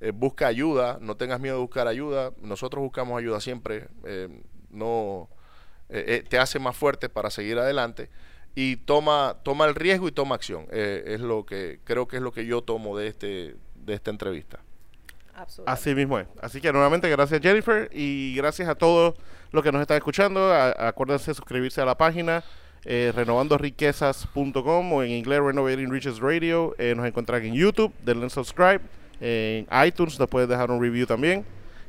Eh, 0.00 0.10
busca 0.12 0.46
ayuda, 0.46 0.98
no 1.00 1.16
tengas 1.16 1.38
miedo 1.40 1.56
de 1.56 1.62
buscar 1.62 1.86
ayuda. 1.86 2.32
Nosotros 2.40 2.82
buscamos 2.82 3.18
ayuda 3.18 3.40
siempre. 3.40 3.88
eh, 4.04 4.28
no 4.70 5.28
te 5.88 6.38
hace 6.38 6.58
más 6.58 6.76
fuerte 6.76 7.08
para 7.08 7.30
seguir 7.30 7.58
adelante 7.58 8.08
y 8.56 8.76
toma 8.76 9.36
toma 9.44 9.66
el 9.66 9.74
riesgo 9.76 10.08
y 10.08 10.12
toma 10.12 10.34
acción. 10.34 10.66
Eh, 10.72 11.04
es 11.06 11.20
lo 11.20 11.44
que 11.46 11.78
creo 11.84 12.08
que 12.08 12.16
es 12.16 12.22
lo 12.22 12.32
que 12.32 12.46
yo 12.46 12.62
tomo 12.62 12.96
de 12.96 13.06
este 13.08 13.54
de 13.76 13.94
esta 13.94 14.10
entrevista. 14.10 14.60
Absolutamente. 15.34 15.70
Así 15.80 15.94
mismo 15.94 16.18
es. 16.18 16.26
Así 16.40 16.60
que 16.60 16.72
nuevamente 16.72 17.08
gracias 17.10 17.40
Jennifer 17.40 17.88
y 17.92 18.34
gracias 18.36 18.68
a 18.68 18.74
todos 18.74 19.14
los 19.54 19.62
que 19.64 19.72
nos 19.72 19.80
están 19.80 19.96
escuchando. 19.96 20.52
A- 20.52 20.88
acuérdense 20.88 21.30
de 21.30 21.34
suscribirse 21.34 21.80
a 21.80 21.84
la 21.86 21.96
página 21.96 22.42
eh, 22.84 23.12
renovandoriquezas.com 23.14 24.92
o 24.92 25.02
en 25.02 25.10
inglés 25.12 25.40
Renovating 25.40 25.90
Riches 25.90 26.18
Radio. 26.18 26.74
Eh, 26.78 26.94
nos 26.94 27.06
encuentran 27.06 27.42
en 27.44 27.54
YouTube, 27.54 27.92
denle 28.04 28.28
subscribe. 28.30 28.80
En 29.20 29.66
iTunes 29.86 30.18
nos 30.18 30.28
puedes 30.28 30.48
dejar 30.48 30.70
un 30.70 30.80
review 30.82 31.06
también. 31.06 31.44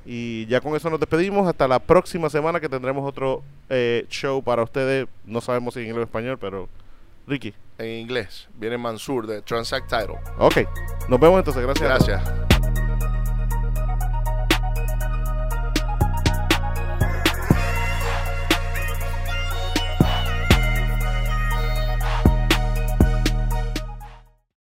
Y 0.06 0.46
ya 0.46 0.62
con 0.62 0.76
eso 0.76 0.90
nos 0.90 1.00
despedimos. 1.00 1.48
Hasta 1.48 1.68
la 1.68 1.80
próxima 1.80 2.30
semana 2.30 2.60
que 2.60 2.70
tendremos 2.70 3.08
otro 3.08 3.42
eh, 3.70 4.06
show 4.10 4.42
para 4.44 4.62
ustedes. 4.64 5.08
No 5.26 5.42
sabemos 5.42 5.74
si 5.74 5.80
en 5.82 5.88
inglés 5.88 6.02
o 6.02 6.04
español, 6.04 6.38
pero 6.40 6.70
Ricky. 7.28 7.54
En 7.80 7.90
inglés 8.02 8.48
viene 8.56 8.78
Mansur 8.78 9.26
de 9.28 9.42
Transact 9.42 9.90
Title. 9.90 10.18
Ok. 10.38 10.60
Nos 11.10 11.20
vemos 11.20 11.40
entonces. 11.40 11.62
Gracias. 11.64 11.90
Gracias. 11.90 12.74